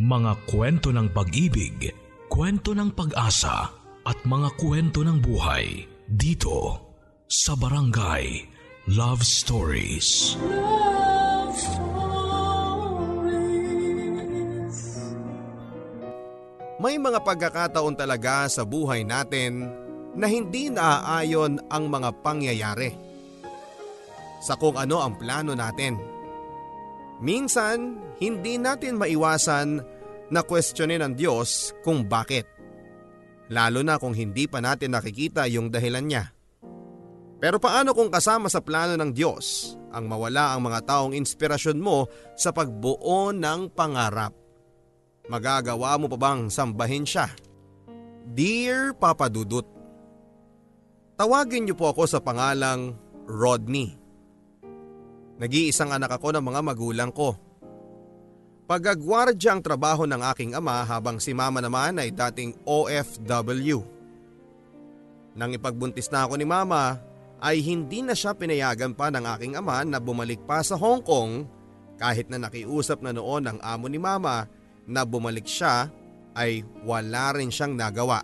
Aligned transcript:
Mga 0.00 0.48
kwento 0.48 0.96
ng 0.96 1.12
pag-ibig, 1.12 1.92
kwento 2.32 2.72
ng 2.72 2.88
pag-asa 2.96 3.68
at 4.00 4.16
mga 4.24 4.56
kwento 4.56 5.04
ng 5.04 5.20
buhay 5.20 5.84
dito 6.08 6.88
sa 7.28 7.52
Barangay 7.52 8.48
Love 8.96 9.20
Stories. 9.20 10.40
Love 10.40 11.52
Stories. 11.52 11.84
May 16.80 16.96
mga 16.96 17.20
pagkakataon 17.20 17.92
talaga 17.92 18.48
sa 18.48 18.64
buhay 18.64 19.04
natin 19.04 19.68
na 20.16 20.24
hindi 20.24 20.72
naaayon 20.72 21.60
ang 21.68 21.92
mga 21.92 22.08
pangyayari 22.24 22.96
sa 24.40 24.56
kung 24.56 24.80
ano 24.80 25.04
ang 25.04 25.20
plano 25.20 25.52
natin. 25.52 26.19
Minsan, 27.20 28.00
hindi 28.16 28.56
natin 28.56 28.96
maiwasan 28.96 29.84
na 30.32 30.40
kwestiyonin 30.40 31.04
ang 31.04 31.14
Diyos 31.16 31.76
kung 31.84 32.08
bakit. 32.08 32.48
Lalo 33.52 33.84
na 33.84 34.00
kung 34.00 34.16
hindi 34.16 34.48
pa 34.48 34.64
natin 34.64 34.96
nakikita 34.96 35.44
yung 35.50 35.68
dahilan 35.68 36.06
niya. 36.06 36.24
Pero 37.40 37.56
paano 37.56 37.96
kung 37.96 38.12
kasama 38.12 38.48
sa 38.52 38.60
plano 38.60 38.96
ng 38.96 39.10
Diyos 39.12 39.76
ang 39.90 40.06
mawala 40.06 40.54
ang 40.54 40.64
mga 40.70 40.80
taong 40.86 41.12
inspirasyon 41.16 41.80
mo 41.80 42.06
sa 42.36 42.52
pagbuo 42.52 43.32
ng 43.32 43.72
pangarap? 43.72 44.32
Magagawa 45.26 45.96
mo 46.00 46.06
pa 46.08 46.18
bang 46.20 46.48
sambahin 46.48 47.04
siya? 47.04 47.28
Dear 48.30 48.94
Papa 48.94 49.26
Dudut, 49.32 49.80
Tawagin 51.20 51.68
niyo 51.68 51.76
po 51.76 51.92
ako 51.92 52.08
sa 52.08 52.16
pangalang 52.24 52.96
Rodney. 53.28 53.99
Nag-iisang 55.40 55.88
anak 55.88 56.20
ako 56.20 56.36
ng 56.36 56.44
mga 56.44 56.60
magulang 56.60 57.08
ko. 57.08 57.32
Pagagwardya 58.68 59.56
ang 59.56 59.64
trabaho 59.64 60.04
ng 60.04 60.20
aking 60.30 60.52
ama 60.52 60.84
habang 60.84 61.16
si 61.16 61.32
mama 61.32 61.64
naman 61.64 61.96
ay 61.96 62.12
dating 62.12 62.54
OFW. 62.68 63.82
Nang 65.34 65.50
ipagbuntis 65.56 66.12
na 66.12 66.28
ako 66.28 66.36
ni 66.36 66.44
mama 66.46 67.00
ay 67.40 67.64
hindi 67.64 68.04
na 68.04 68.12
siya 68.12 68.36
pinayagan 68.36 68.92
pa 68.92 69.08
ng 69.08 69.24
aking 69.24 69.56
ama 69.56 69.80
na 69.82 69.96
bumalik 69.96 70.44
pa 70.44 70.60
sa 70.60 70.76
Hong 70.76 71.00
Kong 71.00 71.48
kahit 71.96 72.28
na 72.28 72.36
nakiusap 72.36 73.00
na 73.00 73.10
noon 73.10 73.48
ang 73.48 73.58
amo 73.64 73.88
ni 73.88 73.96
mama 73.96 74.44
na 74.84 75.02
bumalik 75.08 75.48
siya 75.48 75.88
ay 76.36 76.62
wala 76.84 77.34
rin 77.34 77.48
siyang 77.48 77.74
nagawa. 77.74 78.22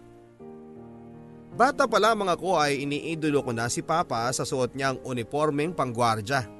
Bata 1.56 1.88
pa 1.88 1.96
lamang 1.96 2.28
ako 2.28 2.60
ay 2.60 2.84
iniidolo 2.84 3.40
ko 3.40 3.50
na 3.56 3.72
si 3.72 3.80
Papa 3.80 4.28
sa 4.36 4.44
suot 4.44 4.76
niyang 4.76 5.00
uniformeng 5.00 5.72
panggwardya. 5.72 6.55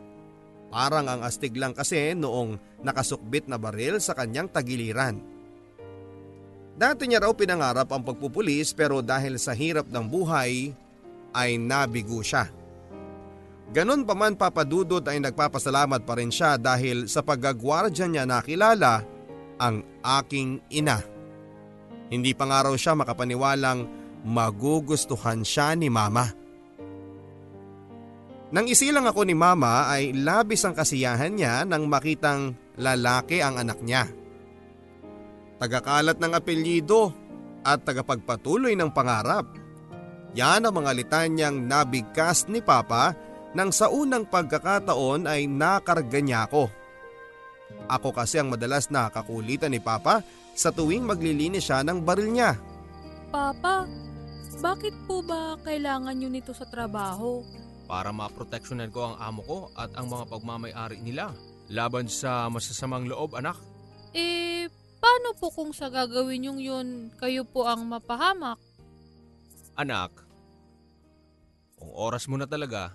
Parang 0.71 1.07
ang 1.07 1.21
astig 1.23 1.55
lang 1.55 1.73
kasi 1.73 2.13
noong 2.13 2.83
nakasukbit 2.83 3.47
na 3.47 3.57
baril 3.57 4.03
sa 4.03 4.13
kanyang 4.13 4.51
tagiliran. 4.51 5.23
Dati 6.77 7.09
niya 7.09 7.25
raw 7.25 7.33
pinangarap 7.33 7.89
ang 7.89 8.05
pagpupulis 8.05 8.77
pero 8.77 9.01
dahil 9.01 9.41
sa 9.41 9.57
hirap 9.57 9.89
ng 9.89 10.05
buhay 10.05 10.77
ay 11.33 11.57
nabigo 11.57 12.21
siya. 12.21 12.53
Ganon 13.73 14.07
pa 14.07 14.15
man 14.15 14.39
papadudot 14.39 15.03
ay 15.09 15.19
nagpapasalamat 15.19 16.07
pa 16.07 16.15
rin 16.15 16.31
siya 16.31 16.55
dahil 16.61 17.11
sa 17.11 17.25
paggagwardya 17.25 18.07
niya 18.07 18.25
nakilala 18.29 19.03
ang 19.59 19.83
aking 20.05 20.61
ina. 20.71 21.01
Hindi 22.13 22.31
pa 22.37 22.47
nga 22.47 22.71
raw 22.71 22.75
siya 22.77 22.95
makapaniwalang 22.95 23.89
magugustuhan 24.23 25.43
siya 25.43 25.75
ni 25.75 25.91
mama. 25.91 26.31
Nang 28.47 28.71
isilang 28.71 29.11
ako 29.11 29.27
ni 29.27 29.35
mama 29.35 29.91
ay 29.91 30.15
labis 30.15 30.63
ang 30.63 30.75
kasiyahan 30.77 31.35
niya 31.35 31.67
nang 31.67 31.91
makitang 31.91 32.55
lalaki 32.79 33.43
ang 33.43 33.59
anak 33.59 33.83
niya. 33.83 34.07
Tagakalat 35.59 36.23
ng 36.23 36.33
apelyido 36.37 37.11
at 37.67 37.83
tagapagpatuloy 37.83 38.79
ng 38.79 38.91
pangarap. 38.95 39.51
Yan 40.39 40.63
ang 40.63 40.75
mga 40.79 40.93
litanyang 40.95 41.57
nabigkas 41.67 42.47
ni 42.47 42.63
Papa 42.63 43.17
nang 43.57 43.73
sa 43.73 43.91
unang 43.91 44.29
pagkakataon 44.29 45.27
ay 45.27 45.49
nakarga 45.51 46.21
niya 46.21 46.47
ako. 46.47 46.71
Ako 47.91 48.15
kasi 48.15 48.39
ang 48.39 48.55
madalas 48.55 48.93
nakakulitan 48.93 49.75
ni 49.75 49.83
Papa 49.83 50.23
sa 50.55 50.71
tuwing 50.71 51.03
maglilinis 51.03 51.67
siya 51.67 51.83
ng 51.83 51.99
baril 52.05 52.31
niya. 52.31 52.55
Papa, 53.33 53.89
bakit 54.63 54.95
po 55.09 55.25
ba 55.25 55.59
kailangan 55.67 56.15
nyo 56.15 56.31
nito 56.31 56.55
sa 56.55 56.69
trabaho? 56.69 57.43
Para 57.87 58.11
maproteksyonan 58.11 58.91
ko 58.91 59.15
ang 59.15 59.17
amo 59.23 59.41
ko 59.47 59.59
at 59.79 59.95
ang 59.95 60.11
mga 60.11 60.27
pagmamayari 60.27 60.99
nila 60.99 61.31
laban 61.71 62.11
sa 62.11 62.51
masasamang 62.51 63.07
loob 63.07 63.39
anak. 63.39 63.59
Eh, 64.15 64.67
paano 64.99 65.35
po 65.39 65.51
kung 65.55 65.71
sa 65.71 65.91
gagawin 65.91 66.51
yung 66.51 66.61
yun 66.63 66.89
kayo 67.19 67.47
po 67.47 67.67
ang 67.67 67.87
mapahamak? 67.87 68.59
Anak, 69.79 70.11
kung 71.79 71.93
oras 71.95 72.27
mo 72.27 72.35
na 72.39 72.47
talaga, 72.51 72.95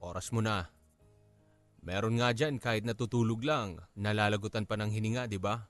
oras 0.00 0.32
mo 0.32 0.40
na. 0.40 0.70
Meron 1.84 2.20
nga 2.20 2.32
dyan 2.32 2.60
kahit 2.60 2.84
natutulog 2.84 3.40
lang, 3.44 3.80
nalalagutan 3.96 4.68
pa 4.68 4.76
ng 4.76 4.92
hininga, 4.92 5.26
di 5.26 5.40
ba? 5.40 5.66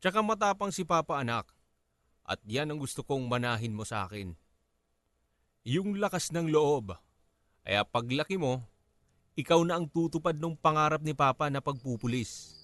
Tsaka 0.00 0.22
matapang 0.22 0.70
si 0.70 0.86
Papa 0.86 1.18
anak, 1.18 1.50
at 2.26 2.40
yan 2.46 2.72
ang 2.72 2.78
gusto 2.80 3.06
kong 3.06 3.26
manahin 3.26 3.74
mo 3.74 3.82
sa 3.82 4.06
akin. 4.08 4.34
Yung 5.66 5.98
lakas 5.98 6.30
ng 6.30 6.46
loob 6.46 6.94
kaya 7.66 7.82
paglaki 7.82 8.38
mo, 8.38 8.62
ikaw 9.34 9.58
na 9.66 9.74
ang 9.74 9.90
tutupad 9.90 10.38
ng 10.38 10.54
pangarap 10.54 11.02
ni 11.02 11.10
Papa 11.10 11.50
na 11.50 11.58
pagpupulis. 11.58 12.54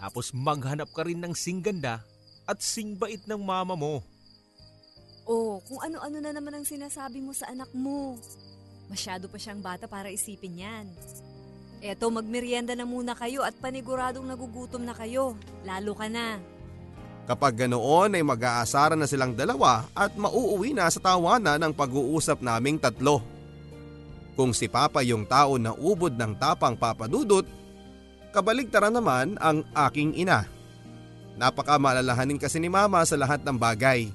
Tapos 0.00 0.32
maghanap 0.32 0.88
ka 0.96 1.04
rin 1.04 1.20
ng 1.20 1.36
singganda 1.36 2.00
at 2.48 2.64
singbait 2.64 3.20
ng 3.28 3.36
mama 3.36 3.76
mo. 3.76 4.00
Oh, 5.28 5.60
kung 5.68 5.76
ano-ano 5.84 6.24
na 6.24 6.32
naman 6.32 6.56
ang 6.56 6.64
sinasabi 6.64 7.20
mo 7.20 7.36
sa 7.36 7.52
anak 7.52 7.68
mo. 7.76 8.16
Masyado 8.88 9.28
pa 9.28 9.36
siyang 9.36 9.60
bata 9.60 9.84
para 9.84 10.08
isipin 10.08 10.64
yan. 10.64 10.86
Eto, 11.84 12.08
magmerienda 12.08 12.72
na 12.72 12.88
muna 12.88 13.12
kayo 13.12 13.44
at 13.44 13.52
paniguradong 13.60 14.24
nagugutom 14.24 14.88
na 14.88 14.96
kayo. 14.96 15.36
Lalo 15.68 15.92
ka 15.92 16.08
na. 16.08 16.40
Kapag 17.28 17.56
ganoon 17.68 18.16
ay 18.16 18.24
mag-aasaran 18.24 18.96
na 18.96 19.08
silang 19.08 19.36
dalawa 19.36 19.84
at 19.92 20.16
mauuwi 20.16 20.72
na 20.72 20.88
sa 20.88 21.00
tawanan 21.00 21.60
ng 21.60 21.72
pag-uusap 21.76 22.40
naming 22.40 22.80
tatlo. 22.80 23.33
Kung 24.34 24.50
si 24.50 24.66
Papa 24.66 25.02
yung 25.06 25.26
tao 25.26 25.54
na 25.58 25.70
ubod 25.74 26.14
ng 26.18 26.34
tapang 26.34 26.74
papadudot, 26.74 27.46
kabaligtaran 28.34 28.90
naman 28.90 29.38
ang 29.38 29.62
aking 29.88 30.18
ina. 30.18 30.50
Napaka 31.38 31.78
malalahanin 31.78 32.38
kasi 32.38 32.58
ni 32.58 32.70
Mama 32.70 33.02
sa 33.06 33.14
lahat 33.14 33.42
ng 33.42 33.54
bagay. 33.58 34.10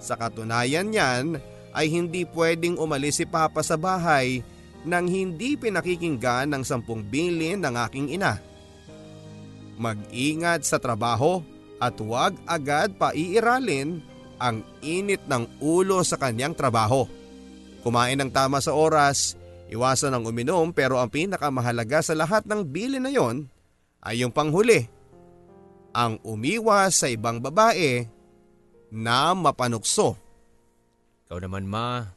Sa 0.00 0.16
katunayan 0.16 0.88
niyan 0.92 1.40
ay 1.72 1.88
hindi 1.88 2.28
pwedeng 2.36 2.76
umalis 2.76 3.20
si 3.20 3.26
Papa 3.28 3.64
sa 3.64 3.80
bahay 3.80 4.44
nang 4.84 5.08
hindi 5.08 5.56
pinakikinggan 5.56 6.52
ng 6.52 6.62
sampung 6.62 7.00
bilin 7.00 7.64
ng 7.64 7.74
aking 7.88 8.12
ina. 8.12 8.36
Mag-ingat 9.80 10.68
sa 10.68 10.76
trabaho 10.76 11.40
at 11.80 11.96
huwag 11.98 12.36
agad 12.44 12.94
paiiralin 13.00 14.04
ang 14.38 14.60
init 14.84 15.24
ng 15.24 15.48
ulo 15.64 16.04
sa 16.04 16.20
kanyang 16.20 16.52
trabaho. 16.52 17.08
Kumain 17.84 18.16
ng 18.16 18.32
tama 18.32 18.64
sa 18.64 18.72
oras, 18.72 19.36
iwasan 19.68 20.16
ang 20.16 20.24
uminom 20.24 20.72
pero 20.72 20.96
ang 20.96 21.12
pinakamahalaga 21.12 22.00
sa 22.00 22.16
lahat 22.16 22.48
ng 22.48 22.64
bili 22.64 22.96
na 22.96 23.12
yon 23.12 23.44
ay 24.00 24.24
yung 24.24 24.32
panghuli. 24.32 24.88
Ang 25.92 26.16
umiwas 26.24 27.04
sa 27.04 27.12
ibang 27.12 27.44
babae 27.44 28.08
na 28.88 29.36
mapanukso. 29.36 30.16
Ikaw 31.28 31.38
naman 31.44 31.68
ma, 31.68 32.08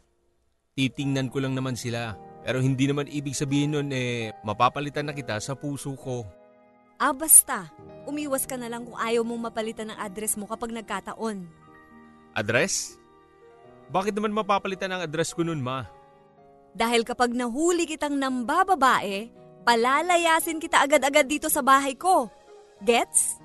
titingnan 0.80 1.28
ko 1.28 1.44
lang 1.44 1.52
naman 1.52 1.76
sila. 1.76 2.16
Pero 2.48 2.64
hindi 2.64 2.88
naman 2.88 3.12
ibig 3.12 3.36
sabihin 3.36 3.76
nun 3.76 3.92
eh 3.92 4.32
mapapalitan 4.48 5.04
na 5.04 5.12
kita 5.12 5.36
sa 5.44 5.52
puso 5.52 6.00
ko. 6.00 6.24
Ah 6.96 7.12
basta, 7.12 7.68
umiwas 8.08 8.48
ka 8.48 8.56
na 8.56 8.72
lang 8.72 8.88
kung 8.88 8.96
ayaw 8.96 9.22
mong 9.28 9.52
mapalitan 9.52 9.92
ng 9.92 10.00
address 10.00 10.40
mo 10.40 10.48
kapag 10.48 10.72
nagkataon. 10.72 11.44
Address? 12.32 12.96
Bakit 13.88 14.14
naman 14.20 14.36
mapapalitan 14.36 14.92
ang 14.92 15.02
address 15.04 15.32
ko 15.32 15.48
nun, 15.48 15.64
ma? 15.64 15.88
Dahil 16.78 17.08
kapag 17.08 17.34
nahuli 17.34 17.88
kitang 17.88 18.20
nambababae, 18.20 19.32
palalayasin 19.64 20.62
kita 20.62 20.84
agad-agad 20.84 21.26
dito 21.26 21.48
sa 21.48 21.64
bahay 21.64 21.96
ko. 21.96 22.30
Gets? 22.84 23.42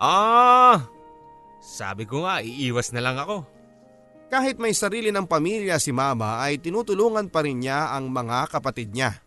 Ah! 0.00 0.80
Sabi 1.60 2.08
ko 2.08 2.24
nga, 2.24 2.40
iiwas 2.40 2.88
na 2.96 3.04
lang 3.04 3.20
ako. 3.20 3.44
Kahit 4.32 4.56
may 4.56 4.72
sarili 4.72 5.12
ng 5.12 5.28
pamilya 5.28 5.76
si 5.76 5.92
mama 5.92 6.40
ay 6.40 6.56
tinutulungan 6.62 7.28
pa 7.28 7.44
rin 7.44 7.60
niya 7.60 7.92
ang 7.92 8.08
mga 8.08 8.48
kapatid 8.48 8.94
niya. 8.94 9.20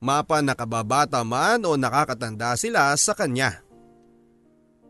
Mapa 0.00 0.40
nakababata 0.40 1.20
man 1.26 1.66
o 1.66 1.74
nakakatanda 1.74 2.54
sila 2.56 2.94
sa 2.96 3.12
kanya. 3.12 3.60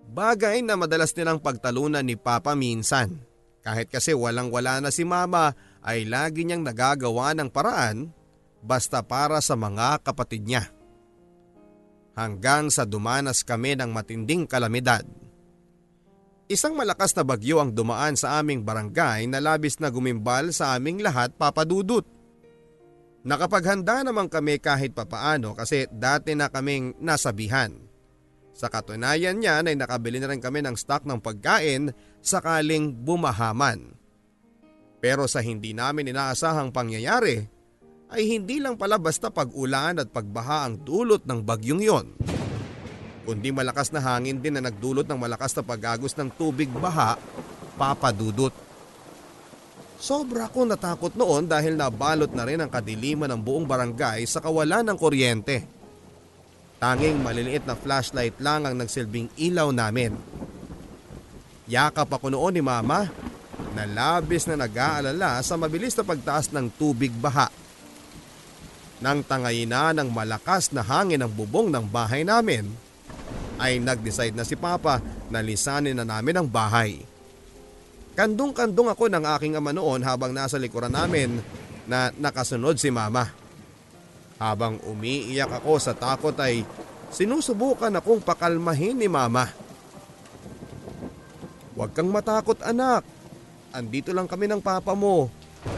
Bagay 0.06 0.62
na 0.62 0.78
madalas 0.78 1.10
nilang 1.18 1.42
pagtalunan 1.42 2.06
ni 2.06 2.14
Papa 2.14 2.54
minsan. 2.54 3.25
Kahit 3.66 3.90
kasi 3.90 4.14
walang 4.14 4.54
wala 4.54 4.78
na 4.78 4.94
si 4.94 5.02
mama 5.02 5.58
ay 5.82 6.06
lagi 6.06 6.46
niyang 6.46 6.62
nagagawa 6.62 7.34
ng 7.34 7.50
paraan 7.50 8.14
basta 8.62 9.02
para 9.02 9.42
sa 9.42 9.58
mga 9.58 10.06
kapatid 10.06 10.46
niya. 10.46 10.70
hanggang 12.16 12.72
sa 12.72 12.88
dumanas 12.88 13.44
kami 13.44 13.76
ng 13.76 13.92
matinding 13.92 14.48
kalamidad. 14.48 15.04
Isang 16.48 16.72
malakas 16.72 17.12
na 17.12 17.22
bagyo 17.22 17.60
ang 17.60 17.76
dumaan 17.76 18.16
sa 18.16 18.40
aming 18.40 18.64
barangay 18.64 19.28
na 19.28 19.38
labis 19.38 19.76
na 19.82 19.92
gumimbal 19.92 20.48
sa 20.54 20.72
aming 20.78 21.04
lahat 21.04 21.36
papadudot. 21.36 22.08
Nakapaghanda 23.26 24.06
naman 24.06 24.30
kami 24.32 24.62
kahit 24.62 24.94
papaano 24.94 25.52
kasi 25.52 25.90
dati 25.92 26.32
na 26.38 26.48
kaming 26.48 26.94
nasabihan. 27.02 27.85
Sa 28.56 28.72
katunayan 28.72 29.36
niyan 29.36 29.68
ay 29.68 29.76
nakabili 29.76 30.16
na 30.16 30.32
rin 30.32 30.40
kami 30.40 30.64
ng 30.64 30.80
stock 30.80 31.04
ng 31.04 31.20
pagkain 31.20 31.92
sakaling 32.24 32.96
bumahaman. 32.96 33.92
Pero 34.96 35.28
sa 35.28 35.44
hindi 35.44 35.76
namin 35.76 36.08
inaasahang 36.08 36.72
pangyayari 36.72 37.44
ay 38.08 38.22
hindi 38.24 38.56
lang 38.56 38.80
pala 38.80 38.96
basta 38.96 39.28
pag-ulan 39.28 40.00
at 40.00 40.08
pagbaha 40.08 40.64
ang 40.64 40.80
dulot 40.80 41.28
ng 41.28 41.44
bagyong 41.44 41.82
yon 41.84 42.06
kundi 43.26 43.50
malakas 43.50 43.90
na 43.90 43.98
hangin 43.98 44.38
din 44.38 44.54
na 44.54 44.62
nagdulot 44.62 45.02
ng 45.02 45.18
malakas 45.18 45.50
na 45.58 45.66
pagagos 45.66 46.14
ng 46.14 46.30
tubig 46.38 46.70
baha, 46.70 47.18
papadudot. 47.74 48.54
Sobra 49.98 50.46
ko 50.46 50.62
natakot 50.62 51.18
noon 51.18 51.50
dahil 51.50 51.74
nabalot 51.74 52.30
na 52.30 52.46
rin 52.46 52.62
ang 52.62 52.70
kadiliman 52.70 53.26
ng 53.34 53.40
buong 53.42 53.66
barangay 53.66 54.22
sa 54.30 54.38
kawalan 54.38 54.86
ng 54.86 54.94
kuryente. 54.94 55.66
Tanging 56.76 57.24
maliliit 57.24 57.64
na 57.64 57.72
flashlight 57.72 58.36
lang 58.36 58.68
ang 58.68 58.76
nagsilbing 58.76 59.32
ilaw 59.40 59.72
namin. 59.72 60.12
Yakap 61.66 62.12
ako 62.12 62.30
noon 62.30 62.52
ni 62.52 62.62
mama 62.62 63.08
na 63.72 63.88
labis 63.88 64.44
na 64.44 64.60
nag-aalala 64.60 65.40
sa 65.40 65.56
mabilis 65.56 65.96
na 65.96 66.04
pagtaas 66.04 66.52
ng 66.52 66.68
tubig 66.76 67.10
baha. 67.16 67.48
Nang 69.00 69.24
tangayina 69.24 69.92
ng 69.96 70.08
malakas 70.08 70.72
na 70.72 70.80
hangin 70.84 71.20
ang 71.24 71.32
bubong 71.32 71.68
ng 71.72 71.84
bahay 71.84 72.24
namin, 72.24 72.68
ay 73.56 73.80
nag-decide 73.80 74.36
na 74.36 74.44
si 74.44 74.56
Papa 74.56 75.00
na 75.32 75.40
lisanin 75.40 75.96
na 75.96 76.04
namin 76.04 76.40
ang 76.40 76.48
bahay. 76.48 77.00
Kandong-kandong 78.16 78.92
ako 78.92 79.12
ng 79.12 79.24
aking 79.36 79.56
ama 79.56 79.72
noon 79.76 80.00
habang 80.00 80.32
nasa 80.32 80.56
likuran 80.56 80.92
namin 80.92 81.40
na 81.84 82.12
nakasunod 82.16 82.80
si 82.80 82.88
Mama. 82.88 83.45
Habang 84.36 84.76
umiiyak 84.84 85.48
ako 85.48 85.80
sa 85.80 85.96
takot 85.96 86.36
ay 86.36 86.60
sinusubukan 87.08 87.92
akong 87.96 88.20
pakalmahin 88.20 89.00
ni 89.00 89.08
Mama. 89.08 89.48
Huwag 91.76 91.92
kang 91.92 92.08
matakot 92.12 92.60
anak. 92.64 93.04
Andito 93.72 94.12
lang 94.12 94.28
kami 94.28 94.48
ng 94.48 94.60
papa 94.60 94.96
mo. 94.96 95.28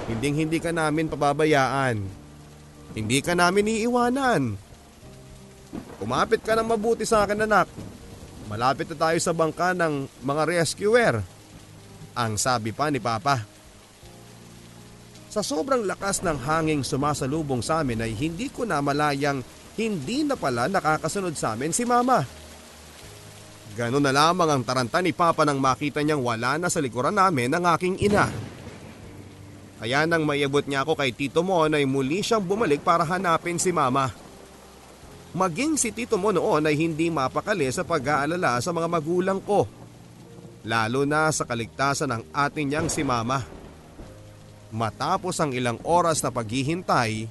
Hinding 0.07 0.47
hindi 0.47 0.59
ka 0.63 0.71
namin 0.71 1.11
pababayaan. 1.11 2.03
Hindi 2.95 3.19
ka 3.23 3.35
namin 3.35 3.79
iiwanan. 3.79 4.55
Kumapit 5.99 6.43
ka 6.43 6.55
ng 6.55 6.67
mabuti 6.67 7.03
sa 7.03 7.27
akin 7.27 7.47
anak. 7.47 7.67
Malapit 8.47 8.89
na 8.95 8.97
tayo 8.97 9.19
sa 9.21 9.35
bangka 9.35 9.75
ng 9.75 10.09
mga 10.25 10.43
rescuer. 10.49 11.21
Ang 12.15 12.39
sabi 12.39 12.73
pa 12.73 12.89
ni 12.91 12.99
Papa. 13.03 13.58
Sa 15.39 15.55
sobrang 15.55 15.87
lakas 15.87 16.27
ng 16.27 16.35
hanging 16.35 16.83
sumasalubong 16.83 17.63
sa 17.63 17.87
amin 17.87 18.03
ay 18.03 18.11
hindi 18.11 18.51
ko 18.51 18.67
na 18.67 18.83
malayang 18.83 19.39
hindi 19.79 20.27
na 20.27 20.35
pala 20.35 20.67
nakakasunod 20.67 21.39
sa 21.39 21.55
amin 21.55 21.71
si 21.71 21.87
Mama. 21.87 22.27
Ganon 23.79 24.03
na 24.03 24.11
lamang 24.11 24.51
ang 24.51 24.67
taranta 24.67 24.99
ni 24.99 25.15
Papa 25.15 25.47
nang 25.47 25.63
makita 25.63 26.03
niyang 26.03 26.27
wala 26.27 26.59
na 26.59 26.67
sa 26.67 26.83
likuran 26.83 27.15
namin 27.15 27.55
ang 27.55 27.71
aking 27.71 28.03
ina. 28.03 28.27
Kaya 29.79 30.11
nang 30.11 30.27
maiabot 30.27 30.67
niya 30.67 30.83
ako 30.83 30.99
kay 30.99 31.15
Tito 31.15 31.47
Mon 31.47 31.71
ay 31.71 31.87
muli 31.87 32.19
siyang 32.19 32.43
bumalik 32.43 32.83
para 32.83 33.07
hanapin 33.07 33.63
si 33.63 33.71
Mama. 33.71 34.11
Maging 35.39 35.79
si 35.79 35.95
Tito 35.95 36.19
mo 36.19 36.35
noon 36.35 36.67
ay 36.67 36.75
hindi 36.75 37.15
mapakali 37.15 37.71
sa 37.71 37.87
pag-aalala 37.87 38.59
sa 38.59 38.75
mga 38.75 38.91
magulang 38.91 39.39
ko. 39.39 39.71
Lalo 40.67 41.07
na 41.07 41.31
sa 41.31 41.47
kaligtasan 41.47 42.11
ng 42.11 42.23
atin 42.35 42.67
niyang 42.67 42.91
si 42.91 43.07
Mama. 43.07 43.58
Matapos 44.69 45.41
ang 45.41 45.57
ilang 45.57 45.81
oras 45.81 46.21
na 46.21 46.29
paghihintay, 46.29 47.25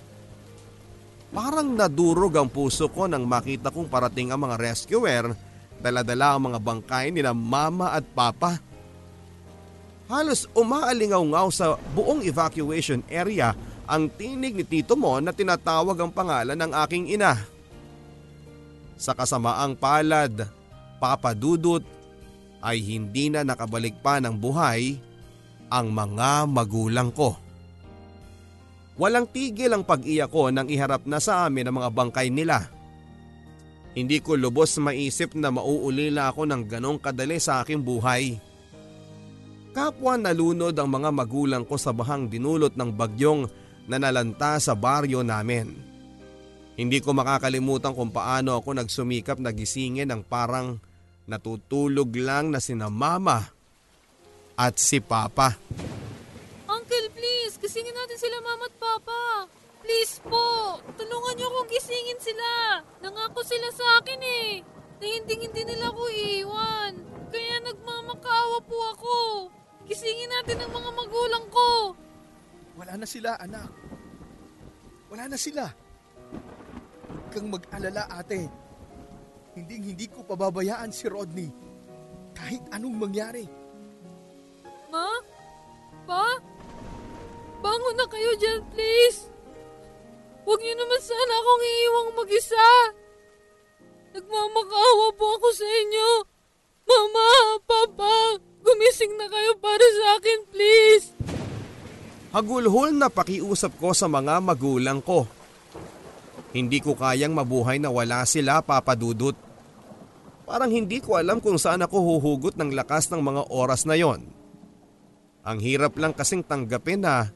parang 1.29 1.69
nadurog 1.77 2.33
ang 2.33 2.49
puso 2.49 2.89
ko 2.89 3.05
nang 3.05 3.29
makita 3.29 3.69
kong 3.69 3.85
parating 3.85 4.33
ang 4.33 4.41
mga 4.41 4.57
rescuer, 4.57 5.37
daladala 5.77 6.33
ang 6.33 6.49
mga 6.49 6.59
bangkay 6.61 7.13
nila 7.13 7.37
Mama 7.37 7.93
at 7.93 8.01
Papa. 8.09 8.57
Halos 10.07 10.49
umaalingaw-ngaw 10.55 11.47
sa 11.53 11.77
buong 11.93 12.23
evacuation 12.25 13.03
area 13.11 13.53
ang 13.85 14.07
tinig 14.09 14.55
ni 14.55 14.65
Tito 14.65 14.97
Mon 14.97 15.21
na 15.21 15.35
tinatawag 15.35 15.99
ang 15.99 16.09
pangalan 16.09 16.57
ng 16.57 16.71
aking 16.87 17.11
ina. 17.13 17.37
Sa 18.97 19.13
kasamaang 19.13 19.77
palad, 19.77 20.49
papadudot 20.97 21.85
ay 22.65 22.81
hindi 22.81 23.29
na 23.29 23.45
nakabalik 23.45 23.93
pa 24.01 24.17
ng 24.17 24.33
buhay 24.33 24.97
ang 25.67 25.91
mga 25.91 26.47
magulang 26.47 27.11
ko. 27.11 27.35
Walang 28.97 29.29
tigil 29.29 29.69
ang 29.77 29.85
pag-iyak 29.85 30.33
ko 30.33 30.49
nang 30.49 30.65
iharap 30.65 31.05
na 31.05 31.21
sa 31.21 31.45
amin 31.45 31.69
ang 31.69 31.75
mga 31.77 31.89
bangkay 31.93 32.33
nila. 32.33 32.65
Hindi 33.93 34.21
ko 34.21 34.37
lubos 34.37 34.77
maisip 34.81 35.37
na 35.37 35.53
mauulila 35.53 36.29
ako 36.33 36.49
ng 36.49 36.61
ganong 36.65 36.99
kadali 37.01 37.37
sa 37.37 37.61
aking 37.61 37.81
buhay. 37.81 38.37
Kapwa 39.73 40.17
nalunod 40.17 40.73
ang 40.73 40.89
mga 40.89 41.09
magulang 41.13 41.63
ko 41.65 41.77
sa 41.77 41.93
bahang 41.93 42.25
dinulot 42.25 42.73
ng 42.73 42.93
bagyong 42.97 43.45
nanalanta 43.85 44.57
sa 44.57 44.73
baryo 44.73 45.21
namin. 45.21 45.77
Hindi 46.77 47.01
ko 47.01 47.13
makakalimutan 47.13 47.93
kung 47.93 48.13
paano 48.13 48.57
ako 48.57 48.77
nagsumikap 48.77 49.41
na 49.41 49.49
gisingin 49.49 50.09
ng 50.13 50.21
parang 50.25 50.77
natutulog 51.25 52.13
lang 52.17 52.53
na 52.53 52.61
sina 52.61 52.89
mama 52.89 53.56
at 54.57 54.73
si 54.81 54.97
papa. 54.97 55.53
Uncle, 56.65 57.07
please, 57.13 57.61
gisingin 57.61 57.93
natin 57.93 58.17
sila 58.17 58.37
mama 58.41 58.65
at 58.65 58.75
papa. 58.81 59.21
Please 59.85 60.19
po, 60.25 60.81
tulungan 60.97 61.33
niyo 61.37 61.47
akong 61.47 61.69
gisingin 61.69 62.19
sila. 62.19 62.81
Nangako 62.99 63.45
sila 63.45 63.69
sa 63.71 64.01
akin 64.01 64.19
eh, 64.19 64.59
na 64.97 65.05
hindi 65.05 65.33
hindi 65.37 65.61
nila 65.63 65.93
ako 65.93 66.03
iiwan. 66.09 66.93
Kaya 67.29 67.55
nagmamakaawa 67.63 68.57
po 68.65 68.77
ako. 68.97 69.15
Gisingin 69.85 70.27
natin 70.27 70.65
ang 70.65 70.73
mga 70.73 70.91
magulang 70.91 71.45
ko. 71.47 71.95
Wala 72.75 72.99
na 72.99 73.07
sila, 73.07 73.37
anak. 73.39 73.69
Wala 75.07 75.31
na 75.31 75.39
sila 75.39 75.71
kang 77.37 77.53
mag-alala 77.53 78.09
ate. 78.09 78.49
Hindi 79.53 79.93
hindi 79.93 80.05
ko 80.09 80.25
pababayaan 80.25 80.89
si 80.89 81.05
Rodney. 81.05 81.49
Kahit 82.33 82.65
anong 82.73 82.97
mangyari. 82.97 83.45
Ma? 84.97 85.09
Pa? 86.09 86.25
Bangon 87.61 87.95
na 87.97 88.05
kayo 88.09 88.31
dyan, 88.41 88.65
please. 88.73 89.29
Huwag 90.41 90.57
niyo 90.63 90.73
naman 90.73 91.01
sana 91.03 91.33
akong 91.37 91.63
iiwang 91.69 92.09
mag-isa. 92.17 92.69
Nagmamakaawa 94.17 95.07
po 95.13 95.25
ako 95.37 95.47
sa 95.53 95.67
inyo. 95.67 96.09
Mama, 96.87 97.27
Papa, 97.67 98.39
gumising 98.63 99.13
na 99.19 99.27
kayo 99.27 99.51
para 99.59 99.85
sa 99.85 100.05
akin, 100.17 100.39
please. 100.49 101.05
Hagulhol 102.31 102.95
na 102.95 103.11
pakiusap 103.11 103.75
ko 103.77 103.91
sa 103.91 104.07
mga 104.07 104.39
magulang 104.39 105.03
ko. 105.03 105.27
Hindi 106.55 106.79
ko 106.81 106.95
kayang 106.97 107.35
mabuhay 107.35 107.77
na 107.77 107.91
wala 107.91 108.23
sila 108.23 108.63
papadudot. 108.63 109.35
Parang 110.47 110.71
hindi 110.71 111.03
ko 111.03 111.19
alam 111.19 111.43
kung 111.43 111.59
saan 111.59 111.83
ako 111.83 111.99
huhugot 112.01 112.55
ng 112.55 112.71
lakas 112.71 113.11
ng 113.11 113.19
mga 113.19 113.51
oras 113.51 113.83
na 113.83 113.99
yon. 113.99 114.36
Ang 115.47 115.63
hirap 115.63 115.95
lang 115.95 116.11
kasing 116.11 116.43
tanggapin 116.43 117.07
na 117.07 117.31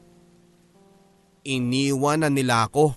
iniwan 1.48 2.20
na 2.20 2.28
nila 2.28 2.68
ako. 2.68 2.92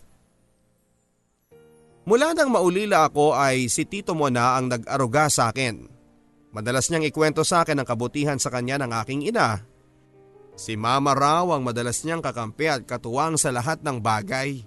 Mula 2.05 2.35
nang 2.35 2.51
maulila 2.51 3.07
ako 3.07 3.31
ay 3.31 3.71
si 3.71 3.87
Tito 3.87 4.11
mo 4.11 4.27
na 4.27 4.59
ang 4.59 4.67
nag-aruga 4.67 5.31
sa 5.31 5.55
akin. 5.55 5.87
Madalas 6.51 6.91
niyang 6.91 7.07
ikwento 7.07 7.47
sa 7.47 7.63
akin 7.63 7.79
ang 7.79 7.87
kabutihan 7.87 8.37
sa 8.37 8.51
kanya 8.51 8.75
ng 8.83 8.91
aking 9.01 9.25
ina. 9.31 9.63
Si 10.55 10.75
Mama 10.75 11.15
raw 11.15 11.47
ang 11.51 11.63
madalas 11.63 12.03
niyang 12.03 12.23
kakampi 12.23 12.67
at 12.67 12.83
katuwang 12.83 13.39
sa 13.39 13.55
lahat 13.55 13.81
ng 13.81 13.97
bagay. 14.03 14.63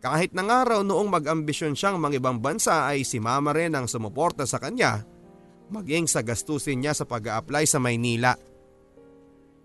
Kahit 0.00 0.32
nang 0.32 0.48
araw 0.48 0.80
noong 0.80 1.08
mag-ambisyon 1.12 1.76
siyang 1.76 2.00
ibang 2.12 2.40
bansa 2.40 2.88
ay 2.88 3.04
si 3.04 3.16
mama 3.16 3.50
rin 3.56 3.72
ang 3.72 3.88
sumuporta 3.88 4.44
sa 4.44 4.60
kanya 4.60 5.02
maging 5.66 6.06
sa 6.06 6.22
gastusin 6.22 6.78
niya 6.78 6.94
sa 6.94 7.08
pag 7.08 7.26
apply 7.26 7.66
sa 7.66 7.82
Maynila. 7.82 8.55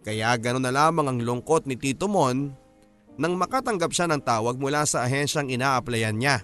Kaya 0.01 0.33
gano'n 0.33 0.65
na 0.65 0.73
lamang 0.73 1.07
ang 1.07 1.19
lungkot 1.21 1.69
ni 1.69 1.77
Tito 1.77 2.09
Mon 2.09 2.49
nang 3.21 3.37
makatanggap 3.37 3.93
siya 3.93 4.09
ng 4.09 4.21
tawag 4.25 4.57
mula 4.57 4.81
sa 4.89 5.05
ahensyang 5.05 5.53
ina-applyan 5.53 6.17
niya. 6.17 6.41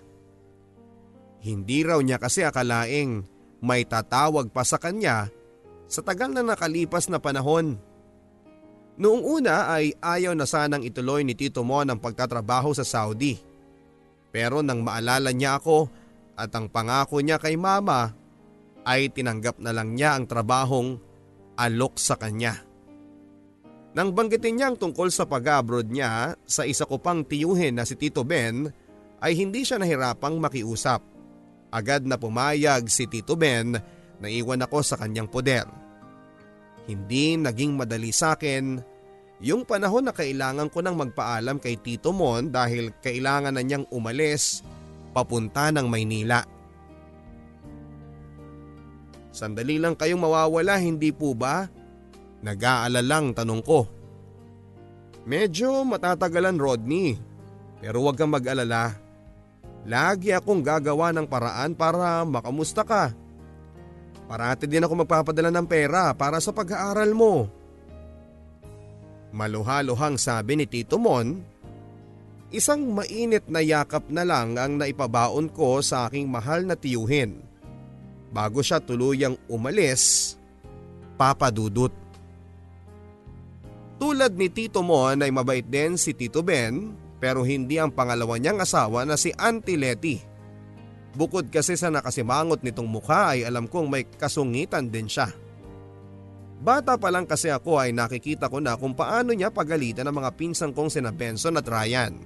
Hindi 1.41 1.81
raw 1.81 1.97
niya 1.97 2.21
kasi 2.21 2.45
akalaing 2.45 3.25
may 3.65 3.81
tatawag 3.81 4.53
pa 4.53 4.61
sa 4.61 4.77
kanya 4.77 5.33
sa 5.89 6.05
tagal 6.05 6.29
na 6.29 6.45
nakalipas 6.45 7.09
na 7.09 7.17
panahon. 7.17 7.79
Noong 8.97 9.23
una 9.25 9.73
ay 9.73 9.93
ayaw 9.97 10.33
na 10.37 10.45
sanang 10.45 10.85
ituloy 10.85 11.25
ni 11.25 11.33
Tito 11.33 11.65
Mon 11.65 11.87
ang 11.89 11.97
pagtatrabaho 11.97 12.73
sa 12.77 12.85
Saudi. 12.85 13.37
Pero 14.29 14.61
nang 14.61 14.85
maalala 14.85 15.33
niya 15.33 15.57
ako 15.57 15.89
at 16.37 16.53
ang 16.53 16.69
pangako 16.69 17.23
niya 17.25 17.41
kay 17.41 17.57
mama 17.57 18.13
ay 18.85 19.09
tinanggap 19.09 19.57
na 19.57 19.73
lang 19.73 19.97
niya 19.97 20.13
ang 20.13 20.29
trabahong 20.29 21.01
alok 21.57 21.97
sa 21.97 22.19
kanya. 22.19 22.66
Nang 23.97 24.13
banggitin 24.13 24.61
niya 24.61 24.69
ang 24.69 24.77
tungkol 24.77 25.09
sa 25.09 25.25
pag-abroad 25.25 25.89
niya 25.89 26.37
sa 26.45 26.69
isa 26.69 26.85
ko 26.85 27.01
pang 27.01 27.25
tiyuhin 27.25 27.73
na 27.73 27.81
si 27.81 27.97
Tito 27.97 28.21
Ben 28.21 28.69
ay 29.17 29.33
hindi 29.33 29.65
siya 29.65 29.81
nahirapang 29.81 30.37
makiusap. 30.37 31.01
Agad 31.73 32.05
na 32.05 32.13
pumayag 32.13 32.85
si 32.93 33.09
Tito 33.09 33.33
Ben 33.33 33.73
na 34.21 34.27
iwan 34.29 34.61
ako 34.61 34.85
sa 34.85 35.01
kanyang 35.01 35.25
poder. 35.25 35.65
Hindi 36.85 37.41
naging 37.41 37.73
madali 37.73 38.13
sa 38.13 38.37
akin 38.37 38.77
yung 39.41 39.65
panahon 39.65 40.05
na 40.05 40.13
kailangan 40.13 40.69
ko 40.69 40.85
nang 40.85 40.93
magpaalam 41.01 41.57
kay 41.57 41.81
Tito 41.81 42.13
Mon 42.13 42.53
dahil 42.53 42.93
kailangan 43.01 43.57
na 43.57 43.65
niyang 43.65 43.89
umalis 43.89 44.61
papunta 45.09 45.73
ng 45.73 45.89
Maynila. 45.89 46.45
Sandali 49.33 49.81
lang 49.81 49.97
kayong 49.97 50.21
mawawala 50.21 50.77
hindi 50.77 51.09
po 51.09 51.33
ba? 51.33 51.65
Nag-aalalang 52.41 53.33
tanong 53.33 53.61
ko. 53.65 53.89
Medyo 55.27 55.83
matatagalan 55.83 56.55
Rodney, 56.55 57.17
pero 57.81 57.99
huwag 58.05 58.15
kang 58.15 58.31
mag-alala. 58.31 58.95
Lagi 59.87 60.35
akong 60.35 60.63
gagawa 60.63 61.15
ng 61.15 61.27
paraan 61.27 61.71
para 61.75 62.23
makamusta 62.27 62.83
ka. 62.83 63.15
Parati 64.27 64.67
din 64.67 64.83
ako 64.83 65.07
magpapadala 65.07 65.47
ng 65.47 65.67
pera 65.67 66.11
para 66.11 66.43
sa 66.43 66.51
pag-aaral 66.51 67.15
mo. 67.15 67.47
Maluhaluhang 69.31 70.19
sabi 70.19 70.59
ni 70.59 70.65
Tito 70.67 70.99
Mon, 70.99 71.39
isang 72.51 72.83
mainit 72.91 73.47
na 73.47 73.63
yakap 73.63 74.07
na 74.11 74.23
lang 74.27 74.55
ang 74.59 74.79
naipabaon 74.79 75.51
ko 75.51 75.79
sa 75.83 76.07
aking 76.07 76.27
mahal 76.27 76.63
na 76.63 76.75
tiyuhin. 76.75 77.39
Bago 78.31 78.59
siya 78.59 78.83
tuluyang 78.83 79.39
umalis, 79.47 80.35
papadudot. 81.15 82.06
Tulad 83.97 84.37
ni 84.37 84.53
Tito 84.53 84.85
Mon 84.85 85.17
ay 85.17 85.33
mabait 85.33 85.65
din 85.65 85.97
si 85.97 86.13
Tito 86.13 86.45
Ben 86.45 86.93
pero 87.17 87.41
hindi 87.41 87.81
ang 87.81 87.89
pangalawa 87.89 88.37
niyang 88.37 88.61
asawa 88.61 89.01
na 89.09 89.17
si 89.17 89.33
Auntie 89.33 89.77
Letty. 89.77 90.21
Bukod 91.17 91.49
kasi 91.49 91.73
sa 91.73 91.89
nakasimangot 91.89 92.61
nitong 92.61 92.85
mukha 92.85 93.33
ay 93.33 93.41
alam 93.41 93.65
kong 93.65 93.89
may 93.89 94.05
kasungitan 94.05 94.93
din 94.93 95.09
siya. 95.09 95.33
Bata 96.61 96.97
pa 96.97 97.09
lang 97.09 97.25
kasi 97.25 97.49
ako 97.49 97.81
ay 97.81 97.89
nakikita 97.89 98.49
ko 98.53 98.61
na 98.61 98.77
kung 98.77 98.93
paano 98.93 99.33
niya 99.33 99.49
pagalitan 99.49 100.05
ng 100.09 100.13
mga 100.13 100.31
pinsang 100.37 100.73
kong 100.77 100.93
sina 100.93 101.09
Benson 101.09 101.57
at 101.57 101.65
Ryan. 101.65 102.21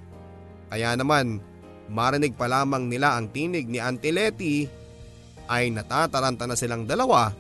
Kaya 0.67 0.95
naman, 0.99 1.39
marinig 1.87 2.35
pa 2.35 2.51
lamang 2.51 2.91
nila 2.91 3.15
ang 3.15 3.31
tinig 3.31 3.71
ni 3.71 3.79
Auntie 3.79 4.11
Letty 4.11 4.67
ay 5.47 5.71
natataranta 5.71 6.47
na 6.47 6.55
silang 6.59 6.83
dalawa 6.83 7.31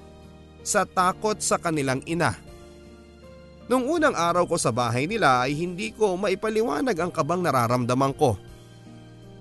sa 0.63 0.87
takot 0.87 1.39
sa 1.43 1.59
kanilang 1.59 1.99
ina. 2.07 2.50
Nung 3.71 3.87
unang 3.87 4.11
araw 4.11 4.51
ko 4.51 4.59
sa 4.59 4.75
bahay 4.75 5.07
nila 5.07 5.47
ay 5.47 5.55
hindi 5.55 5.95
ko 5.95 6.19
maipaliwanag 6.19 6.91
ang 6.91 7.07
kabang 7.07 7.39
nararamdaman 7.39 8.11
ko. 8.19 8.35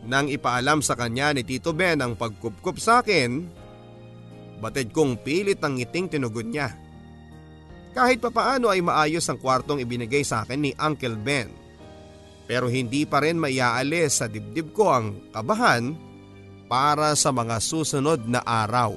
Nang 0.06 0.30
ipaalam 0.30 0.86
sa 0.86 0.94
kanya 0.94 1.34
ni 1.34 1.42
Tito 1.42 1.74
Ben 1.74 1.98
ang 1.98 2.14
pagkupkup 2.14 2.78
sa 2.78 3.02
akin, 3.02 3.50
batid 4.62 4.94
kong 4.94 5.18
pilit 5.26 5.58
ang 5.66 5.82
ngiting 5.82 6.14
tinugod 6.14 6.46
niya. 6.46 6.70
Kahit 7.90 8.22
papaano 8.22 8.70
ay 8.70 8.78
maayos 8.86 9.26
ang 9.26 9.42
kwartong 9.42 9.82
ibinigay 9.82 10.22
sa 10.22 10.46
akin 10.46 10.62
ni 10.62 10.70
Uncle 10.78 11.18
Ben. 11.18 11.50
Pero 12.46 12.70
hindi 12.70 13.02
pa 13.10 13.26
rin 13.26 13.34
maiaalis 13.34 14.22
sa 14.22 14.30
dibdib 14.30 14.70
ko 14.70 14.94
ang 14.94 15.26
kabahan 15.34 15.90
para 16.70 17.18
sa 17.18 17.34
mga 17.34 17.58
susunod 17.58 18.30
na 18.30 18.46
araw. 18.46 18.94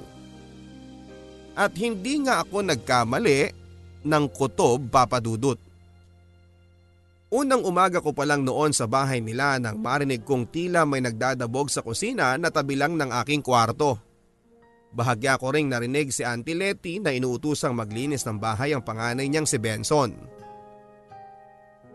At 1.58 1.74
hindi 1.74 2.22
nga 2.22 2.46
ako 2.46 2.70
nagkamali 2.70 3.63
ng 4.04 4.26
kutob 4.32 4.92
papadudot. 4.92 5.60
Unang 7.34 7.66
umaga 7.66 7.98
ko 7.98 8.14
pa 8.14 8.30
lang 8.30 8.46
noon 8.46 8.78
sa 8.78 8.86
bahay 8.86 9.18
nila 9.18 9.58
nang 9.58 9.82
marinig 9.82 10.22
kong 10.22 10.54
tila 10.54 10.86
may 10.86 11.02
nagdadabog 11.02 11.66
sa 11.66 11.82
kusina 11.82 12.38
na 12.38 12.54
tabilang 12.54 12.94
ng 12.94 13.10
aking 13.26 13.42
kwarto. 13.42 13.98
Bahagya 14.94 15.42
ko 15.42 15.50
ring 15.50 15.66
narinig 15.66 16.14
si 16.14 16.22
Auntie 16.22 16.54
Letty 16.54 17.02
na 17.02 17.10
inuutusang 17.10 17.74
maglinis 17.74 18.22
ng 18.30 18.38
bahay 18.38 18.78
ang 18.78 18.86
panganay 18.86 19.26
niyang 19.26 19.50
si 19.50 19.58
Benson. 19.58 20.14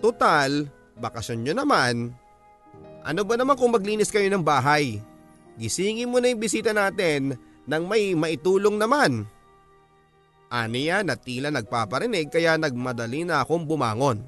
Total, 0.03 0.67
bakasyon 0.99 1.47
nyo 1.47 1.55
naman. 1.55 2.11
Ano 3.07 3.23
ba 3.23 3.39
naman 3.39 3.55
kung 3.55 3.71
maglinis 3.71 4.11
kayo 4.11 4.27
ng 4.27 4.43
bahay? 4.43 4.99
Gisingin 5.55 6.11
mo 6.11 6.19
na 6.19 6.35
yung 6.35 6.43
bisita 6.43 6.75
natin 6.75 7.39
nang 7.71 7.87
may 7.87 8.19
maitulong 8.19 8.75
naman. 8.75 9.23
Aniya 10.49 11.05
na 11.05 11.13
tila 11.13 11.53
nagpaparinig 11.53 12.33
kaya 12.33 12.57
nagmadali 12.57 13.29
na 13.29 13.45
akong 13.45 13.69
bumangon. 13.69 14.25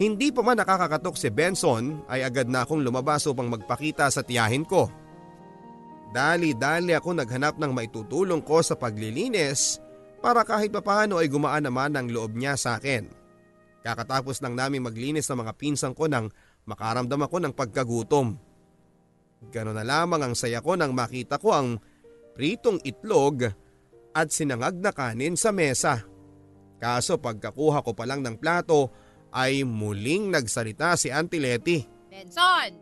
Hindi 0.00 0.32
pa 0.32 0.40
man 0.40 0.56
nakakakatok 0.56 1.16
si 1.16 1.28
Benson 1.28 2.04
ay 2.08 2.24
agad 2.24 2.48
na 2.48 2.64
akong 2.64 2.80
lumabas 2.80 3.24
upang 3.28 3.52
magpakita 3.52 4.08
sa 4.08 4.24
tiyahin 4.24 4.64
ko. 4.64 4.88
Dali-dali 6.12 6.96
ako 6.96 7.20
naghanap 7.20 7.60
ng 7.60 7.72
maitutulong 7.72 8.40
ko 8.40 8.64
sa 8.64 8.76
paglilinis 8.76 9.76
para 10.24 10.44
kahit 10.44 10.72
papaano 10.72 11.20
ay 11.20 11.28
gumaan 11.28 11.68
naman 11.68 11.96
ang 11.96 12.08
loob 12.08 12.36
niya 12.36 12.56
sa 12.56 12.76
akin. 12.80 13.08
Kakatapos 13.80 14.44
lang 14.44 14.56
namin 14.56 14.84
maglinis 14.84 15.28
ng 15.28 15.40
mga 15.40 15.52
pinsang 15.56 15.96
ko 15.96 16.08
nang 16.08 16.28
makaramdam 16.68 17.24
ako 17.24 17.36
ng 17.40 17.52
pagkagutom. 17.56 18.36
Ganoon 19.48 19.76
na 19.76 19.84
lamang 19.84 20.20
ang 20.20 20.34
saya 20.36 20.60
ko 20.60 20.76
nang 20.76 20.92
makita 20.92 21.40
ko 21.40 21.56
ang 21.56 21.80
pritong 22.36 22.76
itlog 22.84 23.48
at 24.14 24.34
sinangag 24.34 24.78
na 24.78 24.90
kanin 24.90 25.38
sa 25.38 25.54
mesa. 25.54 26.02
Kaso 26.80 27.20
pagkakuha 27.20 27.84
ko 27.84 27.92
pa 27.92 28.08
lang 28.08 28.24
ng 28.24 28.40
plato 28.40 28.88
ay 29.30 29.62
muling 29.62 30.32
nagsalita 30.32 30.96
si 30.98 31.12
Auntie 31.12 31.42
Letty. 31.42 31.84
Benson! 32.10 32.74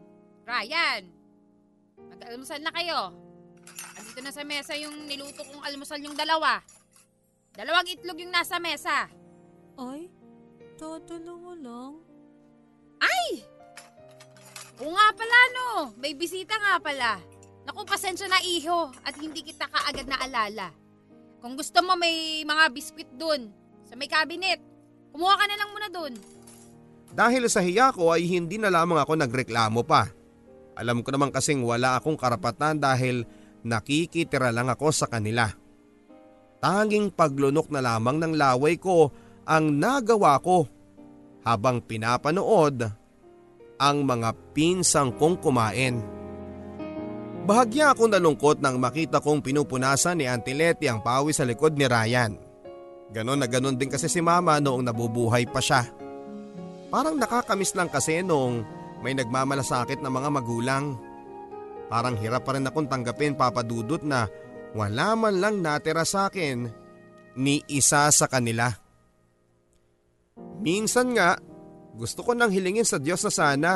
Ryan! 0.49 1.03
Mag-almusal 2.09 2.63
na 2.65 2.73
kayo. 2.73 3.13
Andito 3.99 4.21
na 4.25 4.33
sa 4.33 4.43
mesa 4.47 4.73
yung 4.79 5.05
niluto 5.05 5.45
kong 5.45 5.67
almusal 5.67 6.01
yung 6.01 6.17
dalawa. 6.17 6.63
Dalawang 7.53 7.91
itlog 7.91 8.23
yung 8.23 8.33
nasa 8.33 8.57
mesa. 8.63 9.11
Ay, 9.77 10.09
dadalawa 10.79 11.53
lang. 11.59 11.93
Ay! 13.03 13.43
Oo 14.79 14.95
nga 14.95 15.09
pala 15.11 15.39
no, 15.53 15.69
may 15.99 16.15
bisita 16.15 16.55
nga 16.55 16.79
pala. 16.79 17.19
Naku, 17.67 17.83
pasensya 17.85 18.31
na 18.31 18.39
iho 18.41 18.89
at 19.03 19.13
hindi 19.19 19.43
kita 19.43 19.67
kaagad 19.69 20.07
na 20.07 20.23
alala. 20.23 20.71
Kung 21.39 21.55
gusto 21.55 21.79
mo 21.87 21.95
may 21.95 22.43
mga 22.43 22.65
biskwit 22.75 23.11
dun 23.15 23.47
sa 23.87 23.95
may 23.95 24.11
cabinet, 24.11 24.59
kumuha 25.15 25.35
ka 25.39 25.45
na 25.47 25.57
lang 25.59 25.71
muna 25.71 25.89
dun. 25.89 26.15
Dahil 27.15 27.47
sa 27.47 27.63
hiya 27.63 27.95
ko 27.95 28.11
ay 28.13 28.27
hindi 28.27 28.59
na 28.59 28.69
lamang 28.69 28.99
ako 29.01 29.17
nagreklamo 29.17 29.87
pa. 29.87 30.11
Alam 30.79 31.03
ko 31.03 31.15
naman 31.15 31.31
kasing 31.31 31.63
wala 31.63 31.99
akong 31.99 32.19
karapatan 32.19 32.79
dahil 32.79 33.27
nakikitira 33.63 34.51
lang 34.51 34.71
ako 34.71 34.91
sa 34.95 35.07
kanila. 35.07 35.51
Tanging 36.59 37.15
paglunok 37.15 37.71
na 37.71 37.83
lamang 37.83 38.19
ng 38.19 38.35
laway 38.35 38.79
ko 38.79 39.11
ang 39.47 39.79
nagawa 39.79 40.43
ko 40.43 40.67
habang 41.47 41.81
pinapanood 41.81 42.83
ang 43.79 43.97
mga 44.03 44.35
pinsang 44.53 45.15
kong 45.15 45.39
kumain. 45.39 46.18
Bahagya 47.49 47.97
akong 47.97 48.13
nalungkot 48.13 48.61
nang 48.61 48.77
makita 48.77 49.25
kong 49.25 49.41
pinupunasan 49.41 50.21
ni 50.21 50.29
Auntie 50.29 50.53
Letty 50.53 50.85
ang 50.85 51.01
pawis 51.01 51.41
sa 51.41 51.49
likod 51.49 51.81
ni 51.81 51.89
Ryan. 51.89 52.37
Ganon 53.09 53.41
na 53.41 53.49
ganon 53.49 53.81
din 53.81 53.89
kasi 53.89 54.05
si 54.05 54.21
mama 54.21 54.61
noong 54.61 54.85
nabubuhay 54.85 55.49
pa 55.49 55.57
siya. 55.57 55.89
Parang 56.93 57.17
nakakamiss 57.17 57.73
lang 57.73 57.89
kasi 57.89 58.21
noong 58.21 58.61
may 59.01 59.17
nagmamalasakit 59.17 59.97
na 60.05 60.13
mga 60.13 60.29
magulang. 60.29 61.01
Parang 61.89 62.21
hirap 62.21 62.45
pa 62.45 62.53
rin 62.53 62.69
akong 62.69 62.85
tanggapin 62.85 63.33
papadudot 63.33 64.05
na 64.05 64.29
wala 64.77 65.17
man 65.17 65.41
lang 65.41 65.65
natira 65.65 66.05
sa 66.05 66.29
akin 66.29 66.69
ni 67.33 67.65
isa 67.73 68.13
sa 68.13 68.29
kanila. 68.29 68.69
Minsan 70.61 71.17
nga, 71.17 71.41
gusto 71.97 72.21
ko 72.21 72.37
nang 72.37 72.53
hilingin 72.53 72.85
sa 72.85 73.01
Diyos 73.01 73.25
na 73.25 73.33
sana 73.33 73.73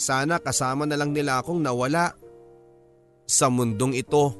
sana 0.00 0.40
kasama 0.40 0.88
na 0.88 0.96
lang 0.96 1.12
nila 1.12 1.44
akong 1.44 1.60
nawala 1.60 2.16
sa 3.28 3.52
mundong 3.52 4.00
ito. 4.00 4.32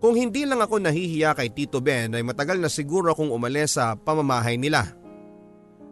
Kung 0.00 0.16
hindi 0.16 0.44
lang 0.44 0.60
ako 0.60 0.80
nahihiya 0.80 1.32
kay 1.36 1.52
Tito 1.52 1.80
Ben 1.80 2.12
ay 2.12 2.24
matagal 2.24 2.60
na 2.60 2.68
siguro 2.68 3.12
akong 3.12 3.32
umalis 3.32 3.80
sa 3.80 3.96
pamamahay 3.96 4.60
nila. 4.60 4.84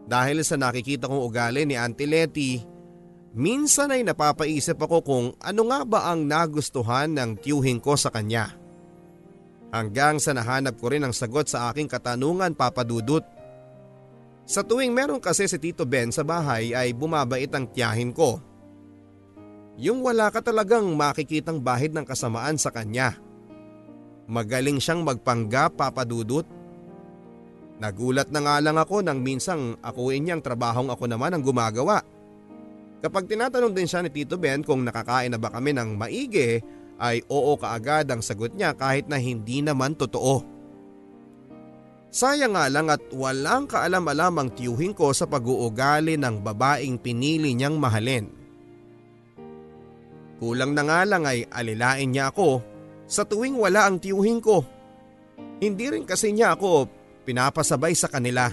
Dahil 0.09 0.41
sa 0.41 0.57
nakikita 0.57 1.05
kong 1.05 1.21
ugali 1.21 1.69
ni 1.69 1.77
Auntie 1.77 2.09
Letty, 2.09 2.65
minsan 3.37 3.93
ay 3.93 4.01
napapaisip 4.05 4.81
ako 4.81 4.99
kung 5.05 5.27
ano 5.37 5.63
nga 5.69 5.85
ba 5.85 6.01
ang 6.09 6.25
nagustuhan 6.25 7.13
ng 7.13 7.37
tiyuhin 7.45 7.81
ko 7.85 7.97
sa 8.01 8.09
kanya. 8.09 8.57
Hanggang 9.69 10.17
sa 10.17 10.33
nahanap 10.33 10.81
ko 10.81 10.89
rin 10.89 11.05
ang 11.05 11.13
sagot 11.13 11.45
sa 11.45 11.69
aking 11.69 11.93
katanungan 11.93 12.57
papadudot. 12.57 13.21
Sa 14.49 14.65
tuwing 14.65 14.97
meron 14.97 15.21
kasi 15.21 15.45
si 15.45 15.61
Tito 15.61 15.85
Ben 15.85 16.09
sa 16.09 16.25
bahay 16.25 16.73
ay 16.73 16.97
bumabait 16.97 17.53
ang 17.53 17.69
tiyahin 17.69 18.17
ko. 18.17 18.41
Yung 19.77 20.01
wala 20.01 20.33
ka 20.33 20.41
talagang 20.41 20.89
makikitang 20.97 21.61
bahid 21.61 21.93
ng 21.93 22.09
kasamaan 22.09 22.57
sa 22.57 22.73
kanya. 22.73 23.21
Magaling 24.25 24.81
siyang 24.81 25.05
magpanggap 25.05 25.77
papadudot. 25.77 26.49
Nagulat 27.77 28.33
na 28.33 28.41
nga 28.41 28.57
lang 28.65 28.81
ako 28.81 29.05
nang 29.05 29.21
minsang 29.21 29.77
akuin 29.85 30.25
niyang 30.25 30.41
trabahong 30.41 30.89
ako 30.89 31.05
naman 31.05 31.37
ang 31.37 31.45
gumagawa. 31.45 32.01
Kapag 33.05 33.29
tinatanong 33.29 33.77
din 33.77 33.87
siya 33.87 34.01
ni 34.01 34.11
Tito 34.11 34.41
Ben 34.41 34.65
kung 34.65 34.81
nakakain 34.81 35.31
na 35.31 35.39
ba 35.39 35.53
kami 35.53 35.77
ng 35.77 35.93
maigi, 35.93 36.59
ay 36.99 37.21
oo 37.29 37.55
kaagad 37.55 38.11
ang 38.11 38.25
sagot 38.25 38.57
niya 38.57 38.73
kahit 38.75 39.07
na 39.13 39.21
hindi 39.21 39.61
naman 39.61 39.95
totoo. 39.95 40.58
Sayang 42.09 42.57
nga 42.57 42.73
lang 42.73 42.89
at 42.89 43.05
walang 43.13 43.69
kaalam-alam 43.69 44.35
ang 44.41 44.49
tiyuhin 44.57 44.97
ko 44.97 45.13
sa 45.13 45.29
pag-uugali 45.29 46.17
ng 46.17 46.41
babaeng 46.41 46.97
pinili 46.97 47.53
niyang 47.53 47.77
mahalin. 47.77 48.25
Kulang 50.41 50.73
na 50.73 50.83
nga 50.89 51.01
lang 51.05 51.29
ay 51.29 51.45
alilain 51.51 52.09
niya 52.09 52.33
ako 52.33 52.65
sa 53.05 53.29
tuwing 53.29 53.61
wala 53.61 53.85
ang 53.85 54.01
tiyuhin 54.01 54.41
ko. 54.41 54.65
Hindi 55.59 55.91
rin 55.91 56.09
kasi 56.09 56.33
niya 56.33 56.57
ako 56.57 56.89
pinapasabay 57.29 57.93
sa 57.93 58.09
kanila. 58.09 58.49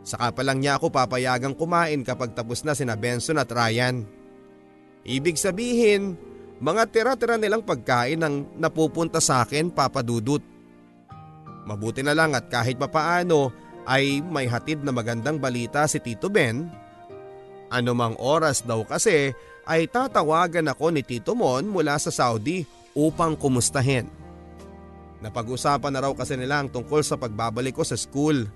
Saka 0.00 0.32
pa 0.32 0.40
lang 0.40 0.64
niya 0.64 0.80
ako 0.80 0.88
papayagang 0.88 1.52
kumain 1.52 2.00
kapag 2.00 2.32
tapos 2.32 2.64
na 2.64 2.72
sina 2.72 2.96
Benson 2.96 3.36
at 3.36 3.52
Ryan. 3.52 4.08
Ibig 5.04 5.36
sabihin, 5.36 6.16
mga 6.60 6.88
tira-tira 6.88 7.36
nilang 7.36 7.64
pagkain 7.64 8.20
ang 8.24 8.48
napupunta 8.56 9.20
sa 9.20 9.44
akin 9.44 9.68
papadudot. 9.68 10.40
Mabuti 11.70 12.02
na 12.02 12.18
lang 12.18 12.34
at 12.34 12.50
kahit 12.50 12.82
papaano 12.82 13.54
ay 13.86 14.18
may 14.26 14.50
hatid 14.50 14.82
na 14.82 14.90
magandang 14.90 15.38
balita 15.38 15.86
si 15.86 16.02
Tito 16.02 16.26
Ben. 16.26 16.66
Ano 17.70 17.94
mang 17.94 18.18
oras 18.18 18.66
daw 18.66 18.82
kasi 18.82 19.30
ay 19.70 19.86
tatawagan 19.86 20.66
ako 20.66 20.90
ni 20.90 21.06
Tito 21.06 21.38
Mon 21.38 21.62
mula 21.70 21.94
sa 22.02 22.10
Saudi 22.10 22.66
upang 22.98 23.38
kumustahin. 23.38 24.10
Napag-usapan 25.22 25.94
na 25.94 26.02
raw 26.02 26.10
kasi 26.10 26.34
nila 26.34 26.58
ang 26.58 26.74
tungkol 26.74 27.06
sa 27.06 27.14
pagbabalik 27.14 27.78
ko 27.78 27.86
sa 27.86 27.94
school. 27.94 28.50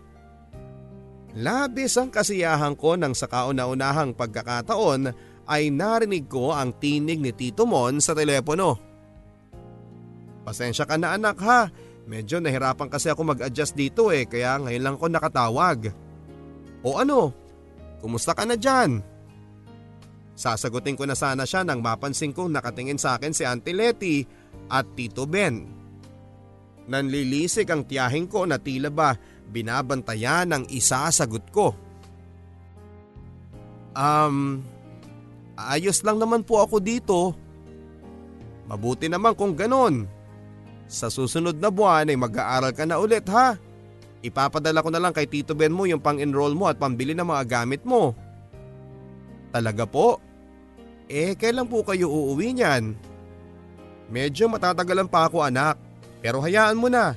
Labis 1.38 1.94
ang 1.94 2.10
kasiyahan 2.10 2.74
ko 2.74 2.98
nang 2.98 3.14
sa 3.14 3.30
kauna-unahang 3.30 4.18
pagkakataon 4.18 5.14
ay 5.46 5.70
narinig 5.70 6.26
ko 6.26 6.50
ang 6.50 6.74
tinig 6.82 7.22
ni 7.22 7.30
Tito 7.30 7.62
Mon 7.62 8.02
sa 8.02 8.10
telepono. 8.10 8.74
Pasensya 10.42 10.82
ka 10.82 10.98
na 10.98 11.14
anak 11.14 11.38
ha, 11.46 11.70
medyo 12.04 12.40
nahirapan 12.40 12.88
kasi 12.88 13.08
ako 13.08 13.34
mag-adjust 13.34 13.76
dito 13.76 14.12
eh 14.12 14.28
kaya 14.28 14.60
ngayon 14.60 14.82
lang 14.84 14.94
ako 14.96 15.06
nakatawag. 15.08 15.78
O 16.84 17.00
ano, 17.00 17.32
kumusta 18.04 18.36
ka 18.36 18.44
na 18.44 18.56
dyan? 18.60 19.00
Sasagutin 20.34 20.98
ko 20.98 21.06
na 21.06 21.14
sana 21.14 21.46
siya 21.46 21.62
nang 21.62 21.78
mapansin 21.78 22.34
kong 22.34 22.50
nakatingin 22.50 22.98
sa 22.98 23.16
akin 23.16 23.32
si 23.32 23.46
Auntie 23.46 23.72
Letty 23.72 24.26
at 24.68 24.84
Tito 24.98 25.24
Ben. 25.24 25.64
Nanlilisik 26.84 27.70
ang 27.72 27.88
tiyahin 27.88 28.28
ko 28.28 28.44
na 28.44 28.60
tila 28.60 28.92
ba 28.92 29.16
binabantayan 29.48 30.52
ang 30.52 30.64
isasagot 30.68 31.48
ko. 31.54 31.72
Um, 33.94 34.66
ayos 35.54 36.02
lang 36.02 36.18
naman 36.18 36.42
po 36.42 36.60
ako 36.60 36.82
dito. 36.82 37.32
Mabuti 38.66 39.06
naman 39.06 39.38
kung 39.38 39.54
ganon. 39.54 40.10
Sa 40.84 41.08
susunod 41.08 41.56
na 41.56 41.72
buwan 41.72 42.12
ay 42.12 42.18
mag-aaral 42.18 42.72
ka 42.76 42.84
na 42.84 43.00
ulit 43.00 43.24
ha. 43.32 43.56
Ipapadala 44.24 44.80
ko 44.80 44.88
na 44.88 45.00
lang 45.00 45.12
kay 45.12 45.28
Tito 45.28 45.52
Ben 45.52 45.72
mo 45.72 45.84
yung 45.84 46.00
pang-enroll 46.00 46.56
mo 46.56 46.68
at 46.68 46.80
pambili 46.80 47.12
ng 47.12 47.28
mga 47.28 47.44
gamit 47.44 47.84
mo. 47.84 48.16
Talaga 49.52 49.84
po? 49.84 50.18
Eh, 51.06 51.36
kailan 51.36 51.68
po 51.68 51.84
kayo 51.84 52.08
uuwi 52.08 52.56
niyan? 52.56 52.96
Medyo 54.08 54.48
matatagalan 54.48 55.08
pa 55.08 55.28
ako 55.28 55.44
anak, 55.44 55.76
pero 56.24 56.40
hayaan 56.40 56.80
mo 56.80 56.88
na. 56.88 57.12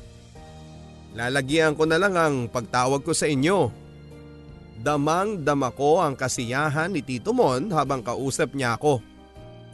Lalagyan 1.16 1.74
ko 1.74 1.88
na 1.88 1.96
lang 1.96 2.14
ang 2.20 2.36
pagtawag 2.52 3.02
ko 3.02 3.16
sa 3.16 3.26
inyo. 3.26 3.72
Damang 4.78 5.42
dama 5.42 5.74
ko 5.74 6.04
ang 6.04 6.14
kasiyahan 6.14 6.94
ni 6.94 7.02
Tito 7.02 7.34
Mon 7.34 7.74
habang 7.74 8.06
kausap 8.06 8.54
niya 8.54 8.78
ako. 8.78 9.02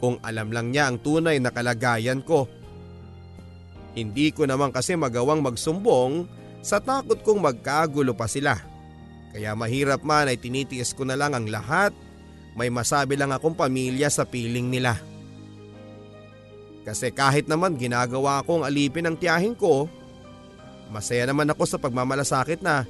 Kung 0.00 0.16
alam 0.24 0.48
lang 0.48 0.72
niya 0.72 0.88
ang 0.88 0.96
tunay 1.02 1.36
na 1.42 1.52
kalagayan 1.52 2.24
ko. 2.24 2.48
Hindi 3.94 4.34
ko 4.34 4.44
naman 4.44 4.74
kasi 4.74 4.98
magawang 4.98 5.40
magsumbong 5.40 6.26
sa 6.60 6.82
takot 6.82 7.22
kong 7.22 7.38
magkagulo 7.38 8.14
pa 8.14 8.26
sila. 8.26 8.58
Kaya 9.30 9.54
mahirap 9.54 10.02
man 10.02 10.30
ay 10.30 10.38
tinitiis 10.38 10.94
ko 10.94 11.06
na 11.06 11.14
lang 11.14 11.34
ang 11.34 11.46
lahat 11.46 11.94
may 12.54 12.70
masabi 12.70 13.18
lang 13.18 13.34
akong 13.34 13.54
pamilya 13.54 14.06
sa 14.10 14.22
piling 14.22 14.70
nila. 14.70 14.98
Kasi 16.86 17.10
kahit 17.10 17.50
naman 17.50 17.74
ginagawa 17.74 18.42
akong 18.42 18.62
alipin 18.62 19.10
ang 19.10 19.16
tiyahin 19.18 19.58
ko, 19.58 19.90
masaya 20.92 21.26
naman 21.26 21.50
ako 21.50 21.64
sa 21.66 21.78
pagmamalasakit 21.80 22.62
na 22.62 22.86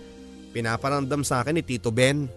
pinaparamdam 0.52 1.24
sa 1.24 1.40
akin 1.40 1.56
ni 1.56 1.62
Tito 1.64 1.88
Ben. 1.94 2.28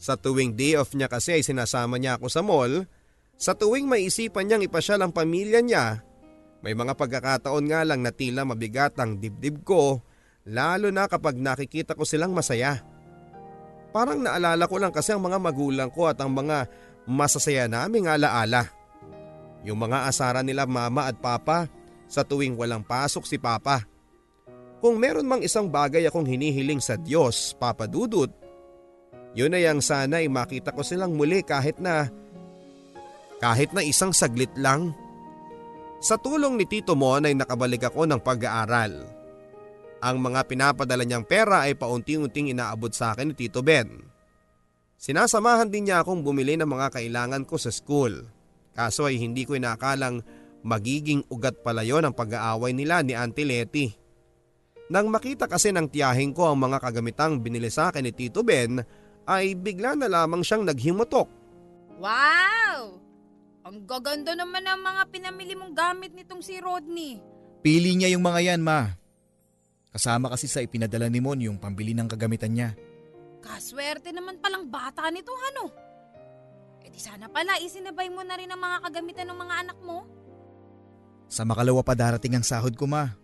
Sa 0.00 0.16
tuwing 0.16 0.56
day 0.56 0.78
off 0.78 0.96
niya 0.96 1.10
kasi 1.10 1.36
ay 1.36 1.42
sinasama 1.44 2.00
niya 2.00 2.16
ako 2.16 2.26
sa 2.32 2.40
mall, 2.40 2.88
sa 3.36 3.52
tuwing 3.52 3.90
may 3.90 4.06
isipan 4.06 4.46
niyang 4.46 4.64
ipasyal 4.64 5.02
ang 5.02 5.12
pamilya 5.12 5.60
niya, 5.60 6.00
may 6.64 6.72
mga 6.72 6.96
pagkakataon 6.96 7.64
nga 7.68 7.84
lang 7.84 8.00
na 8.00 8.08
tila 8.08 8.48
mabigat 8.48 8.96
ang 8.96 9.20
dibdib 9.20 9.60
ko, 9.68 10.00
lalo 10.48 10.88
na 10.88 11.04
kapag 11.04 11.36
nakikita 11.36 11.92
ko 11.92 12.08
silang 12.08 12.32
masaya. 12.32 12.80
Parang 13.92 14.24
naalala 14.24 14.64
ko 14.64 14.80
lang 14.80 14.88
kasi 14.88 15.12
ang 15.12 15.20
mga 15.20 15.36
magulang 15.36 15.92
ko 15.92 16.08
at 16.08 16.16
ang 16.24 16.32
mga 16.32 16.64
masasaya 17.04 17.68
naming 17.68 18.08
alaala. 18.08 18.72
Yung 19.60 19.76
mga 19.76 20.08
asara 20.08 20.40
nila 20.40 20.64
mama 20.64 21.04
at 21.04 21.20
papa 21.20 21.68
sa 22.08 22.24
tuwing 22.24 22.56
walang 22.56 22.80
pasok 22.80 23.28
si 23.28 23.36
papa. 23.36 23.84
Kung 24.80 24.96
meron 24.96 25.28
mang 25.28 25.44
isang 25.44 25.68
bagay 25.68 26.08
akong 26.08 26.28
hinihiling 26.28 26.80
sa 26.80 27.00
Diyos, 27.00 27.56
Papa 27.56 27.88
Dudut, 27.88 28.28
yun 29.32 29.56
ay 29.56 29.64
ang 29.64 29.80
sana 29.80 30.20
ay 30.20 30.28
makita 30.28 30.76
ko 30.76 30.84
silang 30.84 31.16
muli 31.16 31.40
kahit 31.40 31.80
na 31.80 32.12
kahit 33.40 33.72
na 33.72 33.80
isang 33.80 34.12
saglit 34.12 34.52
lang. 34.60 34.92
Sa 36.04 36.20
tulong 36.20 36.60
ni 36.60 36.68
Tito 36.68 36.92
Mon 36.92 37.24
ay 37.24 37.32
nakabalik 37.32 37.88
ako 37.88 38.04
ng 38.04 38.20
pag-aaral. 38.20 39.08
Ang 40.04 40.16
mga 40.20 40.44
pinapadala 40.44 41.00
niyang 41.00 41.24
pera 41.24 41.64
ay 41.64 41.72
paunti-unting 41.80 42.52
inaabot 42.52 42.92
sa 42.92 43.16
akin 43.16 43.32
ni 43.32 43.34
Tito 43.34 43.64
Ben. 43.64 43.88
Sinasamahan 45.00 45.72
din 45.72 45.88
niya 45.88 46.04
akong 46.04 46.20
bumili 46.20 46.60
ng 46.60 46.68
mga 46.68 47.00
kailangan 47.00 47.48
ko 47.48 47.56
sa 47.56 47.72
school. 47.72 48.20
Kaso 48.76 49.08
ay 49.08 49.16
hindi 49.16 49.48
ko 49.48 49.56
inakalang 49.56 50.20
magiging 50.60 51.24
ugat 51.32 51.64
pala 51.64 51.80
yon 51.80 52.04
ang 52.04 52.12
pag-aaway 52.12 52.76
nila 52.76 53.00
ni 53.00 53.16
Auntie 53.16 53.48
Letty. 53.48 53.96
Nang 54.92 55.08
makita 55.08 55.48
kasi 55.48 55.72
ng 55.72 55.88
tiyahin 55.88 56.36
ko 56.36 56.52
ang 56.52 56.60
mga 56.60 56.84
kagamitang 56.84 57.40
binili 57.40 57.72
sa 57.72 57.88
akin 57.88 58.04
ni 58.04 58.12
Tito 58.12 58.44
Ben 58.44 58.76
ay 59.24 59.56
bigla 59.56 59.96
na 59.96 60.12
lamang 60.12 60.44
siyang 60.44 60.68
naghimutok. 60.68 61.32
Wow! 61.96 63.03
Ang 63.64 63.88
gaganda 63.88 64.36
naman 64.36 64.60
ng 64.68 64.80
mga 64.84 65.02
pinamili 65.08 65.56
mong 65.56 65.72
gamit 65.72 66.12
nitong 66.12 66.44
si 66.44 66.60
Rodney. 66.60 67.16
Pili 67.64 67.96
niya 67.96 68.12
yung 68.12 68.20
mga 68.20 68.52
yan, 68.52 68.60
ma. 68.60 68.92
Kasama 69.88 70.28
kasi 70.28 70.44
sa 70.44 70.60
ipinadala 70.60 71.08
ni 71.08 71.16
Mon 71.16 71.40
yung 71.40 71.56
pambili 71.56 71.96
ng 71.96 72.04
kagamitan 72.04 72.52
niya. 72.52 72.76
Kaswerte 73.40 74.12
naman 74.12 74.36
palang 74.36 74.68
bata 74.68 75.08
nito, 75.08 75.32
ano? 75.32 75.72
E 76.84 76.92
di 76.92 77.00
sana 77.00 77.32
pala 77.32 77.56
isinabay 77.56 78.12
mo 78.12 78.20
na 78.20 78.36
rin 78.36 78.52
ang 78.52 78.60
mga 78.60 78.84
kagamitan 78.84 79.32
ng 79.32 79.38
mga 79.40 79.54
anak 79.64 79.78
mo. 79.80 80.04
Sa 81.32 81.48
makalawa 81.48 81.80
pa 81.80 81.96
darating 81.96 82.36
ang 82.36 82.44
sahod 82.44 82.76
ko, 82.76 82.84
ma. 82.84 83.16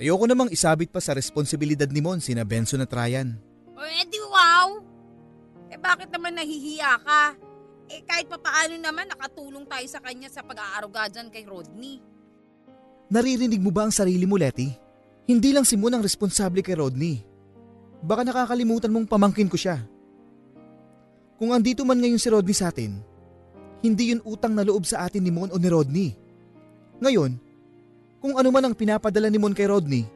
Ayoko 0.00 0.24
namang 0.24 0.48
isabit 0.48 0.88
pa 0.88 1.04
sa 1.04 1.12
responsibilidad 1.12 1.90
ni 1.92 2.00
Mon 2.00 2.16
sina 2.16 2.48
Benson 2.48 2.80
at 2.80 2.88
Ryan. 2.88 3.36
O 3.76 3.84
e 3.84 4.08
di 4.08 4.20
wow! 4.24 4.80
Eh 5.68 5.76
bakit 5.76 6.08
naman 6.08 6.32
nahihiya 6.40 6.96
ka? 7.04 7.51
Eh 7.92 8.00
kahit 8.08 8.24
papaano 8.24 8.72
naman 8.80 9.04
nakatulong 9.04 9.68
tayo 9.68 9.84
sa 9.84 10.00
kanya 10.00 10.32
sa 10.32 10.40
pag-aaruga 10.40 11.12
dyan 11.12 11.28
kay 11.28 11.44
Rodney. 11.44 12.00
Naririnig 13.12 13.60
mo 13.60 13.68
ba 13.68 13.84
ang 13.84 13.92
sarili 13.92 14.24
mo, 14.24 14.40
Letty? 14.40 14.72
Hindi 15.28 15.52
lang 15.52 15.68
si 15.68 15.76
Moon 15.76 15.92
ang 15.92 16.00
responsable 16.00 16.64
kay 16.64 16.72
Rodney. 16.72 17.20
Baka 18.00 18.24
nakakalimutan 18.24 18.88
mong 18.88 19.04
pamangkin 19.04 19.52
ko 19.52 19.60
siya. 19.60 19.84
Kung 21.36 21.52
andito 21.52 21.84
man 21.84 22.00
ngayon 22.00 22.16
si 22.16 22.32
Rodney 22.32 22.56
sa 22.56 22.72
atin, 22.72 22.96
hindi 23.84 24.16
yun 24.16 24.24
utang 24.24 24.56
na 24.56 24.64
loob 24.64 24.88
sa 24.88 25.04
atin 25.04 25.20
ni 25.20 25.28
Mon 25.28 25.52
o 25.52 25.60
ni 25.60 25.68
Rodney. 25.68 26.08
Ngayon, 27.04 27.36
kung 28.24 28.40
ano 28.40 28.48
man 28.48 28.72
ang 28.72 28.74
pinapadala 28.78 29.28
ni 29.28 29.36
Mon 29.36 29.52
kay 29.52 29.68
Rodney, 29.68 30.08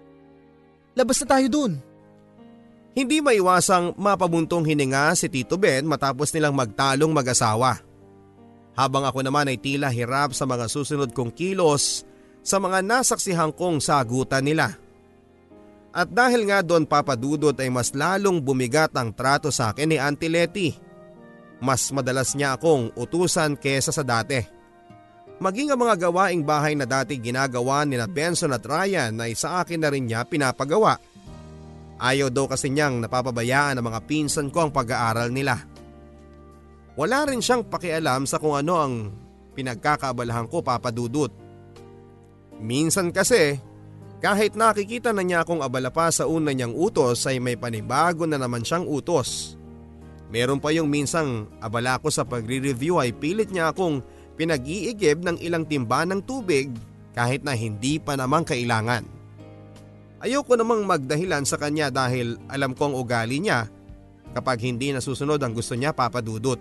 labas 0.97 1.21
na 1.21 1.37
tayo 1.37 1.47
dun. 1.53 1.77
Hindi 2.97 3.21
maiwasang 3.21 3.93
mapabuntong 4.01 4.65
hininga 4.65 5.13
si 5.13 5.29
Tito 5.29 5.61
Ben 5.61 5.85
matapos 5.85 6.33
nilang 6.33 6.57
magtalong 6.57 7.13
mag-asawa. 7.13 7.77
Habang 8.73 9.05
ako 9.05 9.21
naman 9.21 9.53
ay 9.53 9.61
tila 9.61 9.93
hirap 9.93 10.33
sa 10.33 10.49
mga 10.49 10.65
susunod 10.65 11.13
kong 11.13 11.29
kilos 11.29 12.09
sa 12.41 12.57
mga 12.57 12.81
nasaksihan 12.81 13.53
kong 13.53 13.85
sagutan 13.85 14.41
nila. 14.41 14.81
At 15.93 16.09
dahil 16.09 16.49
nga 16.49 16.65
doon 16.65 16.89
papadudot 16.89 17.53
ay 17.61 17.69
mas 17.69 17.93
lalong 17.93 18.41
bumigat 18.41 18.97
ang 18.97 19.13
trato 19.13 19.53
sa 19.53 19.77
akin 19.77 19.93
ni 19.93 19.97
Auntie 20.01 20.33
Letty. 20.33 20.73
Mas 21.61 21.93
madalas 21.93 22.33
niya 22.33 22.57
akong 22.57 22.97
utusan 22.97 23.61
kesa 23.61 23.93
sa 23.93 24.05
dati. 24.05 24.41
Maging 25.37 25.69
ang 25.69 25.85
mga 25.85 26.09
gawaing 26.09 26.45
bahay 26.49 26.73
na 26.73 26.89
dati 26.89 27.21
ginagawa 27.21 27.85
ni 27.85 28.01
na 28.01 28.09
Benson 28.09 28.57
at 28.57 28.65
Ryan 28.65 29.21
ay 29.21 29.37
sa 29.37 29.61
akin 29.61 29.85
na 29.85 29.93
rin 29.93 30.09
niya 30.09 30.25
pinapagawa. 30.25 30.97
Ayaw 31.97 32.29
daw 32.29 32.45
kasi 32.45 32.69
niyang 32.69 33.01
napapabayaan 33.01 33.81
ng 33.81 33.85
mga 33.85 34.01
pinsan 34.05 34.53
ko 34.53 34.69
ang 34.69 34.73
pag-aaral 34.73 35.33
nila. 35.33 35.65
Wala 36.97 37.29
rin 37.29 37.41
siyang 37.41 37.65
pakialam 37.65 38.29
sa 38.29 38.37
kung 38.37 38.57
ano 38.57 38.75
ang 38.77 38.95
pinagkakaabalahan 39.57 40.49
ko 40.49 40.61
papadudot. 40.61 41.33
Minsan 42.61 43.13
kasi, 43.13 43.61
kahit 44.21 44.57
nakikita 44.57 45.13
na 45.13 45.25
niya 45.25 45.45
akong 45.45 45.61
abala 45.61 45.93
pa 45.93 46.09
sa 46.09 46.25
una 46.25 46.53
niyang 46.53 46.73
utos 46.73 47.25
ay 47.29 47.41
may 47.41 47.57
panibago 47.57 48.25
na 48.25 48.41
naman 48.41 48.65
siyang 48.65 48.85
utos. 48.89 49.57
Meron 50.29 50.61
pa 50.61 50.73
yung 50.73 50.89
minsang 50.89 51.49
abala 51.61 52.01
ko 52.01 52.13
sa 52.13 52.25
pagre-review 52.25 53.01
ay 53.01 53.13
pilit 53.17 53.49
niya 53.53 53.73
akong 53.73 54.05
pinag-iigib 54.37 55.25
ng 55.25 55.41
ilang 55.41 55.65
timba 55.65 56.05
ng 56.05 56.21
tubig 56.25 56.73
kahit 57.17 57.41
na 57.41 57.57
hindi 57.57 57.97
pa 57.97 58.17
naman 58.21 58.45
kailangan. 58.45 59.16
Ayoko 60.17 60.57
namang 60.57 60.89
magdahilan 60.89 61.45
sa 61.45 61.61
kanya 61.61 61.93
dahil 61.93 62.41
alam 62.49 62.73
ko 62.73 62.89
ang 62.89 62.97
ugali 62.97 63.37
niya 63.37 63.69
kapag 64.33 64.65
hindi 64.65 64.89
nasusunod 64.93 65.37
ang 65.41 65.53
gusto 65.53 65.77
niya 65.77 65.93
papadudot. 65.93 66.57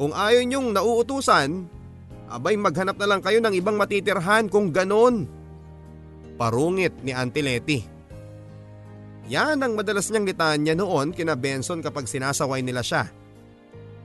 Kung 0.00 0.16
ayaw 0.16 0.40
niyong 0.40 0.72
nauutusan, 0.72 1.68
abay 2.32 2.56
maghanap 2.56 2.96
na 2.96 3.04
lang 3.08 3.20
kayo 3.20 3.36
ng 3.44 3.52
ibang 3.52 3.76
matitirhan 3.76 4.48
kung 4.48 4.72
ganon. 4.72 5.28
Parungit 6.40 6.96
ni 7.04 7.12
Auntie 7.12 7.44
Letty. 7.44 7.78
Yan 9.28 9.60
ang 9.60 9.76
madalas 9.76 10.08
niyang 10.08 10.24
litanya 10.24 10.72
noon 10.72 11.12
kina 11.12 11.36
Benson 11.36 11.84
kapag 11.84 12.08
sinasaway 12.08 12.64
nila 12.64 12.80
siya. 12.80 13.12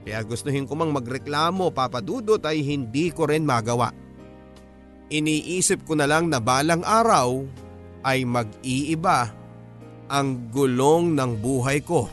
Kaya 0.04 0.20
gustuhin 0.22 0.68
ko 0.68 0.76
mang 0.76 0.92
magreklamo 0.92 1.72
papadudot 1.72 2.44
ay 2.44 2.60
hindi 2.60 3.08
ko 3.08 3.24
rin 3.24 3.48
magawa. 3.48 3.88
Iniisip 5.08 5.88
ko 5.88 5.96
na 5.96 6.04
lang 6.04 6.28
na 6.28 6.38
balang 6.38 6.84
araw 6.84 7.42
ay 8.02 8.24
mag-iiba 8.24 9.32
ang 10.06 10.50
gulong 10.50 11.14
ng 11.14 11.30
buhay 11.38 11.82
ko. 11.82 12.10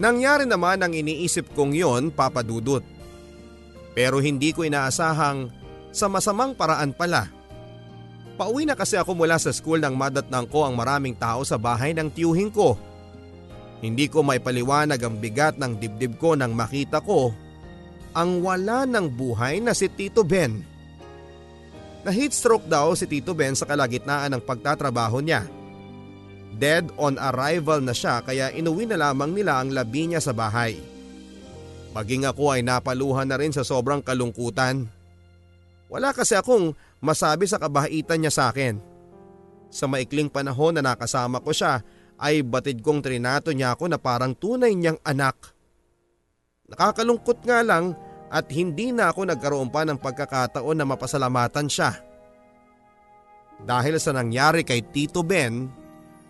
Nangyari 0.00 0.48
naman 0.48 0.80
ang 0.80 0.96
iniisip 0.96 1.52
kong 1.52 1.76
yon 1.76 2.08
papadudot. 2.08 2.80
Pero 3.92 4.22
hindi 4.22 4.54
ko 4.54 4.64
inaasahang 4.64 5.52
sa 5.90 6.06
masamang 6.08 6.56
paraan 6.56 6.96
pala. 6.96 7.28
Pauwi 8.40 8.64
na 8.64 8.72
kasi 8.72 8.96
ako 8.96 9.12
mula 9.12 9.36
sa 9.36 9.52
school 9.52 9.82
nang 9.82 10.00
madatnang 10.00 10.48
ko 10.48 10.64
ang 10.64 10.72
maraming 10.72 11.12
tao 11.12 11.44
sa 11.44 11.60
bahay 11.60 11.92
ng 11.92 12.08
tiyuhin 12.08 12.48
ko. 12.48 12.80
Hindi 13.84 14.08
ko 14.08 14.24
may 14.24 14.40
paliwanag 14.40 15.00
ang 15.00 15.20
bigat 15.20 15.60
ng 15.60 15.76
dibdib 15.76 16.16
ko 16.16 16.32
nang 16.32 16.56
makita 16.56 17.04
ko 17.04 17.32
ang 18.16 18.40
wala 18.40 18.88
ng 18.88 19.06
buhay 19.12 19.60
na 19.60 19.76
si 19.76 19.86
Tito 19.92 20.24
Ben. 20.24 20.69
Na 22.00 22.10
heat 22.10 22.32
stroke 22.32 22.64
daw 22.64 22.96
si 22.96 23.04
Tito 23.04 23.36
Ben 23.36 23.52
sa 23.52 23.68
kalagitnaan 23.68 24.32
ng 24.32 24.42
pagtatrabaho 24.42 25.20
niya. 25.20 25.44
Dead 26.56 26.88
on 26.96 27.20
arrival 27.20 27.80
na 27.84 27.92
siya 27.92 28.24
kaya 28.24 28.52
inuwi 28.52 28.88
na 28.88 28.96
lamang 28.96 29.36
nila 29.36 29.60
ang 29.60 29.72
labi 29.72 30.08
niya 30.08 30.20
sa 30.20 30.32
bahay. 30.32 30.80
Maging 31.92 32.24
ako 32.28 32.56
ay 32.56 32.62
napaluhan 32.62 33.28
na 33.28 33.36
rin 33.36 33.52
sa 33.52 33.66
sobrang 33.66 34.00
kalungkutan. 34.00 34.86
Wala 35.90 36.14
kasi 36.14 36.38
akong 36.38 36.72
masabi 37.02 37.50
sa 37.50 37.58
kabaitan 37.58 38.22
niya 38.22 38.32
sa 38.32 38.44
akin. 38.54 38.78
Sa 39.70 39.90
maikling 39.90 40.30
panahon 40.30 40.78
na 40.78 40.82
nakasama 40.82 41.42
ko 41.42 41.50
siya 41.50 41.82
ay 42.20 42.46
batid 42.46 42.84
kong 42.84 43.02
trinato 43.02 43.50
niya 43.50 43.74
ako 43.74 43.90
na 43.90 43.98
parang 43.98 44.36
tunay 44.36 44.76
niyang 44.76 44.98
anak. 45.02 45.36
Nakakalungkot 46.70 47.42
nga 47.42 47.66
lang 47.66 47.98
at 48.30 48.46
hindi 48.54 48.94
na 48.94 49.10
ako 49.10 49.26
nagkaroon 49.34 49.74
pa 49.74 49.82
ng 49.82 49.98
pagkakataon 49.98 50.78
na 50.78 50.86
mapasalamatan 50.86 51.66
siya. 51.66 51.98
Dahil 53.60 54.00
sa 54.00 54.14
nangyari 54.16 54.64
kay 54.64 54.86
Tito 54.88 55.20
Ben, 55.20 55.68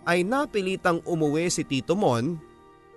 ay 0.03 0.25
napilitang 0.25 0.99
umuwi 1.05 1.47
si 1.47 1.63
Tito 1.63 1.93
Mon. 1.93 2.35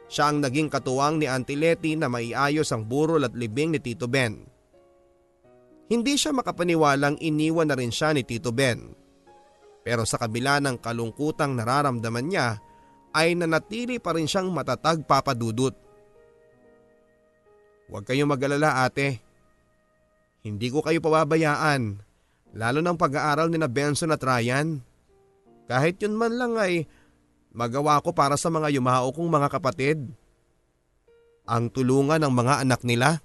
Siya 0.08 0.32
ang 0.32 0.40
naging 0.40 0.72
katuwang 0.72 1.20
ni 1.20 1.28
Auntie 1.28 1.56
Letty 1.56 1.96
na 1.96 2.08
maiayos 2.08 2.72
ang 2.72 2.88
burol 2.88 3.24
at 3.28 3.36
libing 3.36 3.76
ni 3.76 3.80
Tito 3.80 4.08
Ben. 4.08 4.40
Hindi 5.84 6.16
siya 6.16 6.32
makapaniwalang 6.32 7.20
iniwan 7.20 7.68
na 7.68 7.76
rin 7.76 7.92
siya 7.92 8.16
ni 8.16 8.24
Tito 8.24 8.50
Ben. 8.50 8.80
Pero 9.84 10.08
sa 10.08 10.16
kabila 10.16 10.64
ng 10.64 10.80
kalungkutang 10.80 11.52
nararamdaman 11.52 12.24
niya 12.24 12.56
ay 13.12 13.36
nanatili 13.36 14.00
pa 14.00 14.16
rin 14.16 14.24
siyang 14.24 14.48
matatag 14.48 15.04
papadudot. 15.04 15.76
Huwag 17.88 18.04
kayong 18.08 18.30
magalala 18.30 18.84
ate. 18.84 19.20
Hindi 20.44 20.68
ko 20.68 20.84
kayo 20.84 21.00
pababayaan, 21.00 22.00
lalo 22.52 22.78
ng 22.84 23.00
pag-aaral 23.00 23.48
ni 23.48 23.56
na 23.56 23.68
Benson 23.68 24.12
at 24.12 24.20
Ryan. 24.20 24.80
Kahit 25.64 26.00
yun 26.04 26.16
man 26.16 26.36
lang 26.36 26.60
ay 26.60 26.84
magawa 27.52 28.00
ko 28.04 28.12
para 28.12 28.36
sa 28.36 28.52
mga 28.52 28.76
yumao 28.76 29.08
kong 29.12 29.30
mga 29.30 29.48
kapatid. 29.48 30.04
Ang 31.48 31.72
tulungan 31.72 32.20
ng 32.20 32.32
mga 32.32 32.54
anak 32.64 32.80
nila. 32.84 33.20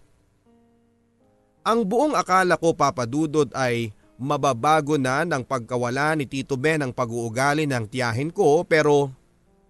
Ang 1.64 1.84
buong 1.84 2.16
akala 2.16 2.56
ko 2.56 2.72
papadudod 2.72 3.52
ay 3.52 3.92
mababago 4.20 5.00
na 5.00 5.24
ng 5.24 5.44
pagkawala 5.44 6.16
ni 6.16 6.28
Tito 6.28 6.60
Ben 6.60 6.84
ang 6.84 6.92
pag-uugali 6.92 7.64
ng 7.64 7.88
tiyahin 7.88 8.32
ko 8.36 8.68
pero 8.68 9.12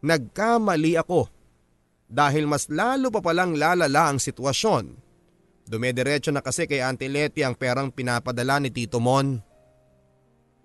nagkamali 0.01 0.97
ako 0.97 1.29
dahil 2.09 2.49
mas 2.49 2.65
lalo 2.67 3.13
pa 3.13 3.21
palang 3.21 3.53
lalala 3.53 4.09
ang 4.09 4.17
sitwasyon. 4.17 4.97
Dumediretso 5.69 6.33
na 6.33 6.41
kasi 6.41 6.65
kay 6.65 6.81
Auntie 6.81 7.13
Letty 7.13 7.45
ang 7.45 7.53
perang 7.53 7.93
pinapadala 7.93 8.57
ni 8.57 8.73
Tito 8.73 8.97
Mon. 8.97 9.37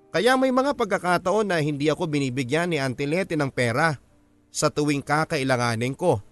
Kaya 0.09 0.41
may 0.41 0.49
mga 0.49 0.73
pagkakataon 0.73 1.53
na 1.53 1.61
hindi 1.61 1.93
ako 1.93 2.09
binibigyan 2.09 2.73
ni 2.73 2.81
Auntie 2.81 3.05
Letty 3.05 3.37
ng 3.37 3.53
pera 3.53 4.01
sa 4.49 4.73
tuwing 4.73 5.05
kakailanganin 5.05 5.93
ko. 5.93 6.25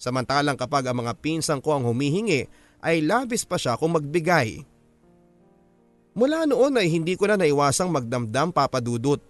Samantalang 0.00 0.56
kapag 0.56 0.88
ang 0.88 1.04
mga 1.04 1.12
pinsang 1.20 1.60
ko 1.60 1.76
ang 1.76 1.84
humihingi 1.84 2.48
ay 2.80 3.04
labis 3.04 3.44
pa 3.44 3.60
siya 3.60 3.76
kung 3.76 3.92
magbigay. 3.92 4.64
Mula 6.14 6.46
noon 6.46 6.78
ay 6.78 6.88
hindi 6.88 7.18
ko 7.18 7.28
na 7.28 7.36
naiwasang 7.36 7.90
magdamdam 7.90 8.54
papadudot. 8.54 9.20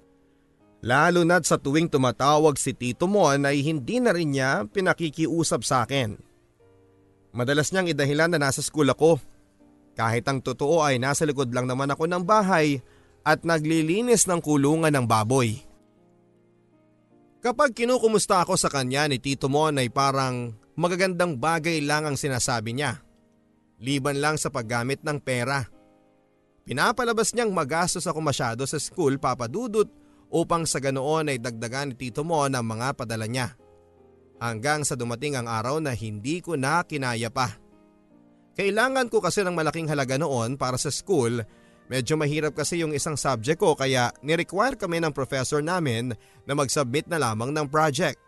Lalo 0.78 1.26
na't 1.26 1.42
sa 1.42 1.58
tuwing 1.58 1.90
tumatawag 1.90 2.54
si 2.54 2.70
Tito 2.70 3.10
Mon 3.10 3.42
ay 3.42 3.66
hindi 3.66 3.98
na 3.98 4.14
rin 4.14 4.30
niya 4.30 4.62
pinakikiusap 4.70 5.66
sa 5.66 5.82
akin. 5.82 6.14
Madalas 7.34 7.74
niyang 7.74 7.90
idahilan 7.90 8.30
na 8.30 8.38
nasa 8.38 8.62
school 8.62 8.86
ako. 8.86 9.18
Kahit 9.98 10.30
ang 10.30 10.38
totoo 10.38 10.78
ay 10.86 11.02
nasa 11.02 11.26
likod 11.26 11.50
lang 11.50 11.66
naman 11.66 11.90
ako 11.90 12.06
ng 12.06 12.22
bahay 12.22 12.78
at 13.26 13.42
naglilinis 13.42 14.30
ng 14.30 14.38
kulungan 14.38 14.94
ng 14.94 15.06
baboy. 15.10 15.58
Kapag 17.42 17.74
kinukumusta 17.74 18.42
ako 18.46 18.54
sa 18.54 18.70
kanya 18.70 19.10
ni 19.10 19.18
Tito 19.18 19.50
Mon 19.50 19.74
ay 19.82 19.90
parang 19.90 20.54
magagandang 20.78 21.34
bagay 21.34 21.82
lang 21.82 22.06
ang 22.06 22.14
sinasabi 22.14 22.78
niya. 22.78 23.02
Liban 23.82 24.22
lang 24.22 24.38
sa 24.38 24.50
paggamit 24.50 25.02
ng 25.02 25.18
pera. 25.18 25.66
Pinapalabas 26.62 27.34
niyang 27.34 27.50
magastos 27.50 28.06
ako 28.06 28.22
masyado 28.22 28.62
sa 28.62 28.78
school 28.78 29.18
papadudot 29.18 29.90
upang 30.28 30.68
sa 30.68 30.78
ganoon 30.80 31.32
ay 31.32 31.38
dagdagan 31.40 31.92
ni 31.92 32.08
Tito 32.08 32.24
Mon 32.24 32.52
ang 32.52 32.66
mga 32.66 32.94
padala 32.94 33.28
niya. 33.28 33.56
Hanggang 34.38 34.86
sa 34.86 34.94
dumating 34.94 35.34
ang 35.34 35.50
araw 35.50 35.82
na 35.82 35.90
hindi 35.92 36.38
ko 36.38 36.54
na 36.54 36.86
kinaya 36.86 37.32
pa. 37.32 37.58
Kailangan 38.54 39.10
ko 39.10 39.18
kasi 39.18 39.42
ng 39.42 39.54
malaking 39.54 39.90
halaga 39.90 40.18
noon 40.18 40.54
para 40.54 40.78
sa 40.78 40.90
school 40.90 41.42
Medyo 41.88 42.20
mahirap 42.20 42.52
kasi 42.52 42.84
yung 42.84 42.92
isang 42.92 43.16
subject 43.16 43.64
ko 43.64 43.72
kaya 43.72 44.12
ni-require 44.20 44.76
kami 44.76 45.00
ng 45.00 45.12
professor 45.12 45.64
namin 45.64 46.12
na 46.44 46.52
mag-submit 46.52 47.08
na 47.08 47.16
lamang 47.16 47.48
ng 47.48 47.64
project. 47.64 48.20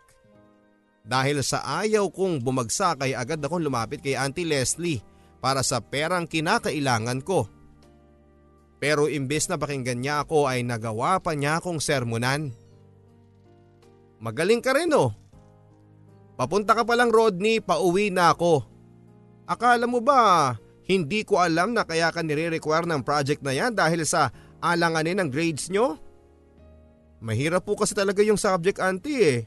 Dahil 1.05 1.45
sa 1.45 1.61
ayaw 1.81 2.09
kong 2.09 2.41
bumagsak 2.41 3.05
ay 3.05 3.13
agad 3.13 3.37
akong 3.41 3.61
lumapit 3.61 4.01
kay 4.01 4.17
Auntie 4.17 4.49
Leslie 4.49 5.01
para 5.37 5.61
sa 5.61 5.77
perang 5.77 6.25
kinakailangan 6.25 7.21
ko. 7.21 7.45
Pero 8.81 9.05
imbes 9.05 9.45
na 9.45 9.61
pakinggan 9.61 10.01
niya 10.01 10.25
ako 10.25 10.49
ay 10.49 10.65
nagawa 10.65 11.21
pa 11.21 11.37
niya 11.37 11.61
akong 11.61 11.77
sermonan. 11.77 12.49
Magaling 14.17 14.65
ka 14.65 14.73
rin 14.73 14.89
oh. 14.97 15.13
Papunta 16.33 16.73
ka 16.73 16.81
pa 16.81 16.97
lang 16.97 17.13
Rodney, 17.13 17.61
pauwi 17.61 18.09
na 18.09 18.33
ako. 18.33 18.65
Akala 19.45 19.85
mo 19.85 20.01
ba 20.01 20.57
hindi 20.89 21.21
ko 21.21 21.37
alam 21.37 21.77
na 21.77 21.85
kaya 21.85 22.09
ka 22.09 22.25
nire-require 22.25 22.89
ng 22.89 23.05
project 23.05 23.45
na 23.45 23.53
yan 23.53 23.77
dahil 23.77 24.01
sa 24.01 24.33
alanganin 24.59 25.21
ng 25.21 25.29
grades 25.29 25.69
nyo? 25.69 26.01
Mahirap 27.21 27.63
po 27.69 27.77
kasi 27.77 27.93
talaga 27.93 28.25
yung 28.25 28.41
subject 28.41 28.81
auntie 28.81 29.21
eh. 29.21 29.39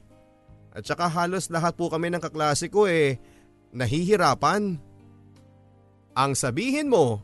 At 0.71 0.87
saka 0.87 1.11
halos 1.11 1.51
lahat 1.51 1.75
po 1.75 1.91
kami 1.91 2.15
ng 2.15 2.23
kaklase 2.23 2.71
ko 2.71 2.87
eh 2.87 3.19
nahihirapan. 3.75 4.79
Ang 6.15 6.33
sabihin 6.39 6.87
mo, 6.87 7.19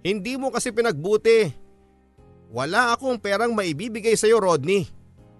hindi 0.00 0.34
mo 0.36 0.52
kasi 0.52 0.72
pinagbuti. 0.72 1.52
Wala 2.50 2.94
akong 2.94 3.18
perang 3.20 3.52
maibibigay 3.52 4.14
sa 4.14 4.30
iyo 4.30 4.38
Rodney. 4.38 4.86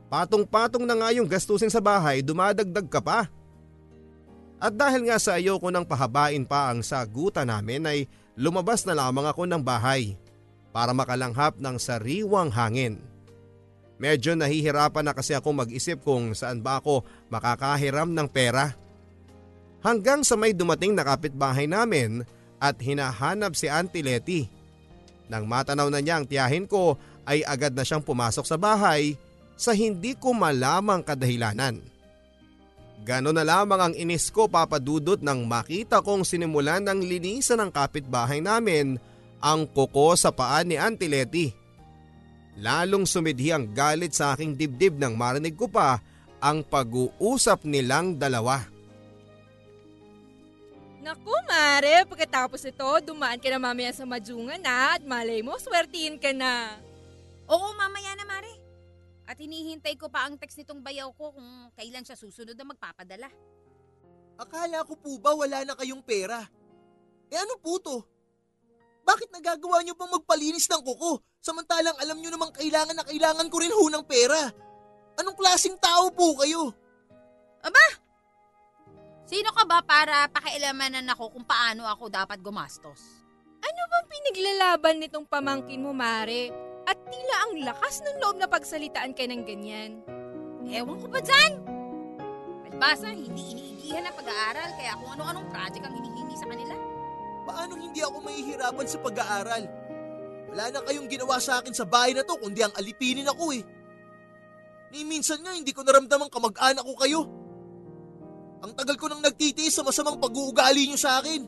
Patong-patong 0.06 0.86
na 0.86 0.94
nga 0.94 1.08
yung 1.10 1.26
gastusin 1.26 1.70
sa 1.70 1.82
bahay, 1.82 2.22
dumadagdag 2.22 2.86
ka 2.86 3.02
pa. 3.02 3.26
At 4.56 4.72
dahil 4.72 5.04
nga 5.10 5.18
sa 5.20 5.36
ayoko 5.36 5.68
nang 5.68 5.84
pahabain 5.84 6.46
pa 6.46 6.72
ang 6.72 6.80
sagutan 6.80 7.50
namin 7.50 7.84
ay 7.84 7.98
lumabas 8.38 8.88
na 8.88 8.96
lamang 8.96 9.28
ako 9.28 9.44
ng 9.44 9.60
bahay 9.60 10.16
para 10.72 10.96
makalanghap 10.96 11.60
ng 11.60 11.76
sariwang 11.76 12.48
hangin. 12.48 13.00
Medyo 13.96 14.36
nahihirapan 14.36 15.08
na 15.08 15.12
kasi 15.16 15.32
ako 15.32 15.64
mag-isip 15.64 16.04
kung 16.04 16.36
saan 16.36 16.60
ba 16.60 16.80
ako 16.80 17.04
makakahiram 17.32 18.12
ng 18.12 18.28
pera. 18.28 18.76
Hanggang 19.80 20.20
sa 20.20 20.36
may 20.36 20.52
dumating 20.52 20.92
na 20.92 21.04
kapitbahay 21.04 21.64
namin 21.64 22.24
at 22.62 22.80
hinahanap 22.80 23.52
si 23.52 23.68
Auntie 23.68 24.04
Letty. 24.04 24.48
Nang 25.26 25.44
matanaw 25.50 25.90
na 25.90 25.98
niya 25.98 26.22
ang 26.22 26.26
tiyahin 26.26 26.70
ko 26.70 26.96
ay 27.26 27.42
agad 27.42 27.74
na 27.74 27.82
siyang 27.82 28.04
pumasok 28.04 28.46
sa 28.46 28.54
bahay 28.54 29.18
sa 29.58 29.74
hindi 29.74 30.14
ko 30.14 30.30
malamang 30.36 31.02
kadahilanan. 31.02 31.82
Gano'n 33.06 33.38
na 33.38 33.44
lamang 33.46 33.80
ang 33.80 33.94
inis 33.94 34.34
ko 34.34 34.50
papadudot 34.50 35.22
nang 35.22 35.46
makita 35.46 36.02
kong 36.02 36.26
sinimulan 36.26 36.82
ng 36.82 37.06
linisan 37.06 37.62
ng 37.62 37.70
kapitbahay 37.70 38.42
namin 38.42 38.98
ang 39.38 39.68
kuko 39.68 40.16
sa 40.18 40.34
paa 40.34 40.64
ni 40.66 40.74
Auntie 40.74 41.10
Letty. 41.10 41.54
Lalong 42.56 43.04
sumidhi 43.04 43.52
ang 43.52 43.68
galit 43.76 44.16
sa 44.16 44.32
aking 44.32 44.56
dibdib 44.56 44.96
nang 44.96 45.14
marinig 45.14 45.54
ko 45.54 45.68
pa 45.68 46.00
ang 46.40 46.64
pag-uusap 46.64 47.68
nilang 47.68 48.16
dalawa. 48.16 48.64
Naku, 51.06 51.30
Mare, 51.46 52.02
pagkatapos 52.10 52.66
ito, 52.66 52.90
dumaan 53.06 53.38
ka 53.38 53.46
na 53.46 53.62
mamaya 53.62 53.94
sa 53.94 54.02
majungan 54.02 54.58
na 54.58 54.98
at 54.98 55.06
malay 55.06 55.38
mo, 55.38 55.54
swertihin 55.54 56.18
ka 56.18 56.34
na. 56.34 56.74
Oo, 57.46 57.70
mamaya 57.78 58.18
na, 58.18 58.26
Mare. 58.26 58.50
At 59.22 59.38
hinihintay 59.38 59.94
ko 59.94 60.10
pa 60.10 60.26
ang 60.26 60.34
text 60.34 60.58
nitong 60.58 60.82
bayaw 60.82 61.06
ko 61.14 61.30
kung 61.30 61.70
kailan 61.78 62.02
siya 62.02 62.18
susunod 62.18 62.58
na 62.58 62.66
magpapadala. 62.66 63.30
Akala 64.34 64.82
ko 64.82 64.98
po 64.98 65.14
ba 65.22 65.30
wala 65.30 65.62
na 65.62 65.78
kayong 65.78 66.02
pera? 66.02 66.42
Eh 67.30 67.38
ano 67.38 67.54
po 67.62 67.78
to? 67.78 68.02
Bakit 69.06 69.30
nagagawa 69.30 69.86
niyo 69.86 69.94
pang 69.94 70.10
magpalinis 70.10 70.66
ng 70.66 70.82
kuko 70.82 71.22
samantalang 71.38 71.94
alam 72.02 72.18
niyo 72.18 72.34
namang 72.34 72.50
kailangan 72.50 72.98
na 72.98 73.06
kailangan 73.06 73.46
ko 73.46 73.56
rin 73.62 73.70
ho 73.70 73.84
ng 73.94 74.04
pera? 74.10 74.50
Anong 75.22 75.38
klasing 75.38 75.78
tao 75.78 76.10
po 76.10 76.34
kayo? 76.42 76.74
Sino 79.26 79.50
ka 79.50 79.66
ba 79.66 79.82
para 79.82 80.30
pakialamanan 80.30 81.10
ako 81.10 81.34
kung 81.34 81.42
paano 81.42 81.82
ako 81.82 82.06
dapat 82.06 82.38
gumastos? 82.38 83.26
Ano 83.58 83.80
bang 83.90 84.06
pinaglalaban 84.06 85.02
nitong 85.02 85.26
pamangkin 85.26 85.82
mo, 85.82 85.90
Mare? 85.90 86.54
At 86.86 86.94
tila 87.10 87.36
ang 87.42 87.52
lakas 87.66 88.06
ng 88.06 88.22
loob 88.22 88.38
na 88.38 88.46
pagsalitaan 88.46 89.18
ka 89.18 89.26
ng 89.26 89.42
ganyan. 89.42 89.98
Ewan 90.70 91.02
ko 91.02 91.10
ba 91.10 91.18
dyan? 91.18 91.58
Palibasa, 92.62 93.10
hindi 93.10 93.42
iniigihan 93.50 94.06
ang 94.06 94.14
pag-aaral 94.14 94.70
kaya 94.78 94.94
kung 94.94 95.10
ano-anong 95.18 95.48
project 95.50 95.82
ang 95.82 95.94
hinihingi 95.98 96.36
sa 96.38 96.46
kanila. 96.46 96.74
Paano 97.50 97.72
hindi 97.74 98.00
ako 98.06 98.16
mahihirapan 98.22 98.86
sa 98.86 98.98
pag-aaral? 99.02 99.62
Wala 100.54 100.64
na 100.70 100.80
kayong 100.86 101.10
ginawa 101.10 101.42
sa 101.42 101.58
akin 101.58 101.74
sa 101.74 101.82
bahay 101.82 102.14
na 102.14 102.22
to 102.22 102.38
kundi 102.38 102.62
ang 102.62 102.70
alipinin 102.78 103.26
ako 103.26 103.58
eh. 103.58 103.66
Ni 104.94 105.02
minsan 105.02 105.42
nga 105.42 105.50
hindi 105.50 105.74
ko 105.74 105.82
naramdamang 105.82 106.30
kamag-anak 106.30 106.86
ko 106.86 106.94
kayo. 106.94 107.20
Ang 108.64 108.72
tagal 108.72 108.96
ko 108.96 109.06
nang 109.10 109.20
nagtitiis 109.20 109.76
sa 109.76 109.84
masamang 109.84 110.16
pag-uugali 110.16 110.88
niyo 110.88 110.96
sa 110.96 111.20
akin. 111.20 111.44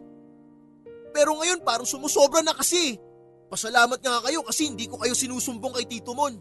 Pero 1.13 1.37
ngayon 1.41 1.65
parang 1.65 1.89
sumusobra 1.89 2.45
na 2.45 2.53
kasi. 2.53 3.01
Pasalamat 3.49 3.97
nga 4.05 4.21
kayo 4.29 4.45
kasi 4.45 4.69
hindi 4.69 4.85
ko 4.85 5.01
kayo 5.01 5.17
sinusumbong 5.17 5.73
kay 5.81 5.89
Tito 5.89 6.13
Mon. 6.13 6.37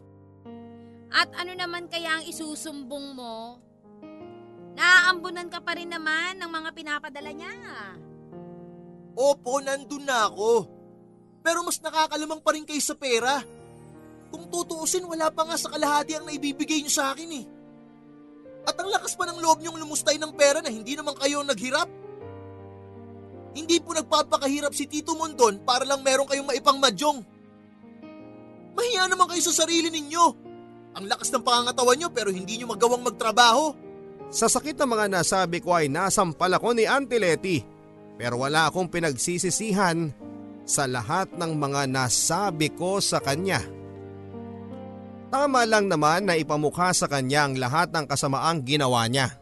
At 1.07 1.31
ano 1.39 1.55
naman 1.55 1.87
kaya 1.87 2.19
ang 2.19 2.23
isusumbong 2.27 3.15
mo? 3.15 3.63
Naaambunan 4.75 5.47
ka 5.47 5.63
pa 5.63 5.73
rin 5.79 5.89
naman 5.89 6.37
ng 6.37 6.51
mga 6.51 6.69
pinapadala 6.75 7.31
niya. 7.31 7.55
Opo, 9.17 9.63
nandun 9.63 10.05
na 10.05 10.29
ako. 10.29 10.67
Pero 11.41 11.63
mas 11.63 11.79
nakakalamang 11.81 12.43
pa 12.43 12.53
rin 12.53 12.67
kayo 12.67 12.83
sa 12.83 12.93
pera. 12.93 13.41
Kung 14.29 14.51
tutuusin, 14.51 15.07
wala 15.07 15.31
pa 15.31 15.47
nga 15.47 15.55
sa 15.55 15.71
kalahati 15.71 16.13
ang 16.13 16.27
naibibigay 16.27 16.83
niyo 16.83 16.91
sa 16.91 17.15
akin 17.15 17.31
eh. 17.41 17.45
At 18.67 18.75
ang 18.75 18.91
lakas 18.91 19.15
pa 19.15 19.23
ng 19.23 19.39
loob 19.39 19.63
niyong 19.63 19.79
lumustay 19.79 20.19
ng 20.19 20.35
pera 20.35 20.59
na 20.59 20.67
hindi 20.67 20.99
naman 20.99 21.15
kayo 21.15 21.39
naghirap. 21.39 21.87
Hindi 23.55 23.79
po 23.79 23.95
nagpapakahirap 23.95 24.75
si 24.75 24.85
Tito 24.91 25.15
Mondon 25.15 25.63
para 25.63 25.87
lang 25.87 26.03
meron 26.03 26.27
kayong 26.27 26.51
maipang 26.51 26.75
madyong. 26.75 27.23
Mahiya 28.75 29.07
naman 29.07 29.31
kayo 29.31 29.41
sa 29.41 29.63
sarili 29.63 29.87
ninyo. 29.87 30.25
Ang 30.99 31.07
lakas 31.07 31.31
ng 31.31 31.41
pangangatawan 31.41 31.95
niyo 31.95 32.09
pero 32.11 32.29
hindi 32.29 32.59
niyo 32.59 32.67
magawang 32.67 33.07
magtrabaho. 33.07 33.73
Sa 34.27 34.51
sakit 34.51 34.75
ng 34.75 34.89
mga 34.91 35.05
nasabi 35.15 35.63
ko 35.63 35.71
ay 35.71 35.87
nasampal 35.87 36.51
ako 36.51 36.75
ni 36.75 36.83
Auntie 36.83 37.23
Letty 37.23 37.57
pero 38.19 38.43
wala 38.43 38.67
akong 38.67 38.91
pinagsisisihan 38.91 40.11
sa 40.67 40.83
lahat 40.83 41.31
ng 41.39 41.55
mga 41.55 41.87
nasabi 41.87 42.73
ko 42.75 42.99
sa 42.99 43.23
kanya. 43.23 43.76
Tama 45.27 45.67
lang 45.67 45.91
naman 45.91 46.23
na 46.23 46.39
ipamukha 46.39 46.95
sa 46.95 47.11
kanya 47.11 47.51
ang 47.51 47.59
lahat 47.59 47.91
ng 47.91 48.07
kasamaang 48.07 48.63
ginawa 48.63 49.03
niya. 49.11 49.35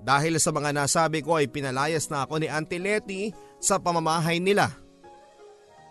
Dahil 0.00 0.40
sa 0.40 0.54
mga 0.54 0.72
nasabi 0.72 1.20
ko 1.20 1.36
ay 1.36 1.52
pinalayas 1.52 2.08
na 2.08 2.24
ako 2.24 2.40
ni 2.40 2.48
Auntie 2.48 2.80
Letty 2.80 3.34
sa 3.60 3.76
pamamahay 3.76 4.40
nila. 4.40 4.72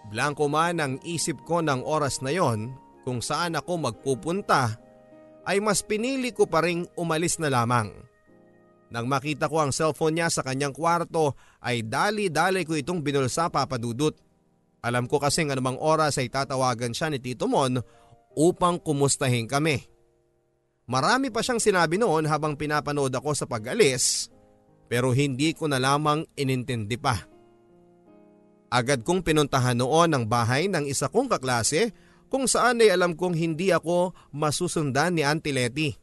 Blanco 0.09 0.47
man 0.47 0.79
ang 0.79 0.93
isip 1.03 1.43
ko 1.43 1.59
ng 1.61 1.83
oras 1.83 2.23
na 2.23 2.31
yon 2.31 2.71
kung 3.03 3.19
saan 3.19 3.59
ako 3.59 3.91
magpupunta 3.91 4.79
ay 5.45 5.59
mas 5.61 5.83
pinili 5.83 6.31
ko 6.33 6.47
pa 6.49 6.63
ring 6.63 6.87
umalis 6.97 7.37
na 7.37 7.51
lamang. 7.51 7.93
Nang 8.87 9.05
makita 9.05 9.51
ko 9.51 9.61
ang 9.61 9.75
cellphone 9.75 10.17
niya 10.17 10.31
sa 10.31 10.41
kanyang 10.41 10.71
kwarto 10.71 11.35
ay 11.59 11.83
dali-dali 11.83 12.63
ko 12.63 12.73
itong 12.73 13.03
binulsa 13.03 13.51
papadudot. 13.51 14.15
Alam 14.79 15.11
ko 15.11 15.19
kasing 15.19 15.51
anumang 15.51 15.75
oras 15.75 16.15
ay 16.17 16.31
tatawagan 16.31 16.95
siya 16.95 17.11
ni 17.11 17.19
Tito 17.19 17.51
Mon 17.51 17.75
upang 18.37 18.77
kumustahin 18.77 19.49
kami. 19.49 19.89
Marami 20.85 21.33
pa 21.33 21.41
siyang 21.41 21.59
sinabi 21.59 21.97
noon 21.97 22.29
habang 22.29 22.53
pinapanood 22.53 23.11
ako 23.11 23.33
sa 23.33 23.49
pag-alis 23.49 24.29
pero 24.87 25.11
hindi 25.11 25.51
ko 25.51 25.65
na 25.67 25.81
lamang 25.81 26.23
inintindi 26.37 26.95
pa. 26.95 27.25
Agad 28.71 29.03
kong 29.03 29.25
pinuntahan 29.25 29.75
noon 29.75 30.13
ang 30.13 30.23
bahay 30.29 30.69
ng 30.69 30.85
isa 30.87 31.09
kong 31.09 31.27
kaklase 31.27 31.91
kung 32.31 32.47
saan 32.47 32.83
ay 32.83 32.91
alam 32.91 33.15
kong 33.15 33.35
hindi 33.35 33.73
ako 33.73 34.15
masusundan 34.31 35.15
ni 35.17 35.23
Auntie 35.23 35.55
Letty. 35.55 35.95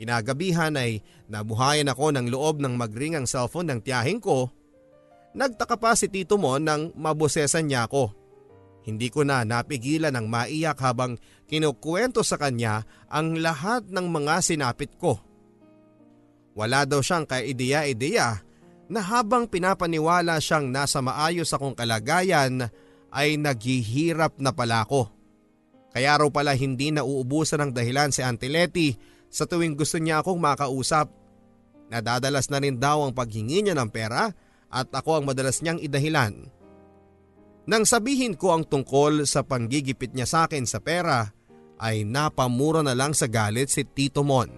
Kinagabihan 0.00 0.74
ay 0.74 1.04
nabuhayan 1.30 1.92
ako 1.92 2.12
ng 2.12 2.26
loob 2.28 2.58
ng 2.58 2.74
magring 2.74 3.14
ang 3.14 3.28
cellphone 3.28 3.70
ng 3.72 3.80
tiyahing 3.84 4.20
ko. 4.20 4.50
Nagtaka 5.36 5.76
pa 5.78 5.92
si 5.94 6.10
Tito 6.10 6.40
Mon 6.40 6.60
nang 6.60 6.90
mabusesan 6.96 7.68
niya 7.68 7.86
ako. 7.86 8.23
Hindi 8.84 9.08
ko 9.08 9.24
na 9.24 9.48
napigilan 9.48 10.12
ng 10.12 10.28
maiyak 10.28 10.76
habang 10.84 11.16
kinukwento 11.48 12.20
sa 12.20 12.36
kanya 12.36 12.84
ang 13.08 13.40
lahat 13.40 13.88
ng 13.88 14.06
mga 14.12 14.44
sinapit 14.44 14.92
ko. 15.00 15.16
Wala 16.52 16.84
daw 16.84 17.00
siyang 17.00 17.24
kaideya-ideya 17.24 18.44
na 18.92 19.00
habang 19.00 19.48
pinapaniwala 19.48 20.36
siyang 20.36 20.68
nasa 20.68 21.00
maayos 21.00 21.50
akong 21.56 21.72
kalagayan 21.72 22.68
ay 23.08 23.40
naghihirap 23.40 24.36
na 24.36 24.52
pala 24.52 24.84
ako. 24.84 25.08
Kaya 25.94 26.20
raw 26.20 26.28
pala 26.28 26.52
hindi 26.52 26.90
nauubusan 26.92 27.64
ng 27.64 27.70
dahilan 27.72 28.10
si 28.12 28.20
Auntie 28.20 28.52
Letty 28.52 28.98
sa 29.32 29.46
tuwing 29.48 29.78
gusto 29.78 29.96
niya 29.96 30.20
akong 30.20 30.38
makausap. 30.38 31.08
Nadadalas 31.88 32.50
na 32.50 32.58
rin 32.60 32.76
daw 32.76 33.06
ang 33.06 33.16
paghingi 33.16 33.64
niya 33.64 33.74
ng 33.78 33.88
pera 33.88 34.28
at 34.68 34.88
ako 34.90 35.22
ang 35.22 35.24
madalas 35.24 35.62
niyang 35.62 35.78
idahilan. 35.78 36.50
Nang 37.64 37.88
sabihin 37.88 38.36
ko 38.36 38.52
ang 38.52 38.68
tungkol 38.68 39.24
sa 39.24 39.40
panggigipit 39.40 40.12
niya 40.12 40.28
sa 40.28 40.38
akin 40.44 40.68
sa 40.68 40.84
pera 40.84 41.32
ay 41.80 42.04
napamura 42.04 42.84
na 42.84 42.92
lang 42.92 43.16
sa 43.16 43.24
galit 43.24 43.72
si 43.72 43.88
Tito 43.88 44.20
Mon. 44.20 44.48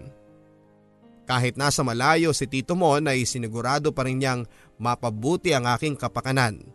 Kahit 1.27 1.55
nasa 1.55 1.87
malayo 1.87 2.35
si 2.35 2.51
Tito 2.51 2.75
Mon 2.75 3.07
ay 3.07 3.23
sinigurado 3.23 3.95
pa 3.95 4.07
rin 4.07 4.19
niyang 4.19 4.43
mapabuti 4.79 5.55
ang 5.55 5.71
aking 5.71 5.95
kapakanan. 5.95 6.67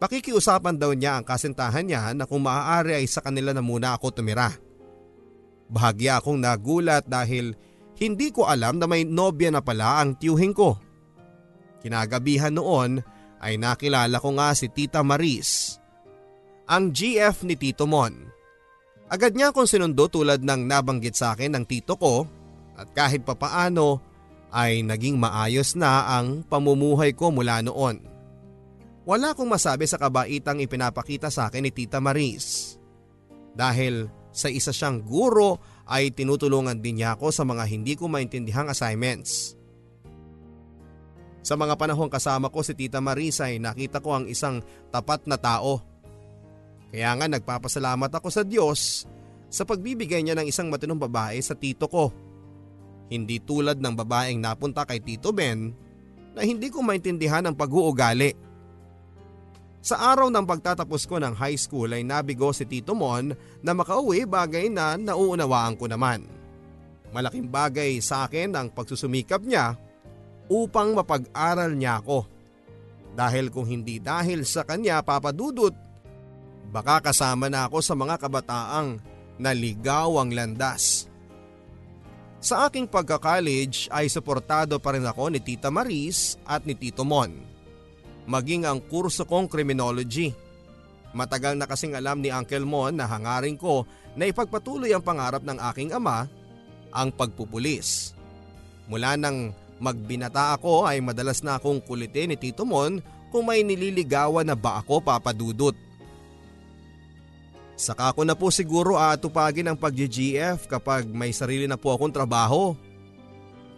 Pakikiusapan 0.00 0.80
daw 0.80 0.96
niya 0.96 1.20
ang 1.20 1.24
kasintahan 1.28 1.84
niya 1.84 2.16
na 2.16 2.24
kung 2.24 2.40
maaari 2.40 2.96
ay 2.96 3.04
sa 3.04 3.20
kanila 3.20 3.52
na 3.52 3.60
muna 3.60 3.92
ako 3.92 4.16
tumira. 4.16 4.48
Bahagya 5.68 6.24
akong 6.24 6.40
nagulat 6.40 7.04
dahil 7.04 7.52
hindi 8.00 8.32
ko 8.32 8.48
alam 8.48 8.80
na 8.80 8.88
may 8.88 9.04
nobya 9.04 9.52
na 9.52 9.60
pala 9.60 10.00
ang 10.00 10.16
tiyuhin 10.16 10.56
ko. 10.56 10.80
Kinagabihan 11.84 12.56
noon 12.56 13.04
ay 13.40 13.56
nakilala 13.56 14.20
ko 14.20 14.36
nga 14.36 14.52
si 14.52 14.68
Tita 14.68 15.00
Maris, 15.00 15.80
ang 16.70 16.92
GF 16.94 17.42
ni 17.48 17.56
Tito 17.56 17.88
Mon. 17.88 18.30
Agad 19.10 19.34
niya 19.34 19.50
akong 19.50 19.66
sinundo 19.66 20.06
tulad 20.06 20.38
ng 20.38 20.70
nabanggit 20.70 21.18
sa 21.18 21.34
akin 21.34 21.58
ng 21.58 21.64
tito 21.66 21.98
ko 21.98 22.30
at 22.78 22.86
kahit 22.94 23.26
papaano 23.26 23.98
ay 24.54 24.86
naging 24.86 25.18
maayos 25.18 25.74
na 25.74 26.14
ang 26.14 26.46
pamumuhay 26.46 27.10
ko 27.10 27.34
mula 27.34 27.58
noon. 27.58 27.98
Wala 29.02 29.34
akong 29.34 29.50
masabi 29.50 29.90
sa 29.90 29.98
kabaitang 29.98 30.62
ipinapakita 30.62 31.26
sa 31.26 31.50
akin 31.50 31.66
ni 31.66 31.74
Tita 31.74 31.98
Maris. 31.98 32.78
Dahil 33.50 34.06
sa 34.30 34.46
isa 34.46 34.70
siyang 34.70 35.02
guro 35.02 35.58
ay 35.90 36.14
tinutulungan 36.14 36.78
din 36.78 37.02
niya 37.02 37.18
ako 37.18 37.34
sa 37.34 37.42
mga 37.42 37.66
hindi 37.66 37.98
ko 37.98 38.06
maintindihang 38.06 38.70
assignments. 38.70 39.58
Sa 41.40 41.56
mga 41.56 41.74
panahong 41.80 42.12
kasama 42.12 42.52
ko 42.52 42.60
si 42.60 42.76
Tita 42.76 43.00
Marisa 43.00 43.48
ay 43.48 43.56
nakita 43.56 44.04
ko 44.04 44.20
ang 44.20 44.28
isang 44.28 44.60
tapat 44.92 45.24
na 45.24 45.40
tao. 45.40 45.80
Kaya 46.92 47.16
nga 47.16 47.26
nagpapasalamat 47.30 48.10
ako 48.12 48.28
sa 48.28 48.42
Diyos 48.44 49.08
sa 49.50 49.64
pagbibigay 49.64 50.20
niya 50.20 50.36
ng 50.36 50.46
isang 50.46 50.68
matinong 50.68 51.00
babae 51.00 51.40
sa 51.42 51.56
tito 51.56 51.88
ko. 51.90 52.12
Hindi 53.10 53.42
tulad 53.42 53.82
ng 53.82 53.94
babaeng 53.98 54.38
napunta 54.38 54.86
kay 54.86 55.02
Tito 55.02 55.34
Ben 55.34 55.74
na 56.30 56.46
hindi 56.46 56.70
ko 56.70 56.78
maintindihan 56.78 57.42
ang 57.42 57.58
pag-uugali. 57.58 58.30
Sa 59.82 59.98
araw 59.98 60.30
ng 60.30 60.46
pagtatapos 60.46 61.10
ko 61.10 61.18
ng 61.18 61.34
high 61.34 61.58
school 61.58 61.90
ay 61.90 62.06
nabigo 62.06 62.54
si 62.54 62.68
Tito 62.68 62.94
Mon 62.94 63.34
na 63.64 63.72
makauwi 63.74 64.28
bagay 64.28 64.70
na 64.70 64.94
nauunawaan 64.94 65.74
ko 65.74 65.90
naman. 65.90 66.22
Malaking 67.10 67.50
bagay 67.50 67.98
sa 67.98 68.30
akin 68.30 68.54
ang 68.54 68.70
pagsusumikap 68.70 69.42
niya 69.42 69.74
upang 70.50 70.98
mapag-aral 70.98 71.70
niya 71.78 72.02
ako. 72.02 72.26
Dahil 73.14 73.54
kung 73.54 73.70
hindi 73.70 74.02
dahil 74.02 74.42
sa 74.42 74.66
kanya 74.66 75.00
papadudot, 75.06 75.72
baka 76.74 77.10
kasama 77.10 77.46
na 77.46 77.70
ako 77.70 77.78
sa 77.78 77.94
mga 77.94 78.18
kabataang 78.18 78.98
naligaw 79.38 80.18
ang 80.18 80.34
landas. 80.34 81.06
Sa 82.40 82.66
aking 82.66 82.88
pagka-college 82.88 83.92
ay 83.92 84.08
suportado 84.08 84.80
pa 84.80 84.96
rin 84.96 85.04
ako 85.04 85.28
ni 85.28 85.40
Tita 85.44 85.68
Maris 85.68 86.40
at 86.48 86.64
ni 86.64 86.72
Tito 86.72 87.04
Mon. 87.04 87.28
Maging 88.24 88.64
ang 88.64 88.80
kurso 88.80 89.28
kong 89.28 89.44
criminology. 89.44 90.32
Matagal 91.12 91.58
na 91.58 91.68
kasing 91.68 91.98
alam 91.98 92.22
ni 92.22 92.32
Uncle 92.32 92.64
Mon 92.64 92.96
na 92.96 93.04
hangarin 93.04 93.60
ko 93.60 93.84
na 94.16 94.24
ipagpatuloy 94.24 94.94
ang 94.94 95.04
pangarap 95.04 95.44
ng 95.44 95.58
aking 95.68 95.92
ama, 95.92 96.24
ang 96.94 97.12
pagpupulis. 97.12 98.16
Mula 98.88 99.20
nang 99.20 99.52
magbinata 99.80 100.54
ako 100.54 100.84
ay 100.84 101.00
madalas 101.00 101.40
na 101.40 101.56
akong 101.56 101.80
kulitin 101.80 102.30
ni 102.30 102.36
Tito 102.36 102.68
Mon 102.68 103.00
kung 103.32 103.48
may 103.48 103.64
nililigawan 103.64 104.44
na 104.44 104.54
ba 104.54 104.78
ako 104.84 105.00
papadudot. 105.00 105.74
Saka 107.80 108.12
ko 108.12 108.28
na 108.28 108.36
po 108.36 108.52
siguro 108.52 109.00
aatupagin 109.00 109.72
ang 109.72 109.78
pag-GF 109.80 110.68
kapag 110.68 111.08
may 111.08 111.32
sarili 111.32 111.64
na 111.64 111.80
po 111.80 111.96
akong 111.96 112.12
trabaho. 112.12 112.76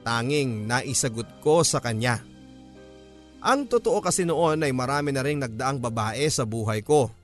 Tanging 0.03 0.67
naisagot 0.67 1.39
ko 1.39 1.63
sa 1.63 1.79
kanya. 1.79 2.19
Ang 3.39 3.71
totoo 3.71 4.03
kasi 4.03 4.27
noon 4.27 4.67
ay 4.67 4.75
marami 4.75 5.15
na 5.15 5.23
rin 5.23 5.39
nagdaang 5.39 5.79
babae 5.79 6.27
sa 6.27 6.43
buhay 6.43 6.83
ko. 6.83 7.15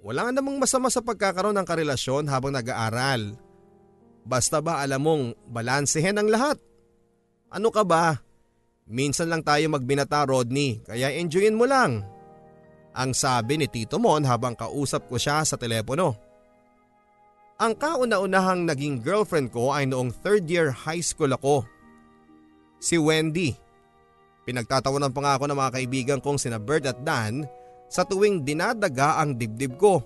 Wala 0.00 0.24
nga 0.24 0.32
namang 0.40 0.56
masama 0.56 0.88
sa 0.88 1.04
pagkakaroon 1.04 1.56
ng 1.60 1.68
karelasyon 1.68 2.24
habang 2.32 2.56
nag-aaral. 2.56 3.36
Basta 4.24 4.64
ba 4.64 4.80
alam 4.80 5.04
mong 5.04 5.24
balansehin 5.52 6.16
ang 6.16 6.32
lahat? 6.32 6.56
Ano 7.50 7.70
ka 7.70 7.86
ba? 7.86 8.18
Minsan 8.86 9.30
lang 9.30 9.42
tayo 9.42 9.66
magbinata 9.70 10.26
Rodney 10.26 10.82
kaya 10.82 11.10
enjoyin 11.14 11.58
mo 11.58 11.66
lang. 11.66 12.02
Ang 12.96 13.12
sabi 13.12 13.60
ni 13.60 13.66
Tito 13.68 14.00
Mon 14.00 14.24
habang 14.24 14.56
kausap 14.56 15.06
ko 15.10 15.18
siya 15.18 15.44
sa 15.44 15.58
telepono. 15.58 16.16
Ang 17.56 17.72
kauna-unahang 17.76 18.68
naging 18.68 19.00
girlfriend 19.00 19.48
ko 19.52 19.72
ay 19.72 19.88
noong 19.88 20.12
third 20.12 20.44
year 20.48 20.72
high 20.72 21.00
school 21.00 21.32
ako. 21.32 21.64
Si 22.80 23.00
Wendy. 23.00 23.56
Pinagtatawanan 24.46 25.10
pa 25.10 25.20
nga 25.24 25.32
ako 25.40 25.44
ng 25.50 25.58
mga 25.58 25.74
kaibigan 25.74 26.20
kong 26.22 26.38
sina 26.38 26.60
Bert 26.60 26.86
at 26.86 27.00
Dan 27.02 27.42
sa 27.90 28.06
tuwing 28.06 28.46
dinadaga 28.46 29.18
ang 29.18 29.34
dibdib 29.34 29.74
ko. 29.80 30.04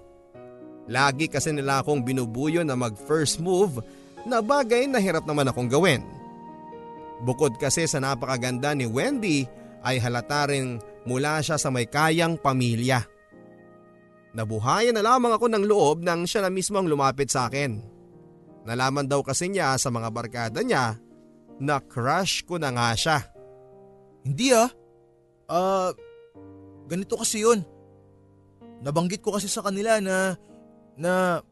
Lagi 0.91 1.29
kasi 1.29 1.53
nila 1.55 1.85
akong 1.85 2.03
binubuyo 2.03 2.65
na 2.65 2.75
mag 2.75 2.97
first 3.07 3.39
move 3.39 3.85
na 4.25 4.41
bagay 4.41 4.89
na 4.89 4.99
hirap 4.99 5.29
naman 5.29 5.47
akong 5.47 5.69
gawin. 5.69 6.20
Bukod 7.21 7.61
kasi 7.61 7.85
sa 7.85 8.01
napakaganda 8.01 8.73
ni 8.73 8.89
Wendy 8.89 9.45
ay 9.85 10.01
halata 10.01 10.49
rin 10.49 10.81
mula 11.05 11.41
siya 11.45 11.61
sa 11.61 11.69
may 11.69 11.89
kayang 11.89 12.41
pamilya. 12.41 13.05
Nabuhayan 14.31 14.95
na 14.95 15.03
lamang 15.03 15.35
ako 15.35 15.47
ng 15.51 15.65
loob 15.67 16.07
nang 16.07 16.25
siya 16.25 16.47
na 16.47 16.51
mismo 16.53 16.79
ang 16.79 16.87
lumapit 16.87 17.29
sa 17.29 17.51
akin. 17.51 17.83
Nalaman 18.65 19.09
daw 19.09 19.25
kasi 19.25 19.51
niya 19.51 19.75
sa 19.81 19.91
mga 19.91 20.09
barkada 20.13 20.61
niya 20.63 20.97
na 21.61 21.77
crush 21.83 22.47
ko 22.47 22.57
na 22.57 22.71
nga 22.73 22.95
siya. 22.95 23.19
Hindi 24.25 24.53
ah. 24.55 24.71
Ah, 25.51 25.91
ganito 26.87 27.19
kasi 27.19 27.43
yun. 27.43 27.67
Nabanggit 28.81 29.21
ko 29.21 29.35
kasi 29.35 29.51
sa 29.51 29.67
kanila 29.67 29.99
na, 29.99 30.39
na 30.95 31.43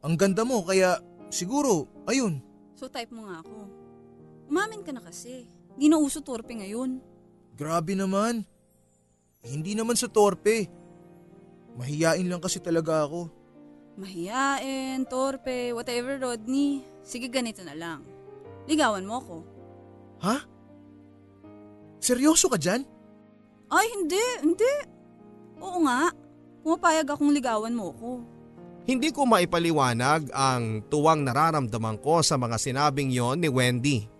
ang 0.00 0.14
ganda 0.14 0.46
mo 0.46 0.62
kaya 0.62 1.02
siguro, 1.28 1.90
ayun. 2.06 2.40
So 2.78 2.86
type 2.86 3.10
mo 3.10 3.26
nga 3.26 3.42
ako. 3.42 3.77
Umamin 4.48 4.82
ka 4.82 4.90
na 4.90 5.04
kasi. 5.04 5.44
Hindi 5.76 5.86
na 5.92 6.00
uso 6.00 6.24
torpe 6.24 6.56
ngayon. 6.56 6.98
Grabe 7.54 7.92
naman. 7.94 8.42
Hindi 9.44 9.76
naman 9.78 9.94
sa 9.94 10.10
torpe. 10.10 10.66
Mahiyain 11.78 12.26
lang 12.26 12.42
kasi 12.42 12.58
talaga 12.58 13.06
ako. 13.06 13.30
Mahiyain, 13.98 15.06
torpe, 15.06 15.70
whatever 15.76 16.18
Rodney. 16.18 16.82
Sige 17.06 17.30
ganito 17.30 17.62
na 17.62 17.76
lang. 17.76 18.02
Ligawan 18.66 19.06
mo 19.06 19.14
ako. 19.22 19.36
Ha? 20.26 20.36
Seryoso 22.02 22.50
ka 22.50 22.58
dyan? 22.58 22.82
Ay 23.68 23.86
hindi, 23.94 24.24
hindi. 24.42 24.72
Oo 25.60 25.78
nga. 25.86 26.10
Pumapayag 26.64 27.06
akong 27.10 27.30
ligawan 27.30 27.74
mo 27.74 27.94
ako. 27.94 28.10
Hindi 28.88 29.12
ko 29.12 29.28
maipaliwanag 29.28 30.32
ang 30.32 30.80
tuwang 30.88 31.20
nararamdaman 31.20 32.00
ko 32.00 32.24
sa 32.24 32.40
mga 32.40 32.56
sinabing 32.56 33.12
yon 33.12 33.36
ni 33.36 33.52
Wendy. 33.52 34.17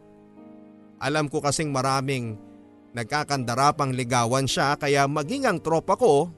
Alam 0.99 1.31
ko 1.31 1.39
kasing 1.39 1.71
maraming 1.71 2.35
nagkakandarapang 2.95 3.95
ligawan 3.95 4.51
siya 4.51 4.75
kaya 4.75 5.07
maging 5.07 5.47
ang 5.47 5.59
tropa 5.63 5.95
ko 5.95 6.31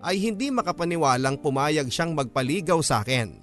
ay 0.00 0.16
hindi 0.16 0.48
makapaniwalang 0.48 1.42
pumayag 1.42 1.92
siyang 1.92 2.16
magpaligaw 2.16 2.80
sa 2.80 3.04
akin. 3.04 3.34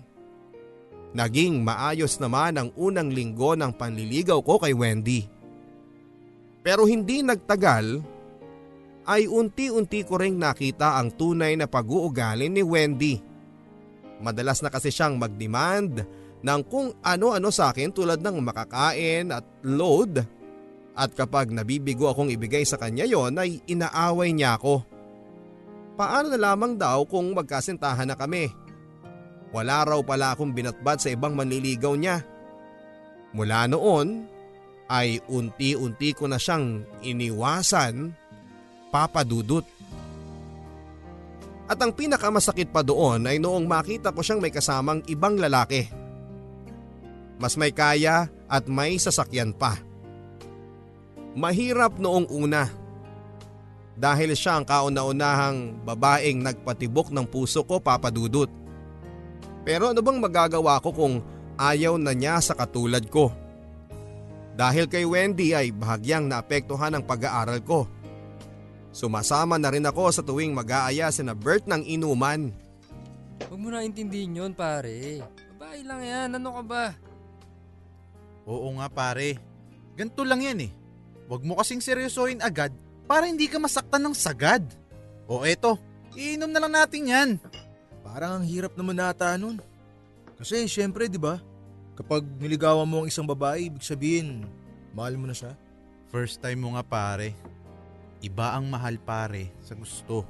Naging 1.16 1.64
maayos 1.64 2.20
naman 2.20 2.60
ang 2.60 2.70
unang 2.76 3.08
linggo 3.08 3.56
ng 3.56 3.72
panliligaw 3.78 4.44
ko 4.44 4.60
kay 4.60 4.76
Wendy. 4.76 5.24
Pero 6.60 6.90
hindi 6.90 7.22
nagtagal 7.24 8.04
ay 9.06 9.30
unti-unti 9.30 10.02
ko 10.02 10.18
ring 10.18 10.36
nakita 10.36 10.98
ang 10.98 11.14
tunay 11.14 11.54
na 11.54 11.70
pag-uugali 11.70 12.50
ni 12.50 12.66
Wendy. 12.66 13.22
Madalas 14.20 14.66
na 14.66 14.74
kasi 14.74 14.90
siyang 14.90 15.16
mag-demand 15.22 16.04
ng 16.42 16.62
kung 16.66 16.92
ano-ano 17.06 17.54
sa 17.54 17.70
akin 17.72 17.94
tulad 17.94 18.20
ng 18.20 18.42
makakain 18.42 19.30
at 19.30 19.46
load. 19.62 20.26
At 20.96 21.12
kapag 21.12 21.52
nabibigo 21.52 22.08
akong 22.08 22.32
ibigay 22.32 22.64
sa 22.64 22.80
kanya 22.80 23.04
yon 23.04 23.36
ay 23.36 23.60
inaaway 23.68 24.32
niya 24.32 24.56
ako. 24.56 24.80
Paano 26.00 26.32
na 26.32 26.40
lamang 26.40 26.80
daw 26.80 27.04
kung 27.04 27.36
magkasintahan 27.36 28.08
na 28.08 28.16
kami? 28.16 28.48
Wala 29.52 29.84
raw 29.84 30.00
pala 30.04 30.36
akong 30.36 30.56
binatbat 30.56 31.04
sa 31.04 31.12
ibang 31.12 31.36
manliligaw 31.36 31.96
niya. 31.96 32.24
Mula 33.36 33.68
noon 33.68 34.28
ay 34.88 35.20
unti-unti 35.28 36.16
ko 36.16 36.28
na 36.28 36.40
siyang 36.40 36.84
iniwasan, 37.04 38.12
papadudot. 38.92 39.64
At 41.66 41.80
ang 41.80 41.92
pinakamasakit 41.92 42.72
pa 42.72 42.86
doon 42.86 43.28
ay 43.28 43.40
noong 43.40 43.68
makita 43.68 44.16
ko 44.16 44.24
siyang 44.24 44.40
may 44.40 44.52
kasamang 44.52 45.04
ibang 45.12 45.36
lalaki. 45.36 45.88
Mas 47.36 47.60
may 47.60 47.76
kaya 47.76 48.32
at 48.48 48.64
may 48.72 48.96
sasakyan 48.96 49.52
pa. 49.52 49.85
Mahirap 51.36 52.00
noong 52.00 52.32
una. 52.32 52.72
Dahil 53.96 54.32
siya 54.36 54.60
ang 54.60 54.66
kauna-unahang 54.68 55.84
babaeng 55.84 56.40
nagpatibok 56.40 57.12
ng 57.12 57.28
puso 57.28 57.64
ko 57.68 57.84
papadudot. 57.84 58.48
Pero 59.68 59.92
ano 59.92 60.00
bang 60.00 60.20
magagawa 60.20 60.80
ko 60.80 60.96
kung 60.96 61.20
ayaw 61.60 62.00
na 62.00 62.16
niya 62.16 62.40
sa 62.40 62.56
katulad 62.56 63.04
ko? 63.12 63.32
Dahil 64.56 64.88
kay 64.88 65.04
Wendy 65.04 65.52
ay 65.52 65.76
bahagyang 65.76 66.32
naapektuhan 66.32 66.96
ang 66.96 67.04
pag-aaral 67.04 67.60
ko. 67.60 67.84
Sumasama 68.96 69.60
na 69.60 69.68
rin 69.76 69.84
ako 69.84 70.04
sa 70.16 70.24
tuwing 70.24 70.56
mag-aaya 70.56 71.12
si 71.12 71.20
na 71.20 71.36
Bert 71.36 71.68
ng 71.68 71.84
inuman. 71.84 72.48
Huwag 73.52 73.60
mo 73.60 73.68
na 73.68 73.84
intindihin 73.84 74.40
yun 74.40 74.56
pare. 74.56 75.20
Babae 75.60 75.84
lang 75.84 76.00
yan, 76.00 76.30
ano 76.40 76.50
ka 76.56 76.64
ba? 76.64 76.86
Oo 78.48 78.72
nga 78.80 78.88
pare. 78.88 79.36
Ganto 80.00 80.24
lang 80.24 80.40
yan 80.40 80.72
eh. 80.72 80.85
Huwag 81.26 81.42
mo 81.42 81.58
kasing 81.58 81.82
seryosohin 81.82 82.42
agad 82.42 82.70
para 83.10 83.26
hindi 83.26 83.50
ka 83.50 83.58
masaktan 83.58 84.02
ng 84.06 84.16
sagad. 84.18 84.62
O 85.26 85.42
eto, 85.42 85.82
iinom 86.14 86.50
na 86.50 86.62
lang 86.62 86.74
natin 86.74 87.10
yan. 87.10 87.30
Parang 88.06 88.42
ang 88.42 88.46
hirap 88.46 88.78
naman 88.78 88.98
nata 88.98 89.34
nun. 89.36 89.58
Kasi 90.38 90.70
syempre 90.70 91.10
di 91.10 91.18
ba, 91.18 91.42
kapag 91.98 92.22
niligawan 92.38 92.86
mo 92.86 93.04
ang 93.04 93.10
isang 93.10 93.26
babae, 93.26 93.72
ibig 93.72 93.82
sabihin, 93.82 94.46
mahal 94.94 95.18
mo 95.18 95.26
na 95.26 95.34
siya. 95.34 95.58
First 96.14 96.46
time 96.46 96.62
mo 96.62 96.78
nga 96.78 96.86
pare. 96.86 97.34
Iba 98.22 98.54
ang 98.54 98.70
mahal 98.70 99.02
pare 99.02 99.50
sa 99.66 99.74
gusto. 99.74 100.24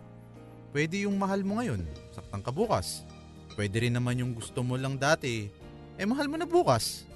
Pwede 0.72 1.08
yung 1.08 1.16
mahal 1.16 1.43
mo 1.43 1.60
ngayon, 1.60 1.84
saktan 2.12 2.43
ka 2.43 2.52
bukas. 2.52 3.08
Pwede 3.56 3.88
rin 3.88 3.96
naman 3.96 4.20
yung 4.20 4.36
gusto 4.36 4.60
mo 4.60 4.76
lang 4.76 5.00
dati, 5.00 5.48
eh 5.96 6.04
mahal 6.04 6.28
mo 6.28 6.36
na 6.36 6.43
bukas. 6.43 7.08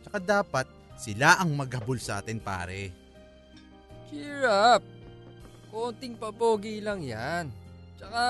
Tsaka 0.00 0.16
dapat 0.16 0.66
sila 0.96 1.36
ang 1.36 1.52
maghabol 1.52 2.00
sa 2.00 2.24
atin 2.24 2.40
pare. 2.40 3.03
Cheer 4.14 4.46
up. 4.46 4.82
Konting 5.74 6.14
papogi 6.14 6.78
lang 6.78 7.02
yan. 7.02 7.50
Tsaka 7.98 8.22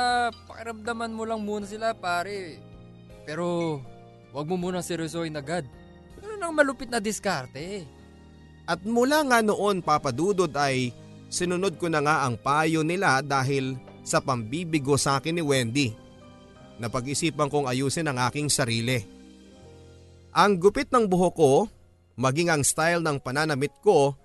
pakiramdaman 0.48 1.12
mo 1.12 1.28
lang 1.28 1.44
muna 1.44 1.68
sila 1.68 1.92
pare. 1.92 2.56
Pero 3.28 3.76
wag 4.32 4.48
mo 4.48 4.56
munang 4.56 4.80
seryosohin 4.80 5.36
agad. 5.36 5.68
Ano 6.24 6.40
nang 6.40 6.56
malupit 6.56 6.88
na 6.88 7.04
diskarte? 7.04 7.84
At 8.64 8.80
mula 8.80 9.20
nga 9.28 9.44
noon 9.44 9.84
papadudod 9.84 10.48
ay 10.56 10.88
sinunod 11.28 11.76
ko 11.76 11.92
na 11.92 12.00
nga 12.00 12.24
ang 12.24 12.40
payo 12.40 12.80
nila 12.80 13.20
dahil 13.20 13.76
sa 14.00 14.24
pambibigo 14.24 14.96
sa 14.96 15.20
akin 15.20 15.36
ni 15.36 15.44
Wendy. 15.44 15.92
Napag-isipan 16.80 17.52
kong 17.52 17.68
ayusin 17.68 18.08
ang 18.08 18.24
aking 18.24 18.48
sarili. 18.48 19.04
Ang 20.32 20.56
gupit 20.56 20.88
ng 20.88 21.04
buhok 21.04 21.34
ko, 21.36 21.52
maging 22.16 22.48
ang 22.48 22.64
style 22.64 23.04
ng 23.04 23.20
pananamit 23.20 23.76
ko, 23.84 24.16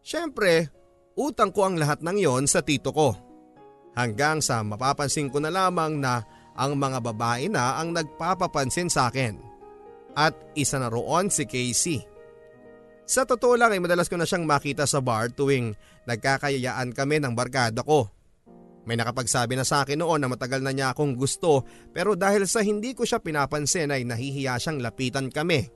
syempre 0.00 0.77
utang 1.18 1.50
ko 1.50 1.66
ang 1.66 1.74
lahat 1.74 1.98
ng 1.98 2.16
yon 2.22 2.46
sa 2.46 2.62
tito 2.62 2.94
ko. 2.94 3.18
Hanggang 3.98 4.38
sa 4.38 4.62
mapapansin 4.62 5.26
ko 5.26 5.42
na 5.42 5.50
lamang 5.50 5.98
na 5.98 6.22
ang 6.54 6.78
mga 6.78 7.02
babae 7.02 7.50
na 7.50 7.82
ang 7.82 7.90
nagpapapansin 7.90 8.86
sa 8.86 9.10
akin. 9.10 9.34
At 10.14 10.38
isa 10.54 10.78
na 10.78 10.86
roon 10.86 11.26
si 11.34 11.42
Casey. 11.50 11.98
Sa 13.08 13.26
totoo 13.26 13.58
lang 13.58 13.74
ay 13.74 13.82
madalas 13.82 14.06
ko 14.06 14.14
na 14.14 14.28
siyang 14.28 14.46
makita 14.46 14.86
sa 14.86 15.02
bar 15.02 15.34
tuwing 15.34 15.74
nagkakayayaan 16.06 16.94
kami 16.94 17.18
ng 17.18 17.34
barkada 17.34 17.82
ko. 17.82 18.06
May 18.84 18.96
nakapagsabi 18.96 19.52
na 19.56 19.66
sa 19.66 19.84
akin 19.84 20.00
noon 20.00 20.20
na 20.22 20.32
matagal 20.32 20.64
na 20.64 20.72
niya 20.72 20.92
akong 20.92 21.12
gusto 21.12 21.64
pero 21.92 22.16
dahil 22.16 22.48
sa 22.48 22.64
hindi 22.64 22.96
ko 22.96 23.04
siya 23.04 23.20
pinapansin 23.20 23.92
ay 23.92 24.04
nahihiya 24.04 24.56
siyang 24.56 24.80
lapitan 24.80 25.28
kami. 25.28 25.68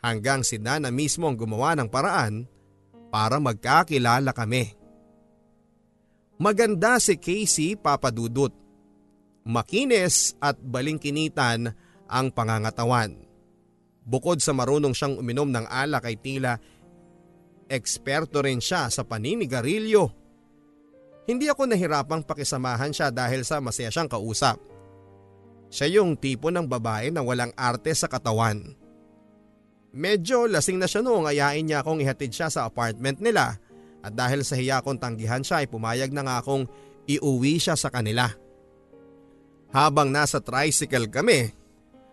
Hanggang 0.00 0.40
si 0.40 0.56
Dana 0.56 0.88
mismo 0.88 1.28
ang 1.28 1.36
gumawa 1.36 1.76
ng 1.76 1.88
paraan 1.92 2.48
para 3.12 3.42
magkakilala 3.42 4.32
kami. 4.32 4.72
Maganda 6.40 6.96
si 6.96 7.20
Casey 7.20 7.76
papadudot. 7.76 8.54
Makinis 9.44 10.38
at 10.40 10.56
balingkinitan 10.56 11.74
ang 12.08 12.26
pangangatawan. 12.32 13.12
Bukod 14.06 14.40
sa 14.40 14.56
marunong 14.56 14.96
siyang 14.96 15.20
uminom 15.20 15.52
ng 15.52 15.66
alak 15.68 16.08
ay 16.08 16.16
tila 16.16 16.56
eksperto 17.70 18.42
rin 18.42 18.58
siya 18.58 18.90
sa 18.90 19.06
paninigarilyo 19.06 20.20
hindi 21.30 21.46
ako 21.46 21.70
nahirapang 21.70 22.26
pakisamahan 22.26 22.90
siya 22.90 23.14
dahil 23.14 23.46
sa 23.46 23.62
masaya 23.62 23.86
siyang 23.86 24.10
kausap. 24.10 24.58
Siya 25.70 26.02
yung 26.02 26.18
tipo 26.18 26.50
ng 26.50 26.66
babae 26.66 27.14
na 27.14 27.22
walang 27.22 27.54
arte 27.54 27.94
sa 27.94 28.10
katawan. 28.10 28.74
Medyo 29.90 30.46
lasing 30.46 30.78
na 30.78 30.86
siya 30.86 31.02
noong 31.02 31.26
ayain 31.26 31.66
niya 31.66 31.82
akong 31.82 31.98
ihatid 31.98 32.30
siya 32.30 32.46
sa 32.46 32.70
apartment 32.70 33.18
nila 33.18 33.58
at 34.00 34.12
dahil 34.14 34.46
sa 34.46 34.54
hiya 34.54 34.80
kong 34.86 35.02
tanggihan 35.02 35.42
siya 35.42 35.62
ay 35.64 35.68
pumayag 35.68 36.14
na 36.14 36.22
nga 36.22 36.36
akong 36.38 36.70
iuwi 37.10 37.58
siya 37.58 37.74
sa 37.74 37.90
kanila. 37.90 38.30
Habang 39.74 40.14
nasa 40.14 40.38
tricycle 40.38 41.10
kami 41.10 41.50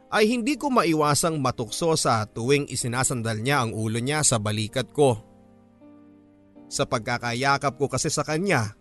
ay 0.10 0.24
hindi 0.26 0.58
ko 0.58 0.74
maiwasang 0.74 1.38
matukso 1.38 1.94
sa 1.94 2.26
tuwing 2.26 2.66
isinasandal 2.66 3.44
niya 3.44 3.66
ang 3.66 3.72
ulo 3.78 4.02
niya 4.02 4.26
sa 4.26 4.42
balikat 4.42 4.90
ko. 4.90 5.22
Sa 6.68 6.90
pagkakayakap 6.90 7.78
ko 7.78 7.86
kasi 7.88 8.10
sa 8.10 8.26
kanya 8.26 8.74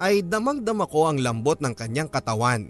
ay 0.00 0.24
damang-dama 0.24 0.84
ko 0.88 1.08
ang 1.08 1.20
lambot 1.20 1.60
ng 1.60 1.72
kanyang 1.72 2.08
katawan. 2.12 2.68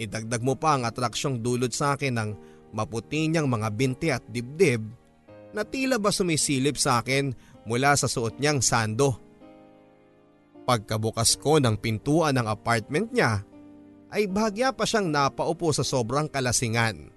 Idagdag 0.00 0.40
mo 0.40 0.56
pa 0.56 0.78
ang 0.78 0.88
atraksyong 0.88 1.44
dulot 1.44 1.74
sa 1.74 1.94
akin 1.98 2.14
ng 2.16 2.30
maputi 2.70 3.26
niyang 3.26 3.50
mga 3.50 3.68
binti 3.74 4.08
at 4.10 4.24
dibdib 4.26 4.82
na 5.50 5.66
tila 5.66 5.98
ba 5.98 6.14
sumisilip 6.14 6.78
sa 6.78 7.02
akin 7.02 7.34
mula 7.66 7.94
sa 7.98 8.06
suot 8.06 8.38
niyang 8.38 8.62
sando. 8.62 9.18
Pagkabukas 10.64 11.34
ko 11.40 11.58
ng 11.58 11.74
pintuan 11.78 12.38
ng 12.38 12.46
apartment 12.46 13.10
niya 13.10 13.42
ay 14.10 14.30
bahagya 14.30 14.74
pa 14.74 14.86
siyang 14.86 15.10
napaupo 15.10 15.70
sa 15.74 15.82
sobrang 15.82 16.30
kalasingan. 16.30 17.10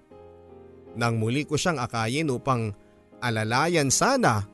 Nang 0.93 1.17
muli 1.17 1.45
ko 1.45 1.57
siyang 1.57 1.81
akayin 1.81 2.29
upang 2.29 2.73
alalayan 3.21 3.89
sana 3.89 4.45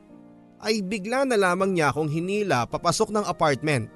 ay 0.60 0.84
bigla 0.84 1.24
na 1.24 1.36
lamang 1.40 1.72
niya 1.72 1.92
akong 1.92 2.12
hinila 2.12 2.68
papasok 2.68 3.12
ng 3.12 3.24
apartment. 3.24 3.88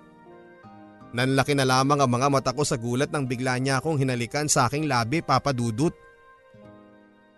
Nanlaki 1.15 1.55
na 1.55 1.63
lamang 1.63 2.03
ang 2.03 2.11
mga 2.11 2.29
mata 2.33 2.51
ko 2.51 2.67
sa 2.67 2.75
gulat 2.75 3.13
nang 3.13 3.29
bigla 3.29 3.61
niya 3.61 3.79
akong 3.79 4.01
hinalikan 4.01 4.51
sa 4.51 4.67
aking 4.67 4.91
labi 4.91 5.23
papadudot. 5.23 5.95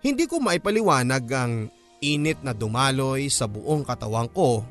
Hindi 0.05 0.29
ko 0.29 0.39
maipaliwanag 0.41 1.25
ang 1.33 1.53
init 2.05 2.45
na 2.45 2.53
dumaloy 2.53 3.33
sa 3.33 3.49
buong 3.49 3.83
katawan 3.83 4.29
ko 4.31 4.63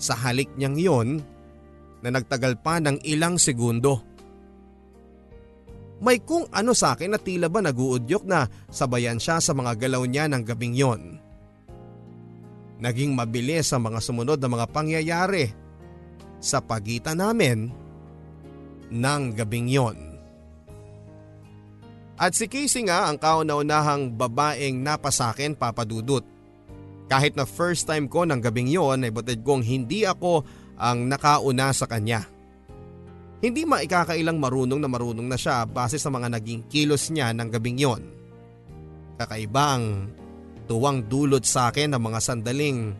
sa 0.00 0.16
halik 0.16 0.48
niyang 0.56 0.76
yon 0.80 1.08
na 2.00 2.08
nagtagal 2.08 2.56
pa 2.64 2.80
ng 2.80 3.04
ilang 3.04 3.36
segundo. 3.36 4.00
May 6.00 6.24
kung 6.24 6.48
ano 6.48 6.72
sa 6.72 6.96
akin 6.96 7.12
na 7.12 7.20
tila 7.20 7.52
ba 7.52 7.60
naguudyok 7.60 8.24
na 8.24 8.48
sabayan 8.72 9.20
siya 9.20 9.36
sa 9.36 9.52
mga 9.52 9.76
galaw 9.76 10.08
niya 10.08 10.32
ng 10.32 10.42
gabing 10.48 10.72
yon. 10.72 11.20
Naging 12.80 13.12
mabilis 13.12 13.68
ang 13.76 13.84
mga 13.84 14.00
sumunod 14.00 14.40
na 14.40 14.48
mga 14.48 14.66
pangyayari 14.72 15.52
sa 16.40 16.64
pagitan 16.64 17.20
namin 17.20 17.68
ng 18.88 19.22
gabing 19.36 19.68
yon. 19.68 20.09
At 22.20 22.36
si 22.36 22.44
Casey 22.52 22.84
nga 22.84 23.08
ang 23.08 23.16
kauna-unahang 23.16 24.12
babaeng 24.12 24.76
napasakin 24.84 25.56
papadudot. 25.56 26.20
Kahit 27.08 27.32
na 27.32 27.48
first 27.48 27.88
time 27.88 28.12
ko 28.12 28.28
ng 28.28 28.44
gabing 28.44 28.68
yon 28.68 29.08
ay 29.08 29.10
batid 29.10 29.40
kong 29.40 29.64
hindi 29.64 30.04
ako 30.04 30.44
ang 30.76 31.08
nakauna 31.08 31.72
sa 31.72 31.88
kanya. 31.88 32.28
Hindi 33.40 33.64
maikakailang 33.64 34.36
marunong 34.36 34.76
na 34.76 34.84
marunong 34.84 35.24
na 35.24 35.40
siya 35.40 35.64
base 35.64 35.96
sa 35.96 36.12
mga 36.12 36.28
naging 36.36 36.68
kilos 36.68 37.08
niya 37.08 37.32
ng 37.32 37.48
gabing 37.48 37.80
yon. 37.80 38.04
Kakaiba 39.16 39.80
ang 39.80 40.12
tuwang 40.68 41.08
dulot 41.08 41.48
sa 41.48 41.72
akin 41.72 41.96
ng 41.96 42.02
mga 42.04 42.20
sandaling 42.20 42.92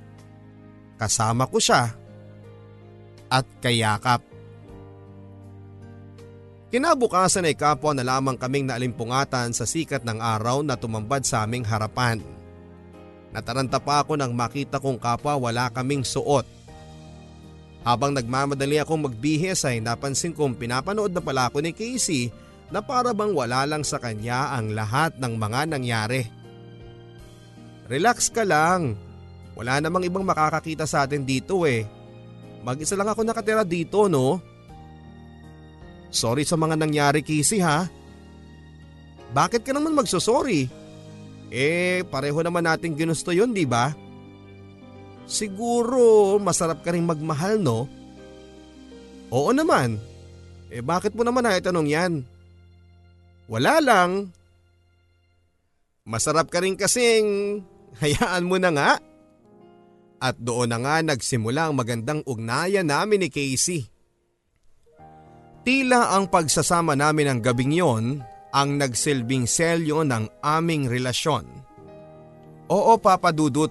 kasama 0.96 1.44
ko 1.44 1.60
siya 1.60 1.92
at 3.28 3.46
kayakap. 3.60 4.29
Kinabukasan 6.70 7.50
ay 7.50 7.58
kapwa 7.58 7.90
na 7.90 8.06
lamang 8.06 8.38
kaming 8.38 8.70
naalimpungatan 8.70 9.50
sa 9.50 9.66
sikat 9.66 10.06
ng 10.06 10.22
araw 10.22 10.62
na 10.62 10.78
tumambad 10.78 11.26
sa 11.26 11.42
aming 11.42 11.66
harapan. 11.66 12.22
Nataranta 13.34 13.82
pa 13.82 14.06
ako 14.06 14.14
nang 14.14 14.30
makita 14.30 14.78
kong 14.78 15.02
kapwa 15.02 15.34
wala 15.34 15.66
kaming 15.74 16.06
suot. 16.06 16.46
Habang 17.82 18.14
nagmamadali 18.14 18.78
akong 18.78 19.02
magbihis 19.02 19.66
ay 19.66 19.82
napansin 19.82 20.30
kong 20.30 20.54
pinapanood 20.54 21.10
na 21.10 21.18
pala 21.18 21.50
ako 21.50 21.58
ni 21.58 21.74
Casey 21.74 22.30
na 22.70 22.78
para 22.78 23.10
bang 23.10 23.34
wala 23.34 23.66
lang 23.66 23.82
sa 23.82 23.98
kanya 23.98 24.54
ang 24.54 24.70
lahat 24.70 25.18
ng 25.18 25.34
mga 25.34 25.60
nangyari. 25.74 26.22
Relax 27.90 28.30
ka 28.30 28.46
lang. 28.46 28.94
Wala 29.58 29.82
namang 29.82 30.06
ibang 30.06 30.22
makakakita 30.22 30.86
sa 30.86 31.02
atin 31.02 31.26
dito 31.26 31.66
eh. 31.66 31.82
Mag-isa 32.62 32.94
lang 32.94 33.10
ako 33.10 33.26
nakatira 33.26 33.66
dito 33.66 34.06
no. 34.06 34.38
Sorry 36.10 36.42
sa 36.42 36.58
mga 36.58 36.74
nangyari 36.74 37.22
Casey 37.22 37.62
ha. 37.62 37.86
Bakit 39.30 39.62
ka 39.62 39.70
naman 39.70 39.94
magsosorry? 39.94 40.66
Eh 41.50 42.02
pareho 42.10 42.38
naman 42.42 42.66
nating 42.66 42.98
ginusto 42.98 43.30
yun 43.30 43.54
di 43.54 43.62
ba? 43.62 43.94
Siguro 45.30 46.34
masarap 46.42 46.82
ka 46.82 46.90
rin 46.90 47.06
magmahal 47.06 47.62
no? 47.62 47.86
Oo 49.30 49.54
naman. 49.54 50.02
Eh 50.70 50.82
bakit 50.82 51.14
mo 51.14 51.22
naman 51.22 51.46
naitanong 51.46 51.86
yan? 51.86 52.12
Wala 53.46 53.78
lang. 53.78 54.10
Masarap 56.02 56.50
ka 56.50 56.58
rin 56.62 56.74
kasing 56.74 57.62
hayaan 58.02 58.46
mo 58.46 58.58
na 58.58 58.70
nga. 58.74 58.90
At 60.20 60.36
doon 60.36 60.74
na 60.74 60.78
nga 60.82 61.00
nagsimula 61.00 61.70
ang 61.70 61.74
magandang 61.78 62.20
ugnayan 62.26 62.86
namin 62.86 63.24
ni 63.24 63.28
Casey. 63.30 63.86
Tila 65.70 66.18
ang 66.18 66.26
pagsasama 66.26 66.98
namin 66.98 67.30
ng 67.30 67.40
gabing 67.46 67.70
yon 67.70 68.18
ang 68.50 68.74
nagsilbing 68.74 69.46
selyo 69.46 70.02
ng 70.02 70.42
aming 70.42 70.90
relasyon. 70.90 71.46
Oo 72.66 72.98
Papa 72.98 73.30
Dudut, 73.30 73.70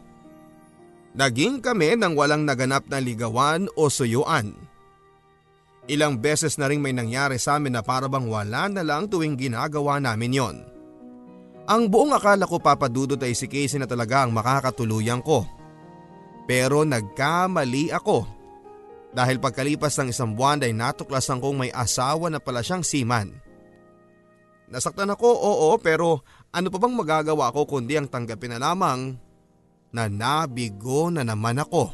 naging 1.12 1.60
kami 1.60 2.00
nang 2.00 2.16
walang 2.16 2.48
naganap 2.48 2.88
na 2.88 3.04
ligawan 3.04 3.68
o 3.76 3.92
suyuan. 3.92 4.56
Ilang 5.92 6.24
beses 6.24 6.56
na 6.56 6.72
rin 6.72 6.80
may 6.80 6.96
nangyari 6.96 7.36
sa 7.36 7.60
amin 7.60 7.76
na 7.76 7.84
parabang 7.84 8.32
wala 8.32 8.72
na 8.72 8.80
lang 8.80 9.12
tuwing 9.12 9.36
ginagawa 9.36 10.00
namin 10.00 10.40
yon. 10.40 10.56
Ang 11.68 11.92
buong 11.92 12.16
akala 12.16 12.48
ko 12.48 12.64
papadudot 12.64 13.20
ay 13.20 13.36
si 13.36 13.52
Casey 13.52 13.76
na 13.76 13.92
talaga 13.92 14.24
ang 14.24 14.32
makakatuluyan 14.32 15.20
ko. 15.20 15.44
Pero 16.48 16.88
nagkamali 16.88 17.92
ako 17.92 18.39
dahil 19.10 19.42
pagkalipas 19.42 19.98
ng 19.98 20.14
isang 20.14 20.38
buwan 20.38 20.62
ay 20.62 20.74
natuklasan 20.74 21.42
kong 21.42 21.66
may 21.66 21.72
asawa 21.74 22.30
na 22.30 22.38
pala 22.38 22.62
siyang 22.62 22.86
siman. 22.86 23.34
Nasaktan 24.70 25.10
ako, 25.10 25.26
oo, 25.34 25.70
pero 25.82 26.22
ano 26.54 26.70
pa 26.70 26.78
bang 26.78 26.94
magagawa 26.94 27.50
ko 27.50 27.66
kundi 27.66 27.98
ang 27.98 28.06
tanggapin 28.06 28.54
na 28.54 28.62
lamang 28.62 29.18
na 29.90 30.06
nabigo 30.06 31.10
na 31.10 31.26
naman 31.26 31.58
ako. 31.58 31.90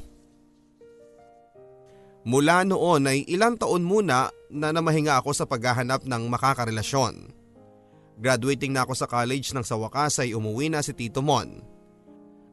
Mula 2.26 2.68
noon 2.68 3.08
ay 3.08 3.24
ilang 3.32 3.56
taon 3.56 3.86
muna 3.86 4.34
na 4.50 4.74
namahinga 4.74 5.22
ako 5.22 5.32
sa 5.32 5.46
paghahanap 5.46 6.04
ng 6.04 6.24
makakarelasyon. 6.28 7.32
Graduating 8.20 8.74
na 8.74 8.84
ako 8.84 8.94
sa 8.98 9.08
college 9.08 9.54
nang 9.54 9.64
sa 9.64 9.78
wakas 9.78 10.24
ay 10.24 10.34
umuwi 10.34 10.74
na 10.74 10.82
si 10.82 10.92
Tito 10.98 11.22
Mon. 11.22 11.62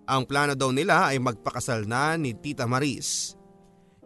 Ang 0.06 0.22
plano 0.26 0.52
daw 0.58 0.74
nila 0.74 1.10
ay 1.10 1.22
magpakasal 1.22 1.86
na 1.88 2.18
ni 2.20 2.34
Tita 2.36 2.68
Maris. 2.68 3.38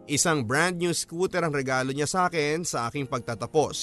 Isang 0.07 0.47
brand 0.47 0.79
new 0.79 0.95
scooter 0.95 1.43
ang 1.43 1.51
regalo 1.51 1.91
niya 1.91 2.07
sa 2.07 2.31
akin 2.31 2.63
sa 2.63 2.87
aking 2.87 3.11
pagtatapos. 3.11 3.75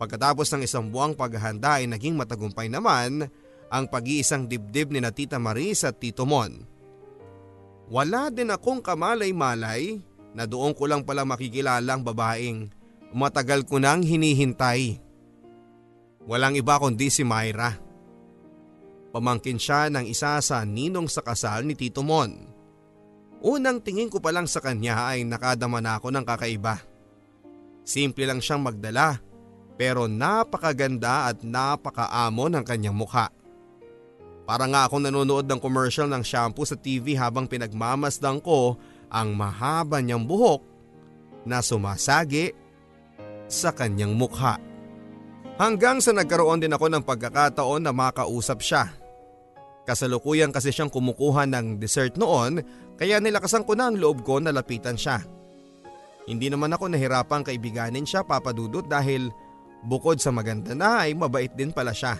Pagkatapos 0.00 0.48
ng 0.56 0.64
isang 0.64 0.88
buwang 0.88 1.12
paghahanda 1.12 1.84
ay 1.84 1.84
naging 1.84 2.16
matagumpay 2.16 2.72
naman 2.72 3.28
ang 3.68 3.84
pag-iisang 3.92 4.48
dibdib 4.48 4.88
ni 4.88 5.04
na 5.04 5.12
Tita 5.12 5.36
Maris 5.36 5.84
at 5.84 6.00
Tito 6.00 6.24
Mon. 6.24 6.64
Wala 7.92 8.32
din 8.32 8.48
akong 8.48 8.80
kamalay-malay 8.80 10.00
na 10.32 10.48
doon 10.48 10.72
ko 10.72 10.88
lang 10.88 11.04
pala 11.04 11.28
makikilalang 11.28 12.00
babaeng 12.00 12.72
matagal 13.12 13.68
ko 13.68 13.76
nang 13.76 14.00
hinihintay. 14.00 14.96
Walang 16.24 16.56
iba 16.56 16.80
kundi 16.80 17.12
si 17.12 17.20
Myra. 17.20 17.76
Pamangkin 19.12 19.60
siya 19.60 19.92
ng 19.92 20.08
isa 20.08 20.40
sa 20.40 20.64
ninong 20.64 21.08
sa 21.08 21.20
kasal 21.20 21.68
ni 21.68 21.76
Tito 21.76 22.00
Mon. 22.00 22.57
Unang 23.38 23.78
tingin 23.78 24.10
ko 24.10 24.18
pa 24.18 24.34
lang 24.34 24.50
sa 24.50 24.58
kanya 24.58 25.14
ay 25.14 25.22
nakadama 25.22 25.78
na 25.78 25.94
ako 25.98 26.10
ng 26.10 26.26
kakaiba. 26.26 26.82
Simple 27.86 28.26
lang 28.26 28.42
siyang 28.42 28.66
magdala 28.66 29.22
pero 29.78 30.10
napakaganda 30.10 31.30
at 31.30 31.46
napakaamo 31.46 32.50
ng 32.50 32.64
kanyang 32.66 32.98
mukha. 32.98 33.30
Para 34.42 34.66
nga 34.66 34.90
akong 34.90 35.06
nanonood 35.06 35.46
ng 35.46 35.60
commercial 35.62 36.10
ng 36.10 36.24
shampoo 36.26 36.66
sa 36.66 36.74
TV 36.74 37.14
habang 37.14 37.46
pinagmamasdan 37.46 38.42
ko 38.42 38.74
ang 39.06 39.38
mahaba 39.38 40.02
niyang 40.02 40.26
buhok 40.26 40.64
na 41.46 41.62
sumasagi 41.62 42.52
sa 43.46 43.70
kanyang 43.70 44.18
mukha. 44.18 44.58
Hanggang 45.62 46.02
sa 46.02 46.10
nagkaroon 46.10 46.58
din 46.58 46.74
ako 46.74 46.90
ng 46.90 47.06
pagkakataon 47.06 47.86
na 47.86 47.94
makausap 47.94 48.58
siya. 48.62 48.90
Kasalukuyan 49.86 50.52
kasi 50.52 50.68
siyang 50.74 50.92
kumukuha 50.92 51.48
ng 51.48 51.80
dessert 51.80 52.18
noon 52.20 52.60
kaya 52.98 53.22
nilakasan 53.22 53.62
ko 53.62 53.78
na 53.78 53.88
ang 53.88 53.96
loob 53.96 54.26
ko 54.26 54.42
na 54.42 54.50
lapitan 54.50 54.98
siya. 54.98 55.22
Hindi 56.28 56.50
naman 56.50 56.74
ako 56.74 56.90
nahirapang 56.92 57.46
kaibiganin 57.46 58.04
siya 58.04 58.26
papadudot 58.26 58.84
dahil 58.84 59.30
bukod 59.86 60.18
sa 60.18 60.34
maganda 60.34 60.74
na 60.74 61.06
ay 61.06 61.14
mabait 61.14 61.48
din 61.54 61.70
pala 61.70 61.94
siya. 61.94 62.18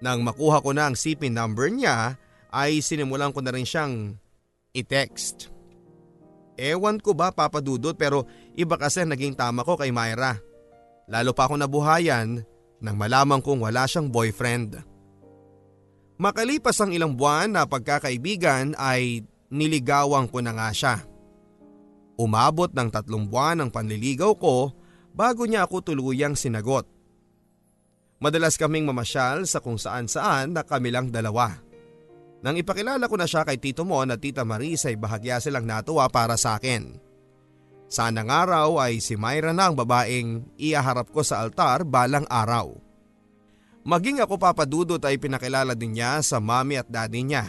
Nang 0.00 0.24
makuha 0.24 0.64
ko 0.64 0.72
na 0.72 0.88
ang 0.90 0.96
CP 0.96 1.30
number 1.30 1.68
niya 1.70 2.16
ay 2.50 2.80
sinimulan 2.80 3.30
ko 3.30 3.44
na 3.44 3.52
rin 3.52 3.68
siyang 3.68 4.16
i-text. 4.74 5.52
Ewan 6.56 6.98
ko 6.98 7.12
ba 7.12 7.30
papadudot 7.30 7.94
pero 7.94 8.24
iba 8.56 8.74
kasi 8.80 9.04
naging 9.04 9.36
tama 9.36 9.62
ko 9.62 9.76
kay 9.78 9.92
Myra. 9.92 10.40
Lalo 11.06 11.36
pa 11.36 11.46
ako 11.46 11.60
nabuhayan 11.60 12.40
nang 12.80 12.96
malaman 12.96 13.44
kong 13.44 13.62
wala 13.62 13.84
siyang 13.84 14.08
boyfriend. 14.08 14.93
Makalipas 16.14 16.78
ang 16.78 16.94
ilang 16.94 17.18
buwan 17.18 17.58
na 17.58 17.66
pagkakaibigan 17.66 18.78
ay 18.78 19.26
niligawan 19.50 20.30
ko 20.30 20.38
na 20.38 20.54
nga 20.54 20.70
siya. 20.70 20.96
Umabot 22.14 22.70
ng 22.70 22.88
tatlong 22.94 23.26
buwan 23.26 23.66
ang 23.66 23.70
panliligaw 23.74 24.38
ko 24.38 24.70
bago 25.10 25.42
niya 25.46 25.66
ako 25.66 25.90
tuluyang 25.90 26.38
sinagot. 26.38 26.86
Madalas 28.22 28.54
kaming 28.54 28.86
mamasyal 28.86 29.42
sa 29.50 29.58
kung 29.58 29.74
saan 29.74 30.06
saan 30.06 30.54
na 30.54 30.62
kami 30.62 30.94
lang 30.94 31.10
dalawa. 31.10 31.50
Nang 32.46 32.54
ipakilala 32.54 33.10
ko 33.10 33.16
na 33.18 33.26
siya 33.26 33.42
kay 33.42 33.58
Tito 33.58 33.82
Mon 33.82 34.12
at 34.12 34.20
Tita 34.22 34.46
Marisa 34.46 34.92
ay 34.92 35.00
bahagya 35.00 35.42
silang 35.42 35.66
natuwa 35.66 36.06
para 36.12 36.38
sa 36.38 36.60
akin. 36.60 37.00
Sana 37.88 38.22
ng 38.22 38.30
araw 38.30 38.78
ay 38.78 39.00
si 39.00 39.18
Myra 39.18 39.50
na 39.50 39.70
ang 39.70 39.74
babaeng 39.74 40.46
iaharap 40.60 41.10
ko 41.10 41.24
sa 41.24 41.42
altar 41.42 41.88
balang 41.88 42.28
araw. 42.28 42.83
Maging 43.84 44.24
ako 44.24 44.40
papadudot 44.40 45.00
ay 45.04 45.20
pinakilala 45.20 45.76
din 45.76 46.00
niya 46.00 46.24
sa 46.24 46.40
mami 46.40 46.80
at 46.80 46.88
daddy 46.88 47.20
niya. 47.20 47.44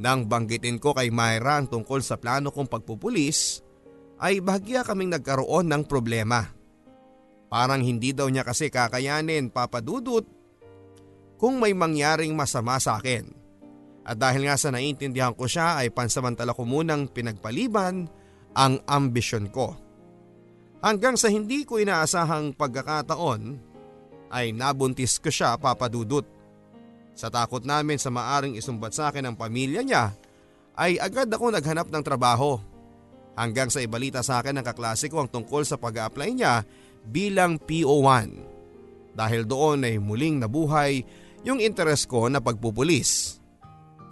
Nang 0.00 0.24
banggitin 0.24 0.80
ko 0.80 0.96
kay 0.96 1.12
Myra 1.12 1.60
ang 1.60 1.68
tungkol 1.68 2.00
sa 2.00 2.16
plano 2.16 2.48
kong 2.48 2.68
pagpupulis, 2.72 3.60
ay 4.16 4.40
bahagya 4.40 4.80
kaming 4.80 5.12
nagkaroon 5.12 5.68
ng 5.68 5.84
problema. 5.84 6.40
Parang 7.52 7.84
hindi 7.84 8.16
daw 8.16 8.32
niya 8.32 8.48
kasi 8.48 8.72
kakayanin 8.72 9.52
papadudot 9.52 10.24
kung 11.36 11.60
may 11.60 11.76
mangyaring 11.76 12.32
masama 12.32 12.80
sa 12.80 12.96
akin. 12.96 13.28
At 14.08 14.16
dahil 14.16 14.48
nga 14.48 14.56
sa 14.56 14.72
naiintindihan 14.72 15.36
ko 15.36 15.44
siya 15.44 15.84
ay 15.84 15.92
pansamantala 15.92 16.56
ko 16.56 16.64
munang 16.64 17.12
pinagpaliban 17.12 18.08
ang 18.56 18.80
ambisyon 18.88 19.52
ko. 19.52 19.76
Hanggang 20.80 21.20
sa 21.20 21.28
hindi 21.28 21.68
ko 21.68 21.76
inaasahang 21.76 22.56
pagkakataon 22.56 23.75
ay 24.30 24.54
nabuntis 24.54 25.18
ko 25.18 25.30
siya 25.30 25.58
papadudot. 25.58 26.24
Sa 27.16 27.32
takot 27.32 27.64
namin 27.64 27.96
sa 27.96 28.12
maaring 28.12 28.60
isumbat 28.60 28.92
sa 28.92 29.08
akin 29.08 29.32
ng 29.32 29.36
pamilya 29.40 29.80
niya 29.80 30.12
ay 30.76 31.00
agad 31.00 31.32
ako 31.32 31.48
naghanap 31.52 31.88
ng 31.88 32.04
trabaho. 32.04 32.60
Hanggang 33.36 33.68
sa 33.68 33.84
ibalita 33.84 34.20
sa 34.24 34.40
akin 34.40 34.60
ng 34.60 34.64
kaklase 34.64 35.12
ko 35.12 35.24
ang 35.24 35.28
tungkol 35.28 35.64
sa 35.64 35.76
pag 35.76 36.08
apply 36.08 36.30
niya 36.32 36.64
bilang 37.04 37.60
PO1. 37.60 38.28
Dahil 39.16 39.48
doon 39.48 39.84
ay 39.84 39.96
muling 39.96 40.40
nabuhay 40.44 41.00
yung 41.44 41.60
interes 41.60 42.04
ko 42.04 42.28
na 42.28 42.40
pagpupulis. 42.40 43.40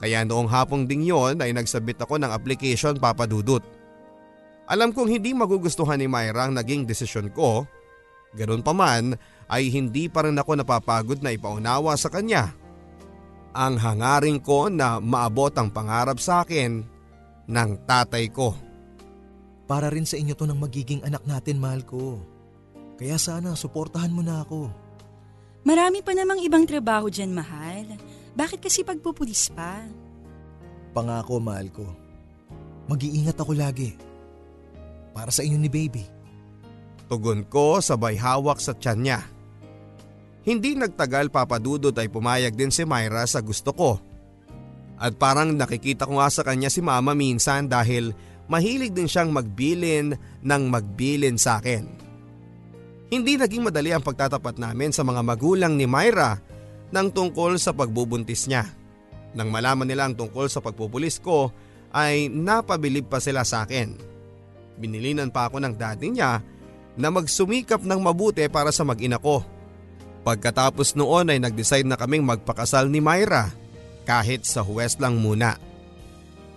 Kaya 0.01 0.25
noong 0.25 0.49
hapong 0.49 0.85
ding 0.85 1.05
yon 1.05 1.41
ay 1.41 1.53
nagsabit 1.53 2.01
ako 2.05 2.21
ng 2.21 2.31
application 2.33 2.97
papadudot. 2.97 3.63
Alam 4.65 4.97
kong 4.97 5.13
hindi 5.13 5.37
magugustuhan 5.37 6.01
ni 6.01 6.09
Myra 6.09 6.49
ang 6.49 6.57
naging 6.57 6.89
desisyon 6.89 7.29
ko. 7.33 7.69
Ganun 8.33 8.65
pa 8.65 8.73
man 8.73 9.13
ay 9.49 9.69
hindi 9.69 10.09
pa 10.09 10.25
rin 10.25 10.39
ako 10.39 10.61
napapagod 10.61 11.21
na 11.21 11.33
ipaunawa 11.33 11.95
sa 11.97 12.09
kanya. 12.09 12.53
Ang 13.55 13.79
hangaring 13.79 14.43
ko 14.43 14.67
na 14.67 14.99
maabot 14.99 15.55
ang 15.55 15.71
pangarap 15.71 16.19
sa 16.19 16.43
akin 16.43 16.83
ng 17.47 17.71
tatay 17.87 18.27
ko. 18.35 18.57
Para 19.65 19.89
rin 19.89 20.05
sa 20.05 20.19
inyo 20.19 20.35
to 20.37 20.45
ng 20.45 20.61
magiging 20.61 21.01
anak 21.07 21.25
natin, 21.25 21.63
mahal 21.63 21.87
ko. 21.87 22.21
Kaya 23.01 23.17
sana 23.17 23.57
suportahan 23.57 24.13
mo 24.13 24.21
na 24.21 24.45
ako. 24.45 24.69
Marami 25.65 26.05
pa 26.05 26.13
namang 26.13 26.45
ibang 26.45 26.69
trabaho 26.69 27.09
dyan, 27.09 27.33
mahal. 27.33 27.97
Bakit 28.37 28.61
kasi 28.61 28.85
pagpupulis 28.85 29.49
pa? 29.55 29.81
Pangako, 30.93 31.41
mahal 31.41 31.73
ko. 31.73 31.87
Mag-iingat 32.91 33.41
ako 33.41 33.57
lagi. 33.57 33.97
Para 35.17 35.33
sa 35.33 35.41
inyo 35.41 35.57
ni 35.57 35.71
baby. 35.73 36.05
Tugon 37.09 37.47
ko 37.49 37.81
sabay 37.81 38.19
hawak 38.19 38.61
sa 38.61 38.77
tiyan 38.77 39.01
niya. 39.01 39.21
Hindi 40.45 40.77
nagtagal 40.77 41.33
papadudod 41.33 41.97
ay 41.97 42.13
pumayag 42.13 42.53
din 42.53 42.69
si 42.69 42.85
Myra 42.85 43.25
sa 43.25 43.41
gusto 43.41 43.73
ko. 43.73 43.97
At 45.01 45.17
parang 45.17 45.57
nakikita 45.57 46.05
ko 46.05 46.21
nga 46.21 46.29
sa 46.29 46.45
kanya 46.45 46.69
si 46.69 46.85
mama 46.85 47.17
minsan 47.17 47.65
dahil 47.65 48.13
mahilig 48.47 48.93
din 48.93 49.09
siyang 49.09 49.33
magbilin 49.33 50.13
ng 50.45 50.63
magbilin 50.69 51.41
sa 51.41 51.59
akin. 51.59 51.89
Hindi 53.09 53.41
naging 53.41 53.65
madali 53.65 53.91
ang 53.97 54.05
pagtatapat 54.05 54.61
namin 54.61 54.93
sa 54.93 55.01
mga 55.01 55.25
magulang 55.25 55.81
ni 55.81 55.89
Myra 55.89 56.37
ng 56.93 57.09
tungkol 57.09 57.57
sa 57.57 57.73
pagbubuntis 57.73 58.45
niya. 58.45 58.69
Nang 59.35 59.49
malaman 59.49 59.89
nila 59.89 60.07
ang 60.07 60.15
tungkol 60.15 60.47
sa 60.47 60.61
pagpupulis 60.61 61.19
ko 61.25 61.51
ay 61.91 62.29
napabilib 62.29 63.09
pa 63.09 63.19
sila 63.19 63.43
sa 63.43 63.65
akin. 63.65 63.97
Binilinan 64.77 65.31
pa 65.33 65.49
ako 65.49 65.63
ng 65.63 65.75
daddy 65.75 66.11
niya 66.11 66.43
na 66.95 67.09
magsumikap 67.11 67.83
ng 67.83 68.01
mabuti 68.03 68.47
para 68.51 68.71
sa 68.71 68.87
mag-ina 68.87 69.19
ko. 69.19 69.54
Pagkatapos 70.25 70.97
noon 70.97 71.29
ay 71.29 71.39
nag-decide 71.39 71.85
na 71.85 72.01
kaming 72.01 72.25
magpakasal 72.25 72.89
ni 72.89 73.05
Myra 73.05 73.53
kahit 74.09 74.49
sa 74.49 74.65
huwes 74.65 74.97
lang 74.97 75.21
muna. 75.21 75.61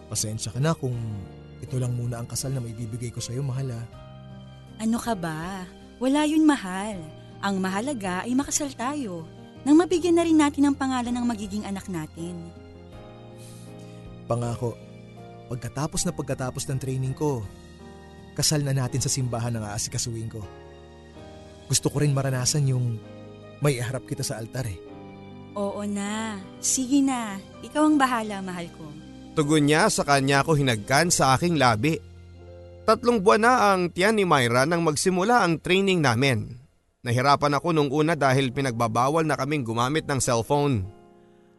Pasensya 0.07 0.55
ka 0.55 0.59
na 0.63 0.71
kung 0.71 0.95
ito 1.59 1.75
lang 1.75 1.91
muna 1.91 2.23
ang 2.23 2.27
kasal 2.31 2.55
na 2.55 2.63
may 2.63 2.71
bibigay 2.71 3.11
ko 3.11 3.19
sa 3.19 3.35
iyo, 3.35 3.43
mahal 3.43 3.67
ha. 3.75 3.83
Ano 4.79 4.95
ka 4.95 5.11
ba? 5.19 5.67
Wala 5.99 6.23
yun 6.23 6.47
mahal. 6.47 6.95
Ang 7.43 7.59
mahalaga 7.59 8.23
ay 8.23 8.31
makasal 8.39 8.71
tayo 8.71 9.27
nang 9.67 9.75
mabigyan 9.75 10.15
na 10.15 10.23
rin 10.23 10.39
natin 10.39 10.71
ang 10.71 10.75
pangalan 10.79 11.11
ng 11.11 11.25
magiging 11.27 11.67
anak 11.67 11.91
natin. 11.91 12.47
Pangako, 14.31 14.79
pagkatapos 15.51 16.07
na 16.07 16.15
pagkatapos 16.15 16.63
ng 16.71 16.79
training 16.79 17.11
ko, 17.11 17.43
kasal 18.31 18.63
na 18.63 18.71
natin 18.71 19.03
sa 19.03 19.11
simbahan 19.11 19.51
ng 19.59 19.65
aasikasuhin 19.67 20.31
ko. 20.31 20.39
Gusto 21.67 21.91
ko 21.91 21.99
rin 21.99 22.15
maranasan 22.15 22.71
yung 22.71 22.95
may 23.61 23.79
iharap 23.81 24.05
kita 24.05 24.21
sa 24.21 24.37
altar 24.37 24.65
eh. 24.69 24.77
Oo 25.57 25.81
na. 25.89 26.37
Sige 26.61 27.01
na. 27.01 27.41
Ikaw 27.65 27.83
ang 27.83 27.97
bahala, 27.97 28.45
mahal 28.45 28.69
ko. 28.77 28.85
Tugon 29.33 29.69
niya 29.69 29.89
sa 29.89 30.05
kanya 30.05 30.45
ko 30.45 30.53
hinagkan 30.53 31.09
sa 31.09 31.33
aking 31.37 31.57
labi. 31.57 31.97
Tatlong 32.85 33.19
buwan 33.21 33.41
na 33.41 33.53
ang 33.73 33.89
tiyan 33.89 34.17
ni 34.17 34.25
Myra 34.25 34.65
nang 34.69 34.85
magsimula 34.85 35.43
ang 35.43 35.59
training 35.59 36.01
namin. 36.01 36.57
Nahirapan 37.05 37.57
ako 37.57 37.73
nung 37.73 37.89
una 37.93 38.13
dahil 38.17 38.53
pinagbabawal 38.53 39.25
na 39.25 39.37
kaming 39.37 39.65
gumamit 39.65 40.05
ng 40.05 40.17
cellphone. 40.21 40.87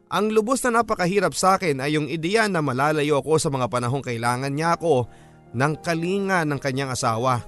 Ang 0.09 0.33
lubos 0.33 0.65
na 0.65 0.81
napakahirap 0.81 1.37
sa 1.37 1.61
akin 1.61 1.85
ay 1.85 2.01
yung 2.01 2.09
ideya 2.09 2.49
na 2.49 2.65
malalayo 2.65 3.21
ako 3.21 3.37
sa 3.37 3.53
mga 3.53 3.69
panahong 3.69 4.01
kailangan 4.01 4.51
niya 4.51 4.81
ako 4.81 5.05
ng 5.53 5.73
kalinga 5.85 6.49
ng 6.49 6.61
kanyang 6.61 6.97
asawa. 6.97 7.45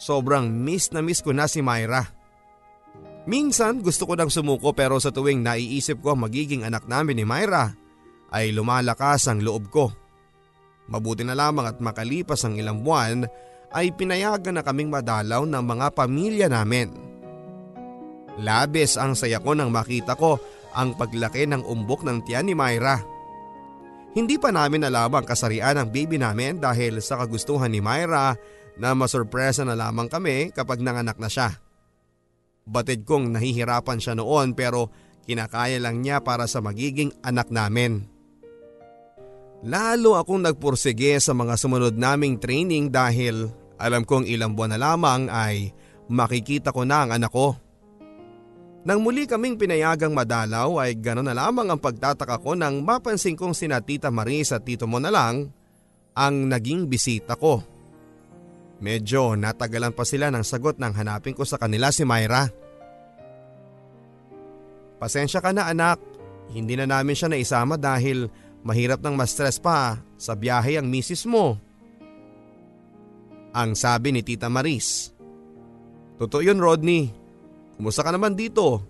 Sobrang 0.00 0.48
miss 0.48 0.88
na 0.90 1.04
miss 1.04 1.20
ko 1.20 1.36
na 1.36 1.44
si 1.44 1.60
Myra. 1.60 2.19
Minsan 3.28 3.84
gusto 3.84 4.08
ko 4.08 4.16
nang 4.16 4.32
sumuko 4.32 4.72
pero 4.72 4.96
sa 4.96 5.12
tuwing 5.12 5.44
naiisip 5.44 6.00
ko 6.00 6.16
magiging 6.16 6.64
anak 6.64 6.88
namin 6.88 7.20
ni 7.20 7.24
Myra 7.28 7.68
ay 8.32 8.54
lumalakas 8.54 9.28
ang 9.28 9.44
loob 9.44 9.68
ko. 9.68 9.92
Mabuti 10.88 11.22
na 11.22 11.36
lamang 11.36 11.68
at 11.68 11.78
makalipas 11.78 12.42
ang 12.42 12.56
ilang 12.56 12.80
buwan 12.80 13.28
ay 13.70 13.94
pinayagan 13.94 14.58
na 14.58 14.62
kaming 14.64 14.90
madalaw 14.90 15.46
ng 15.46 15.62
mga 15.62 15.86
pamilya 15.94 16.48
namin. 16.50 16.90
Labis 18.40 18.96
ang 18.96 19.14
saya 19.14 19.38
ko 19.38 19.52
nang 19.52 19.70
makita 19.70 20.16
ko 20.16 20.40
ang 20.74 20.96
paglaki 20.96 21.44
ng 21.44 21.62
umbok 21.66 22.02
ng 22.06 22.24
tiyan 22.24 22.46
ni 22.50 22.54
Myra. 22.56 22.98
Hindi 24.10 24.40
pa 24.42 24.50
namin 24.50 24.82
alam 24.82 25.14
ang 25.14 25.22
kasarian 25.22 25.78
ng 25.78 25.88
baby 25.94 26.18
namin 26.18 26.58
dahil 26.58 26.98
sa 26.98 27.20
kagustuhan 27.22 27.70
ni 27.70 27.78
Myra 27.78 28.34
na 28.74 28.96
masurpresa 28.96 29.62
na 29.62 29.78
lamang 29.78 30.10
kami 30.10 30.50
kapag 30.50 30.82
nanganak 30.82 31.20
na 31.20 31.30
siya. 31.30 31.69
Batid 32.66 33.04
kong 33.04 33.34
nahihirapan 33.34 33.98
siya 33.98 34.14
noon 34.16 34.56
pero 34.56 34.92
kinakaya 35.24 35.78
lang 35.78 36.02
niya 36.02 36.20
para 36.24 36.48
sa 36.50 36.58
magiging 36.58 37.12
anak 37.22 37.48
namin. 37.52 38.08
Lalo 39.60 40.16
akong 40.16 40.40
nagpursige 40.40 41.20
sa 41.20 41.36
mga 41.36 41.60
sumunod 41.60 41.94
naming 42.00 42.40
training 42.40 42.88
dahil 42.88 43.52
alam 43.76 44.08
kong 44.08 44.24
ilang 44.24 44.56
buwan 44.56 44.76
na 44.76 44.78
lamang 44.80 45.28
ay 45.28 45.72
makikita 46.08 46.72
ko 46.72 46.88
na 46.88 47.04
ang 47.04 47.10
anak 47.16 47.32
ko. 47.32 47.56
Nang 48.80 49.04
muli 49.04 49.28
kaming 49.28 49.60
pinayagang 49.60 50.16
madalaw 50.16 50.80
ay 50.80 50.96
gano'n 50.96 51.28
na 51.28 51.36
lamang 51.36 51.68
ang 51.68 51.80
pagtataka 51.80 52.40
ko 52.40 52.56
nang 52.56 52.80
mapansin 52.80 53.36
kong 53.36 53.52
sina 53.52 53.84
Tita 53.84 54.08
Maris 54.08 54.56
at 54.56 54.64
Tito 54.64 54.88
mo 54.88 54.96
na 54.96 55.12
lang 55.12 55.52
ang 56.16 56.34
naging 56.48 56.88
bisita 56.88 57.36
ko. 57.36 57.60
Medyo 58.80 59.36
natagalan 59.36 59.92
pa 59.92 60.08
sila 60.08 60.32
ng 60.32 60.44
sagot 60.44 60.80
nang 60.80 60.96
hanapin 60.96 61.36
ko 61.36 61.44
sa 61.44 61.60
kanila 61.60 61.92
si 61.92 62.02
Myra. 62.08 62.48
Pasensya 64.96 65.44
ka 65.44 65.52
na 65.52 65.68
anak, 65.68 66.00
hindi 66.52 66.76
na 66.76 66.88
namin 66.88 67.16
siya 67.16 67.28
naisama 67.28 67.76
dahil 67.76 68.28
mahirap 68.64 69.00
nang 69.04 69.16
ma-stress 69.16 69.60
pa 69.60 70.00
sa 70.16 70.32
biyahe 70.32 70.80
ang 70.80 70.88
misis 70.88 71.24
mo. 71.28 71.56
Ang 73.52 73.76
sabi 73.76 74.16
ni 74.16 74.20
Tita 74.24 74.48
Maris. 74.48 75.12
Totoo 76.20 76.44
yun 76.44 76.60
Rodney, 76.60 77.20
Kumusta 77.80 78.04
ka 78.04 78.12
naman 78.12 78.36
dito? 78.36 78.84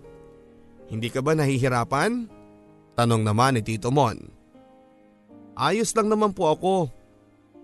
Hindi 0.91 1.07
ka 1.07 1.23
ba 1.23 1.31
nahihirapan? 1.31 2.27
Tanong 2.99 3.23
naman 3.23 3.55
ni 3.55 3.63
Tito 3.63 3.87
Mon. 3.87 4.19
Ayos 5.55 5.95
lang 5.95 6.11
naman 6.11 6.35
po 6.35 6.51
ako. 6.51 6.91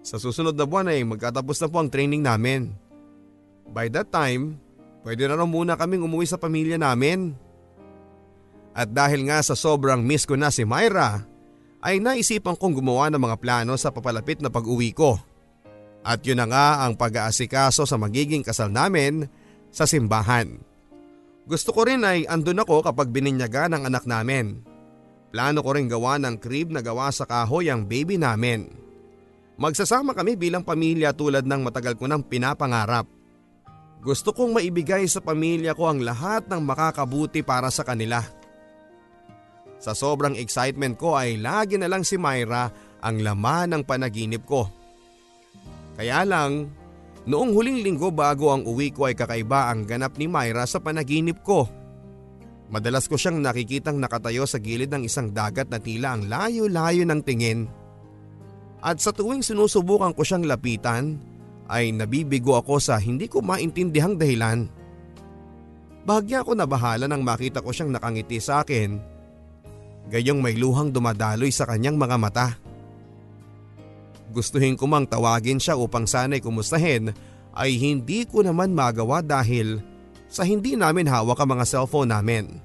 Sa 0.08 0.16
susunod 0.16 0.55
na 0.55 0.64
buwan 0.64 0.88
ay 0.88 1.03
magkatapos 1.03 1.60
na 1.60 1.68
po 1.68 1.84
ang 1.84 1.91
training 1.91 2.24
namin. 2.24 2.72
By 3.68 3.91
that 3.91 4.08
time, 4.08 4.55
pwede 5.03 5.28
na 5.28 5.36
raw 5.36 5.43
muna 5.43 5.76
kaming 5.76 6.08
umuwi 6.08 6.24
sa 6.24 6.39
pamilya 6.39 6.80
namin. 6.80 7.36
At 8.72 8.88
dahil 8.88 9.28
nga 9.28 9.43
sa 9.43 9.51
sobrang 9.51 9.99
miss 9.99 10.24
ko 10.24 10.39
na 10.39 10.47
si 10.47 10.64
Myra, 10.64 11.28
ay 11.84 11.99
naisipan 11.99 12.55
kong 12.55 12.80
gumawa 12.80 13.12
ng 13.12 13.20
mga 13.20 13.36
plano 13.36 13.76
sa 13.76 13.91
papalapit 13.91 14.39
na 14.39 14.47
pag-uwi 14.47 14.95
ko. 14.95 15.20
At 16.08 16.24
yun 16.24 16.39
na 16.39 16.47
nga 16.47 16.88
ang 16.88 16.95
pag-aasikaso 16.95 17.84
sa 17.84 17.99
magiging 17.99 18.47
kasal 18.47 18.72
namin 18.72 19.28
sa 19.76 19.84
simbahan. 19.84 20.55
Gusto 21.43 21.76
ko 21.76 21.84
rin 21.84 22.08
ay 22.08 22.24
andun 22.32 22.64
ako 22.64 22.80
kapag 22.80 23.12
bininyaga 23.12 23.68
ng 23.68 23.84
anak 23.84 24.08
namin. 24.08 24.64
Plano 25.36 25.60
ko 25.60 25.76
rin 25.76 25.91
gawa 25.91 26.16
ng 26.16 26.39
crib 26.39 26.72
na 26.72 26.80
gawa 26.80 27.12
sa 27.12 27.28
kahoy 27.28 27.68
ang 27.68 27.84
baby 27.84 28.16
namin. 28.16 28.87
Magsasama 29.58 30.14
kami 30.14 30.38
bilang 30.38 30.62
pamilya 30.62 31.14
tulad 31.14 31.45
ng 31.45 31.62
matagal 31.66 31.97
ko 31.97 32.05
nang 32.05 32.22
pinapangarap. 32.22 33.10
Gusto 34.01 34.30
kong 34.30 34.62
maibigay 34.62 35.10
sa 35.10 35.20
pamilya 35.20 35.74
ko 35.74 35.89
ang 35.89 36.05
lahat 36.05 36.45
ng 36.45 36.62
makakabuti 36.62 37.41
para 37.41 37.74
sa 37.74 37.82
kanila. 37.82 38.22
Sa 39.82 39.97
sobrang 39.97 40.38
excitement 40.38 40.93
ko 40.97 41.18
ay 41.18 41.41
lagi 41.41 41.78
na 41.82 41.89
lang 41.89 42.05
si 42.05 42.18
Myra 42.18 42.70
ang 43.01 43.22
laman 43.22 43.74
ng 43.74 43.84
panaginip 43.86 44.45
ko. 44.45 44.70
Kaya 45.97 46.22
lang, 46.22 46.70
Noong 47.28 47.51
huling 47.51 47.84
linggo 47.84 48.08
bago 48.08 48.55
ang 48.55 48.64
uwi 48.64 48.95
ko 48.95 49.03
ay 49.03 49.12
kakaiba 49.12 49.68
ang 49.68 49.84
ganap 49.84 50.16
ni 50.16 50.32
Myra 50.32 50.64
sa 50.64 50.80
panaginip 50.80 51.43
ko. 51.43 51.68
Madalas 52.72 53.12
ko 53.12 53.20
siyang 53.20 53.43
nakikitang 53.43 53.99
nakatayo 53.99 54.47
sa 54.47 54.64
gilid 54.64 54.88
ng 54.88 55.03
isang 55.03 55.36
dagat 55.36 55.68
na 55.68 55.76
tila 55.76 56.16
ang 56.16 56.32
layo-layo 56.32 57.03
ng 57.03 57.20
tingin. 57.28 57.68
At 58.82 59.02
sa 59.02 59.10
tuwing 59.10 59.42
sinusubukan 59.42 60.14
ko 60.14 60.22
siyang 60.22 60.46
lapitan, 60.46 61.18
ay 61.68 61.92
nabibigo 61.92 62.56
ako 62.56 62.80
sa 62.80 62.96
hindi 62.96 63.28
ko 63.28 63.44
maintindihang 63.44 64.16
dahilan. 64.16 64.72
Bahagya 66.08 66.40
ako 66.46 66.56
nabahala 66.56 67.06
nang 67.06 67.20
makita 67.20 67.60
ko 67.60 67.76
siyang 67.76 67.92
nakangiti 67.92 68.40
sa 68.40 68.64
akin. 68.64 68.96
Gayong 70.08 70.40
may 70.40 70.56
luhang 70.56 70.96
dumadaloy 70.96 71.52
sa 71.52 71.68
kanyang 71.68 72.00
mga 72.00 72.16
mata. 72.16 72.48
Gustuhin 74.32 74.80
ko 74.80 74.88
mang 74.88 75.04
tawagin 75.04 75.60
siya 75.60 75.76
upang 75.76 76.08
sana'y 76.08 76.40
kumustahin 76.40 77.12
ay 77.52 77.76
hindi 77.76 78.24
ko 78.24 78.40
naman 78.40 78.72
magawa 78.72 79.20
dahil 79.20 79.84
sa 80.32 80.48
hindi 80.48 80.80
namin 80.80 81.12
hawak 81.12 81.40
ang 81.40 81.60
mga 81.60 81.66
cellphone 81.68 82.12
namin. 82.12 82.64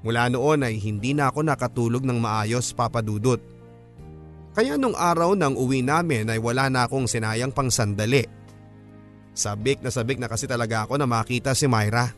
Mula 0.00 0.32
noon 0.32 0.64
ay 0.64 0.80
hindi 0.80 1.12
na 1.12 1.28
ako 1.28 1.44
nakatulog 1.44 2.04
ng 2.08 2.16
maayos 2.16 2.72
papadudot. 2.72 3.40
Kaya 4.50 4.74
nung 4.74 4.98
araw 4.98 5.38
ng 5.38 5.54
uwi 5.54 5.86
namin 5.86 6.26
ay 6.26 6.42
wala 6.42 6.66
na 6.66 6.86
akong 6.86 7.06
sinayang 7.06 7.54
pang 7.54 7.70
sandali. 7.70 8.26
Sabik 9.30 9.78
na 9.78 9.94
sabik 9.94 10.18
na 10.18 10.26
kasi 10.26 10.50
talaga 10.50 10.84
ako 10.84 10.98
na 10.98 11.06
makita 11.06 11.54
si 11.54 11.70
Myra. 11.70 12.10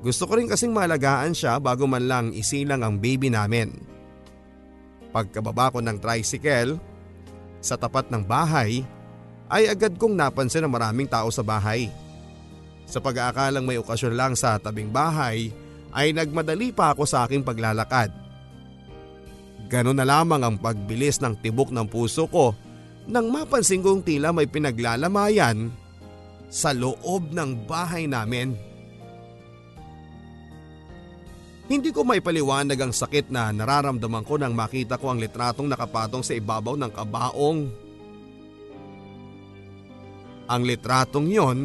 Gusto 0.00 0.24
ko 0.24 0.40
rin 0.40 0.48
kasing 0.48 0.72
malagaan 0.72 1.36
siya 1.36 1.60
bago 1.60 1.84
man 1.84 2.08
lang 2.08 2.26
isilang 2.32 2.80
ang 2.80 2.96
baby 2.96 3.28
namin. 3.28 3.76
Pagkababa 5.12 5.74
ko 5.74 5.84
ng 5.84 5.98
tricycle 6.00 6.80
sa 7.60 7.76
tapat 7.76 8.08
ng 8.08 8.24
bahay 8.24 8.86
ay 9.52 9.68
agad 9.68 9.96
kong 10.00 10.16
napansin 10.16 10.64
na 10.64 10.70
maraming 10.70 11.08
tao 11.08 11.28
sa 11.28 11.44
bahay. 11.44 11.92
Sa 12.88 13.04
pag-aakalang 13.04 13.68
may 13.68 13.76
okasyon 13.76 14.16
lang 14.16 14.32
sa 14.32 14.56
tabing 14.56 14.88
bahay 14.88 15.52
ay 15.92 16.16
nagmadali 16.16 16.72
pa 16.72 16.96
ako 16.96 17.04
sa 17.04 17.28
aking 17.28 17.44
paglalakad. 17.44 18.27
Ganon 19.68 20.00
na 20.00 20.08
lamang 20.08 20.40
ang 20.40 20.56
pagbilis 20.56 21.20
ng 21.20 21.36
tibok 21.44 21.68
ng 21.68 21.84
puso 21.84 22.24
ko 22.24 22.56
nang 23.08 23.28
mapansin 23.28 23.84
kong 23.84 24.00
tila 24.00 24.32
may 24.32 24.48
pinaglalamayan 24.48 25.68
sa 26.48 26.72
loob 26.72 27.28
ng 27.32 27.68
bahay 27.68 28.08
namin. 28.08 28.56
Hindi 31.68 31.92
ko 31.92 32.00
may 32.00 32.24
paliwanag 32.24 32.80
ang 32.80 32.92
sakit 32.96 33.28
na 33.28 33.52
nararamdaman 33.52 34.24
ko 34.24 34.40
nang 34.40 34.56
makita 34.56 34.96
ko 34.96 35.12
ang 35.12 35.20
litratong 35.20 35.68
nakapatong 35.68 36.24
sa 36.24 36.32
ibabaw 36.32 36.80
ng 36.80 36.88
kabaong. 36.88 37.60
Ang 40.48 40.62
litratong 40.64 41.28
yon 41.28 41.58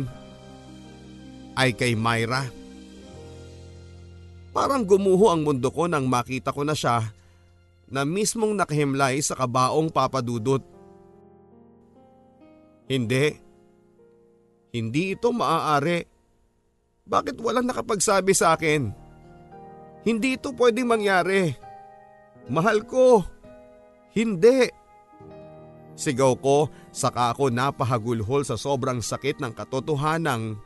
ay 1.56 1.72
kay 1.72 1.96
Myra. 1.96 2.44
Parang 4.52 4.84
gumuho 4.84 5.32
ang 5.32 5.48
mundo 5.48 5.72
ko 5.72 5.88
nang 5.88 6.04
makita 6.04 6.52
ko 6.52 6.68
na 6.68 6.76
siya 6.76 7.08
na 7.94 8.02
mismong 8.02 8.58
nakahimlay 8.58 9.22
sa 9.22 9.38
kabaong 9.38 9.94
papadudot. 9.94 10.66
Hindi. 12.90 13.38
Hindi 14.74 15.14
ito 15.14 15.30
maaari. 15.30 16.02
Bakit 17.06 17.38
walang 17.38 17.70
nakapagsabi 17.70 18.34
sa 18.34 18.58
akin? 18.58 18.90
Hindi 20.02 20.42
ito 20.42 20.50
pwedeng 20.58 20.90
mangyari. 20.90 21.54
Mahal 22.50 22.82
ko. 22.90 23.22
Hindi. 24.18 24.68
Sigaw 25.94 26.34
ko 26.42 26.74
saka 26.90 27.30
ako 27.38 27.54
napahagulhol 27.54 28.42
sa 28.42 28.58
sobrang 28.58 28.98
sakit 28.98 29.38
ng 29.38 29.54
katotohanang 29.54 30.58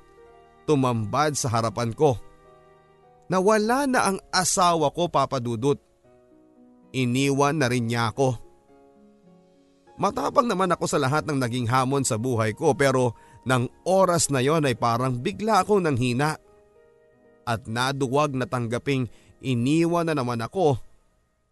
tumambad 0.64 1.36
sa 1.36 1.52
harapan 1.52 1.92
ko. 1.92 2.16
Nawala 3.28 3.84
na 3.88 4.00
ang 4.08 4.18
asawa 4.32 4.88
ko 4.96 5.12
papadudot. 5.12 5.76
Iniwan 6.98 7.62
na 7.62 7.70
rin 7.70 7.86
niya 7.86 8.10
ako. 8.10 8.42
Matapang 10.02 10.50
naman 10.50 10.74
ako 10.74 10.86
sa 10.90 10.98
lahat 10.98 11.30
ng 11.30 11.38
naging 11.38 11.70
hamon 11.70 12.02
sa 12.02 12.18
buhay 12.18 12.54
ko 12.58 12.74
pero 12.74 13.14
nang 13.46 13.70
oras 13.86 14.30
na 14.34 14.42
yon 14.42 14.66
ay 14.66 14.74
parang 14.74 15.14
bigla 15.18 15.62
akong 15.62 15.86
nanghina. 15.86 16.38
At 17.46 17.70
naduwag 17.70 18.34
na 18.34 18.50
tanggaping 18.50 19.10
iniwan 19.42 20.10
na 20.10 20.18
naman 20.18 20.42
ako 20.42 20.82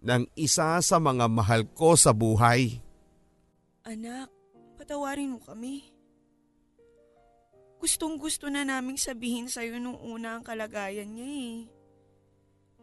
ng 0.06 0.30
isa 0.38 0.78
sa 0.82 0.98
mga 0.98 1.26
mahal 1.30 1.66
ko 1.74 1.98
sa 1.98 2.14
buhay. 2.14 2.82
Anak, 3.86 4.30
patawarin 4.78 5.38
mo 5.38 5.40
kami. 5.42 5.90
Gustong 7.82 8.18
gusto 8.18 8.50
na 8.50 8.66
naming 8.66 8.98
sabihin 8.98 9.50
sa'yo 9.50 9.78
nung 9.78 9.98
una 10.02 10.38
ang 10.38 10.44
kalagayan 10.46 11.10
niya 11.10 11.30
eh. 11.30 11.56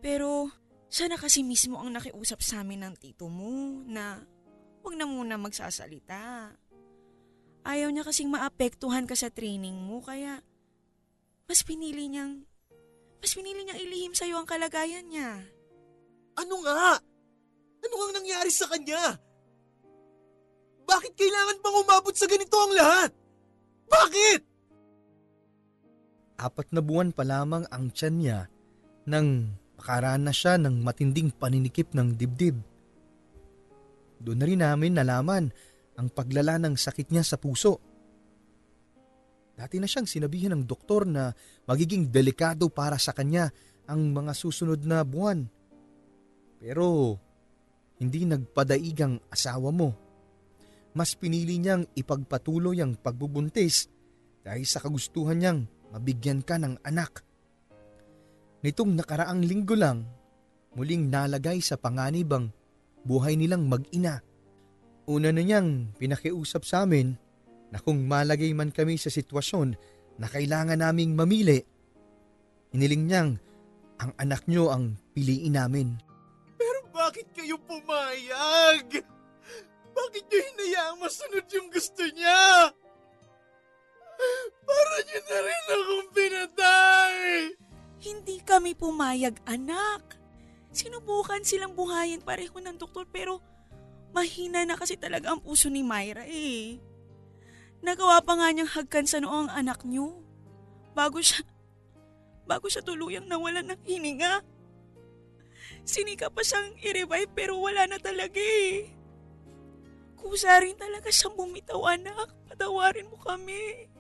Pero 0.03 0.51
sana 0.93 1.17
kasi 1.17 1.41
mismo 1.41 1.81
ang 1.81 1.97
nakiusap 1.97 2.45
sa 2.45 2.61
amin 2.61 2.85
ng 2.85 2.95
tito 3.01 3.33
mo 3.33 3.81
na 3.89 4.21
huwag 4.85 5.01
na 5.01 5.09
muna 5.09 5.41
magsasalita. 5.41 6.53
ayaw 7.65 7.89
niya 7.89 8.05
kasing 8.05 8.29
maapektuhan 8.29 9.09
ka 9.09 9.17
sa 9.17 9.33
training 9.33 9.73
mo 9.73 10.05
kaya 10.05 10.45
mas 11.49 11.65
pinili 11.65 12.13
niyang 12.13 12.45
mas 13.25 13.33
pinili 13.33 13.65
niyang 13.65 13.81
ilihim 13.81 14.13
sa'yo 14.13 14.37
ang 14.37 14.51
kalagayan 14.51 15.07
niya. 15.09 15.41
Ano 16.37 16.61
nga? 16.61 16.99
Ano 17.87 17.95
nga 17.95 18.07
nangyari 18.19 18.51
sa 18.51 18.67
kanya? 18.67 19.17
Bakit 20.83 21.13
kailangan 21.15 21.63
bang 21.63 21.77
umabot 21.87 22.15
sa 22.19 22.27
ganito 22.27 22.57
ang 22.59 22.75
lahat? 22.75 23.11
Bakit? 23.87 24.41
Apat 26.43 26.69
na 26.75 26.83
buwan 26.83 27.15
pa 27.15 27.23
lamang 27.23 27.63
ang 27.71 27.95
tiyan 27.95 28.15
niya 28.19 28.41
nang 29.07 29.55
makarana 29.83 30.31
siya 30.31 30.63
ng 30.63 30.79
matinding 30.79 31.35
paninikip 31.35 31.91
ng 31.91 32.15
dibdib. 32.15 32.55
Doon 34.23 34.39
na 34.39 34.47
rin 34.47 34.63
namin 34.63 34.95
nalaman 34.95 35.51
ang 35.99 36.07
paglala 36.07 36.55
ng 36.63 36.79
sakit 36.79 37.11
niya 37.11 37.27
sa 37.27 37.35
puso. 37.35 37.83
Dati 39.59 39.83
na 39.83 39.91
siyang 39.91 40.07
sinabihan 40.07 40.55
ng 40.55 40.63
doktor 40.71 41.03
na 41.03 41.35
magiging 41.67 42.15
delikado 42.15 42.71
para 42.71 42.95
sa 42.95 43.11
kanya 43.11 43.51
ang 43.91 44.15
mga 44.15 44.31
susunod 44.39 44.87
na 44.87 45.03
buwan. 45.03 45.51
Pero 46.63 47.19
hindi 47.99 48.23
nagpadaigang 48.23 49.19
asawa 49.35 49.75
mo. 49.75 49.91
Mas 50.95 51.19
pinili 51.19 51.59
niyang 51.59 51.91
ipagpatuloy 51.99 52.79
ang 52.79 52.95
pagbubuntis 52.95 53.91
dahil 54.47 54.63
sa 54.63 54.79
kagustuhan 54.79 55.43
niyang 55.43 55.61
mabigyan 55.91 56.39
ka 56.47 56.55
ng 56.55 56.79
anak. 56.87 57.32
Nitong 58.63 58.95
nakaraang 58.95 59.43
linggo 59.43 59.75
lang, 59.75 60.07
muling 60.79 61.11
nalagay 61.11 61.59
sa 61.59 61.75
panganib 61.75 62.31
ang 62.31 62.55
buhay 63.03 63.35
nilang 63.35 63.67
mag-ina. 63.67 64.23
Una 65.11 65.35
na 65.35 65.43
niyang 65.43 65.91
pinakiusap 65.99 66.63
sa 66.63 66.87
amin 66.87 67.19
na 67.75 67.83
kung 67.83 68.07
malagay 68.07 68.55
man 68.55 68.71
kami 68.71 68.95
sa 68.95 69.11
sitwasyon 69.11 69.75
na 70.15 70.31
kailangan 70.31 70.79
naming 70.79 71.19
mamili, 71.19 71.59
hiniling 72.71 73.11
niyang 73.11 73.31
ang 73.99 74.15
anak 74.23 74.47
niyo 74.47 74.71
ang 74.71 74.95
piliin 75.11 75.59
namin. 75.59 75.99
Pero 76.55 76.87
bakit 76.95 77.35
kayo 77.35 77.59
pumayag? 77.67 79.03
Bakit 79.91 80.25
niyo 80.31 80.39
hinayaang 80.39 81.03
masunod 81.03 81.47
yung 81.51 81.67
gusto 81.67 82.07
niya? 82.15 82.71
Para 84.63 84.97
niyo 85.03 85.21
na 85.27 85.39
rin 85.43 85.65
akong 85.67 86.09
pinatay! 86.15 87.27
Hindi 88.03 88.43
kami 88.43 88.75
pumayag, 88.75 89.39
anak. 89.47 90.19
Sinubukan 90.75 91.47
silang 91.47 91.79
buhayin 91.79 92.19
pareho 92.19 92.59
ng 92.59 92.75
doktor 92.75 93.07
pero 93.07 93.39
mahina 94.11 94.67
na 94.67 94.75
kasi 94.75 94.99
talaga 94.99 95.31
ang 95.31 95.39
puso 95.39 95.71
ni 95.71 95.87
Myra 95.87 96.27
eh. 96.27 96.83
Nagawa 97.79 98.19
pa 98.27 98.35
nga 98.35 98.51
niyang 98.51 98.75
hagkan 98.75 99.07
sa 99.07 99.23
noo 99.23 99.47
ang 99.47 99.51
anak 99.55 99.87
niyo. 99.87 100.19
Bago 100.99 101.23
siya, 101.23 101.47
bago 102.47 102.67
siya 102.67 102.83
tuluyang 102.83 103.31
nawalan 103.31 103.71
ng 103.71 103.81
hininga. 103.87 104.43
Sinika 105.87 106.27
pa 106.31 106.43
siyang 106.43 106.75
i-revive 106.83 107.31
pero 107.31 107.59
wala 107.59 107.87
na 107.87 108.03
talaga 108.03 108.39
eh. 108.39 108.91
Kusa 110.19 110.59
rin 110.63 110.79
talaga 110.79 111.11
siyang 111.11 111.39
bumitaw 111.39 111.83
anak. 111.87 112.35
Patawarin 112.51 113.11
mo 113.11 113.19
kami. 113.19 113.92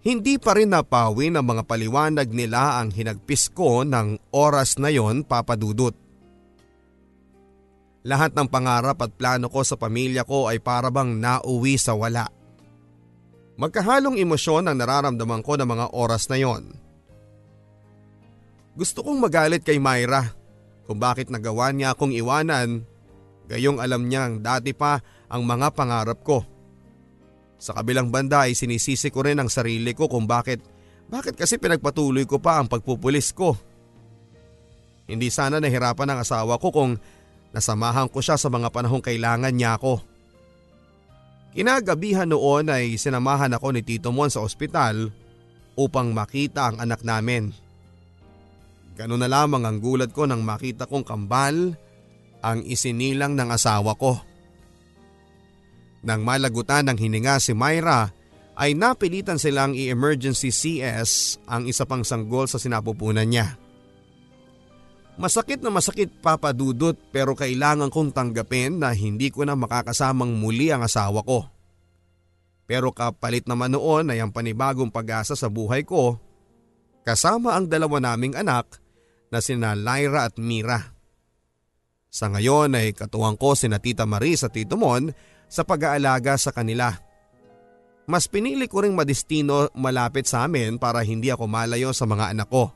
Hindi 0.00 0.40
pa 0.40 0.56
rin 0.56 0.72
napawi 0.72 1.28
ng 1.28 1.44
mga 1.44 1.62
paliwanag 1.68 2.28
nila 2.32 2.80
ang 2.80 2.88
hinagpis 2.88 3.52
ko 3.52 3.84
ng 3.84 4.32
oras 4.32 4.80
na 4.80 4.88
yon 4.88 5.28
papadudot. 5.28 5.92
Lahat 8.00 8.32
ng 8.32 8.48
pangarap 8.48 8.96
at 9.04 9.12
plano 9.12 9.52
ko 9.52 9.60
sa 9.60 9.76
pamilya 9.76 10.24
ko 10.24 10.48
ay 10.48 10.56
parabang 10.56 11.20
nauwi 11.20 11.76
sa 11.76 11.92
wala. 11.92 12.32
Magkahalong 13.60 14.16
emosyon 14.16 14.72
ang 14.72 14.80
nararamdaman 14.80 15.44
ko 15.44 15.60
ng 15.60 15.68
mga 15.68 15.86
oras 15.92 16.32
na 16.32 16.40
yon. 16.40 16.72
Gusto 18.72 19.04
kong 19.04 19.20
magalit 19.20 19.60
kay 19.60 19.76
Myra 19.76 20.32
kung 20.88 20.96
bakit 20.96 21.28
nagawa 21.28 21.68
niya 21.76 21.92
akong 21.92 22.16
iwanan 22.16 22.88
gayong 23.52 23.76
alam 23.76 24.08
niyang 24.08 24.40
dati 24.40 24.72
pa 24.72 25.04
ang 25.28 25.44
mga 25.44 25.76
pangarap 25.76 26.24
ko. 26.24 26.40
Sa 27.60 27.76
kabilang 27.76 28.08
banda 28.08 28.48
ay 28.48 28.56
sinisisi 28.56 29.12
ko 29.12 29.20
rin 29.20 29.36
ang 29.36 29.52
sarili 29.52 29.92
ko 29.92 30.08
kung 30.08 30.24
bakit, 30.24 30.64
bakit 31.12 31.36
kasi 31.36 31.60
pinagpatuloy 31.60 32.24
ko 32.24 32.40
pa 32.40 32.56
ang 32.56 32.66
pagpupulis 32.72 33.36
ko. 33.36 33.52
Hindi 35.04 35.28
sana 35.28 35.60
nahirapan 35.60 36.16
ang 36.16 36.18
asawa 36.24 36.56
ko 36.56 36.72
kung 36.72 36.96
nasamahan 37.52 38.08
ko 38.08 38.24
siya 38.24 38.40
sa 38.40 38.48
mga 38.48 38.72
panahong 38.72 39.04
kailangan 39.04 39.52
niya 39.52 39.76
ako. 39.76 40.00
Kinagabihan 41.50 42.30
noon 42.30 42.72
ay 42.72 42.96
sinamahan 42.96 43.52
ako 43.52 43.76
ni 43.76 43.82
Tito 43.84 44.08
Mon 44.14 44.30
sa 44.32 44.40
ospital 44.40 45.10
upang 45.76 46.14
makita 46.16 46.70
ang 46.70 46.80
anak 46.80 47.04
namin. 47.04 47.50
Ganun 48.94 49.20
na 49.20 49.28
lamang 49.28 49.66
ang 49.66 49.82
gulat 49.82 50.14
ko 50.14 50.24
nang 50.24 50.46
makita 50.46 50.86
kong 50.86 51.02
kambal 51.02 51.74
ang 52.40 52.58
isinilang 52.64 53.34
ng 53.34 53.50
asawa 53.50 53.98
ko. 53.98 54.29
Nang 56.00 56.24
malagutan 56.24 56.88
ng 56.88 56.96
hininga 56.96 57.36
si 57.40 57.52
Myra 57.52 58.08
ay 58.60 58.76
napilitan 58.76 59.40
silang 59.40 59.72
i-emergency 59.72 60.52
CS 60.52 61.40
ang 61.48 61.64
isa 61.68 61.84
pang 61.88 62.04
sanggol 62.04 62.48
sa 62.48 62.60
sinapupunan 62.60 63.24
niya. 63.24 63.56
Masakit 65.20 65.60
na 65.60 65.68
masakit 65.68 66.08
papadudot 66.24 66.96
pero 67.12 67.36
kailangan 67.36 67.92
kong 67.92 68.16
tanggapin 68.16 68.80
na 68.80 68.96
hindi 68.96 69.28
ko 69.28 69.44
na 69.44 69.52
makakasamang 69.52 70.32
muli 70.32 70.72
ang 70.72 70.80
asawa 70.80 71.20
ko. 71.20 71.44
Pero 72.64 72.88
kapalit 72.94 73.44
naman 73.44 73.76
noon 73.76 74.08
ay 74.08 74.24
ang 74.24 74.32
panibagong 74.32 74.88
pag-asa 74.88 75.36
sa 75.36 75.52
buhay 75.52 75.84
ko 75.84 76.16
kasama 77.04 77.56
ang 77.56 77.68
dalawa 77.68 77.98
naming 78.00 78.36
anak 78.36 78.80
na 79.28 79.44
sina 79.44 79.76
Lyra 79.76 80.28
at 80.30 80.36
Mira. 80.40 80.94
Sa 82.10 82.30
ngayon 82.30 82.74
ay 82.74 82.94
katuwang 82.96 83.38
ko 83.38 83.54
sina 83.54 83.78
Tita 83.78 84.06
Marie 84.06 84.38
sa 84.38 84.50
Tito 84.50 84.74
Mon 84.74 85.10
sa 85.50 85.66
pag-aalaga 85.66 86.38
sa 86.38 86.54
kanila. 86.54 86.94
Mas 88.06 88.30
pinili 88.30 88.70
ko 88.70 88.86
ring 88.86 88.94
madistino 88.94 89.66
malapit 89.74 90.30
sa 90.30 90.46
amin 90.46 90.78
para 90.78 91.02
hindi 91.02 91.28
ako 91.28 91.50
malayo 91.50 91.90
sa 91.90 92.06
mga 92.06 92.30
anak 92.32 92.48
ko. 92.48 92.70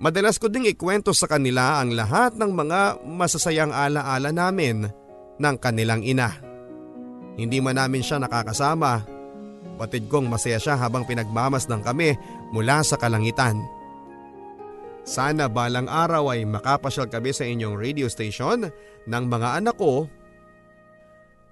Madalas 0.00 0.40
ko 0.40 0.48
ding 0.48 0.64
ikwento 0.64 1.12
sa 1.12 1.28
kanila 1.28 1.84
ang 1.84 1.92
lahat 1.92 2.32
ng 2.40 2.48
mga 2.56 3.04
masasayang 3.04 3.68
alaala 3.68 4.32
namin 4.32 4.88
ng 5.36 5.56
kanilang 5.60 6.00
ina. 6.00 6.40
Hindi 7.36 7.60
man 7.60 7.76
namin 7.76 8.00
siya 8.00 8.16
nakakasama, 8.16 9.04
patid 9.76 10.08
kong 10.08 10.28
masaya 10.28 10.56
siya 10.56 10.76
habang 10.76 11.04
pinagmamasdan 11.04 11.84
kami 11.84 12.16
mula 12.52 12.80
sa 12.80 12.96
kalangitan. 12.96 13.60
Sana 15.04 15.48
balang 15.48 15.88
araw 15.88 16.32
ay 16.36 16.44
makapasyal 16.44 17.08
kami 17.08 17.32
sa 17.32 17.48
inyong 17.48 17.76
radio 17.76 18.08
station 18.08 18.68
ng 19.08 19.24
mga 19.28 19.64
anak 19.64 19.76
ko 19.80 20.08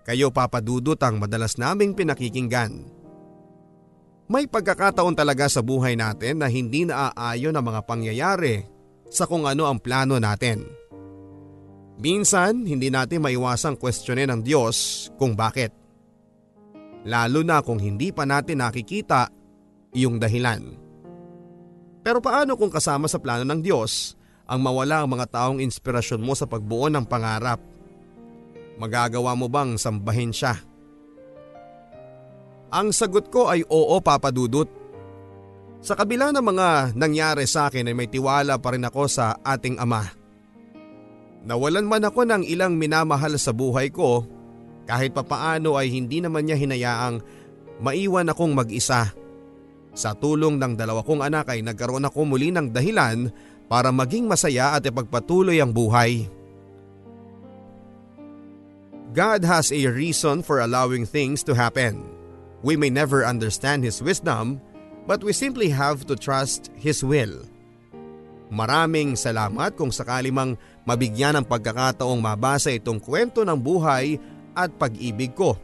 kayo 0.08 0.32
papadudot 0.32 0.96
ang 1.04 1.20
madalas 1.20 1.60
naming 1.60 1.92
pinakikinggan. 1.92 2.88
May 4.32 4.48
pagkakataon 4.48 5.12
talaga 5.12 5.52
sa 5.52 5.60
buhay 5.60 6.00
natin 6.00 6.40
na 6.40 6.48
hindi 6.48 6.88
naaayon 6.88 7.52
ang 7.52 7.64
mga 7.68 7.84
pangyayari 7.84 8.64
sa 9.12 9.28
kung 9.28 9.44
ano 9.44 9.68
ang 9.68 9.76
plano 9.76 10.16
natin. 10.16 10.64
Minsan, 12.00 12.64
hindi 12.64 12.88
natin 12.88 13.20
maiwasang 13.20 13.76
kwestiyonin 13.76 14.32
ng 14.32 14.40
Diyos 14.44 15.08
kung 15.20 15.36
bakit. 15.36 15.76
Lalo 17.04 17.44
na 17.44 17.60
kung 17.60 17.76
hindi 17.76 18.08
pa 18.08 18.24
natin 18.24 18.64
nakikita 18.64 19.28
yung 19.92 20.16
dahilan. 20.16 20.72
Pero 22.00 22.24
paano 22.24 22.56
kung 22.56 22.72
kasama 22.72 23.12
sa 23.12 23.20
plano 23.20 23.44
ng 23.44 23.60
Diyos 23.60 24.16
ang 24.48 24.64
mawala 24.64 25.04
ang 25.04 25.12
mga 25.12 25.26
taong 25.28 25.60
inspirasyon 25.60 26.24
mo 26.24 26.32
sa 26.32 26.48
pagbuo 26.48 26.88
ng 26.88 27.04
pangarap? 27.04 27.77
Magagawa 28.78 29.34
mo 29.34 29.50
bang 29.50 29.74
sambahin 29.74 30.30
siya? 30.30 30.54
Ang 32.70 32.94
sagot 32.94 33.26
ko 33.28 33.50
ay 33.50 33.66
oo 33.66 33.96
papadudot. 33.98 34.70
Sa 35.82 35.98
kabila 35.98 36.30
ng 36.30 36.42
mga 36.42 36.68
nangyari 36.94 37.46
sa 37.46 37.70
akin 37.70 37.90
ay 37.90 37.94
may 37.94 38.06
tiwala 38.10 38.58
pa 38.58 38.74
rin 38.74 38.86
ako 38.86 39.02
sa 39.10 39.34
ating 39.42 39.78
ama. 39.82 40.06
Nawalan 41.42 41.86
man 41.86 42.04
ako 42.06 42.26
ng 42.26 42.42
ilang 42.44 42.74
minamahal 42.76 43.34
sa 43.38 43.54
buhay 43.54 43.88
ko, 43.88 44.26
kahit 44.84 45.14
papaano 45.14 45.78
ay 45.78 45.88
hindi 45.90 46.18
naman 46.20 46.44
niya 46.44 46.58
hinayaang 46.58 47.22
maiwan 47.80 48.30
akong 48.30 48.52
mag-isa. 48.52 49.10
Sa 49.96 50.14
tulong 50.14 50.60
ng 50.60 50.78
dalawa 50.78 51.02
kong 51.02 51.24
anak 51.24 51.50
ay 51.50 51.64
nagkaroon 51.64 52.06
ako 52.06 52.26
muli 52.26 52.54
ng 52.54 52.70
dahilan 52.70 53.32
para 53.66 53.90
maging 53.90 54.28
masaya 54.28 54.76
at 54.76 54.86
ipagpatuloy 54.86 55.58
ang 55.58 55.72
buhay. 55.72 56.26
God 59.16 59.44
has 59.44 59.72
a 59.72 59.88
reason 59.88 60.44
for 60.44 60.60
allowing 60.60 61.08
things 61.08 61.40
to 61.48 61.56
happen. 61.56 62.04
We 62.60 62.76
may 62.76 62.90
never 62.90 63.24
understand 63.24 63.84
His 63.84 64.02
wisdom, 64.04 64.60
but 65.08 65.24
we 65.24 65.32
simply 65.32 65.70
have 65.72 66.04
to 66.10 66.14
trust 66.14 66.68
His 66.76 67.00
will. 67.00 67.46
Maraming 68.48 69.16
salamat 69.16 69.76
kung 69.76 69.92
sakali 69.92 70.32
mang 70.32 70.56
mabigyan 70.88 71.36
ng 71.40 71.44
pagkakataong 71.44 72.20
mabasa 72.20 72.72
itong 72.72 73.00
kwento 73.00 73.44
ng 73.44 73.56
buhay 73.60 74.16
at 74.56 74.72
pag-ibig 74.80 75.36
ko. 75.36 75.56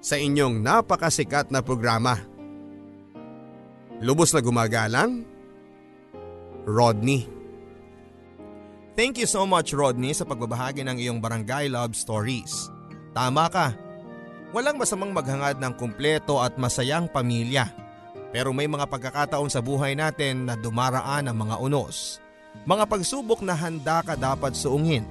sa 0.00 0.16
inyong 0.16 0.64
napakasikat 0.64 1.52
na 1.52 1.60
programa. 1.60 2.16
Lubos 4.00 4.32
na 4.32 4.40
gumagalang, 4.40 5.28
Rodney. 6.64 7.39
Thank 9.00 9.16
you 9.16 9.24
so 9.24 9.48
much 9.48 9.72
Rodney 9.72 10.12
sa 10.12 10.28
pagbabahagi 10.28 10.84
ng 10.84 11.00
iyong 11.00 11.24
barangay 11.24 11.72
love 11.72 11.96
stories. 11.96 12.68
Tama 13.16 13.48
ka, 13.48 13.72
walang 14.52 14.76
masamang 14.76 15.16
maghangad 15.16 15.56
ng 15.56 15.72
kumpleto 15.80 16.36
at 16.36 16.60
masayang 16.60 17.08
pamilya. 17.08 17.64
Pero 18.28 18.52
may 18.52 18.68
mga 18.68 18.84
pagkakataon 18.92 19.48
sa 19.48 19.64
buhay 19.64 19.96
natin 19.96 20.44
na 20.44 20.52
dumaraan 20.52 21.32
ang 21.32 21.32
mga 21.32 21.64
unos. 21.64 22.20
Mga 22.68 22.84
pagsubok 22.92 23.40
na 23.40 23.56
handa 23.56 24.04
ka 24.04 24.20
dapat 24.20 24.52
suungin. 24.52 25.08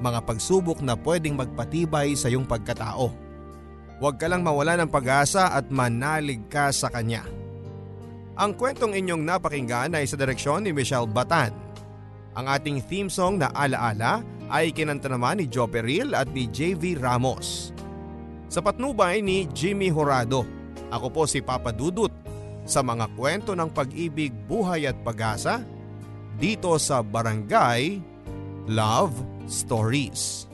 Mga 0.00 0.24
pagsubok 0.24 0.80
na 0.80 0.96
pwedeng 0.96 1.36
magpatibay 1.36 2.16
sa 2.16 2.32
iyong 2.32 2.48
pagkatao. 2.48 3.12
Huwag 4.00 4.16
ka 4.16 4.24
lang 4.24 4.40
mawala 4.40 4.80
ng 4.80 4.88
pag-asa 4.88 5.52
at 5.52 5.68
manalig 5.68 6.48
ka 6.48 6.72
sa 6.72 6.88
kanya. 6.88 7.28
Ang 8.40 8.56
kwentong 8.56 8.96
inyong 8.96 9.20
napakinggan 9.20 10.00
ay 10.00 10.08
sa 10.08 10.16
direksyon 10.16 10.64
ni 10.64 10.72
Michelle 10.72 11.12
Batan. 11.12 11.71
Ang 12.32 12.46
ating 12.48 12.80
theme 12.88 13.12
song 13.12 13.36
na 13.36 13.52
Alaala 13.52 14.24
ay 14.48 14.72
kinanta 14.72 15.08
naman 15.08 15.40
ni 15.40 15.46
Joe 15.48 15.68
Peril 15.68 16.16
at 16.16 16.32
ni 16.32 16.48
JV 16.48 16.96
Ramos. 16.96 17.76
Sa 18.48 18.60
patnubay 18.64 19.20
ni 19.24 19.48
Jimmy 19.52 19.88
Horado. 19.88 20.44
Ako 20.92 21.08
po 21.08 21.22
si 21.24 21.40
Papa 21.40 21.72
Dudut 21.72 22.12
sa 22.68 22.84
mga 22.84 23.08
kwento 23.16 23.56
ng 23.56 23.72
pag-ibig, 23.72 24.32
buhay 24.44 24.84
at 24.84 24.96
pag-asa 25.00 25.64
dito 26.36 26.76
sa 26.76 27.00
Barangay 27.00 28.00
Love 28.68 29.16
Stories. 29.48 30.48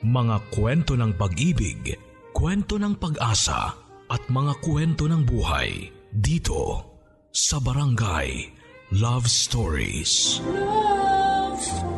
Mga 0.00 0.36
kwento 0.52 0.96
ng 0.96 1.12
pag-ibig, 1.20 2.00
kwento 2.32 2.80
ng 2.80 2.96
pag-asa 2.96 3.76
at 4.08 4.22
mga 4.32 4.56
kwento 4.64 5.04
ng 5.04 5.20
buhay 5.24 5.92
dito 6.08 6.80
sa 7.28 7.60
Barangay 7.60 8.57
Love 8.90 9.28
Stories. 9.28 10.40
Love 10.40 11.60
stories. 11.60 11.97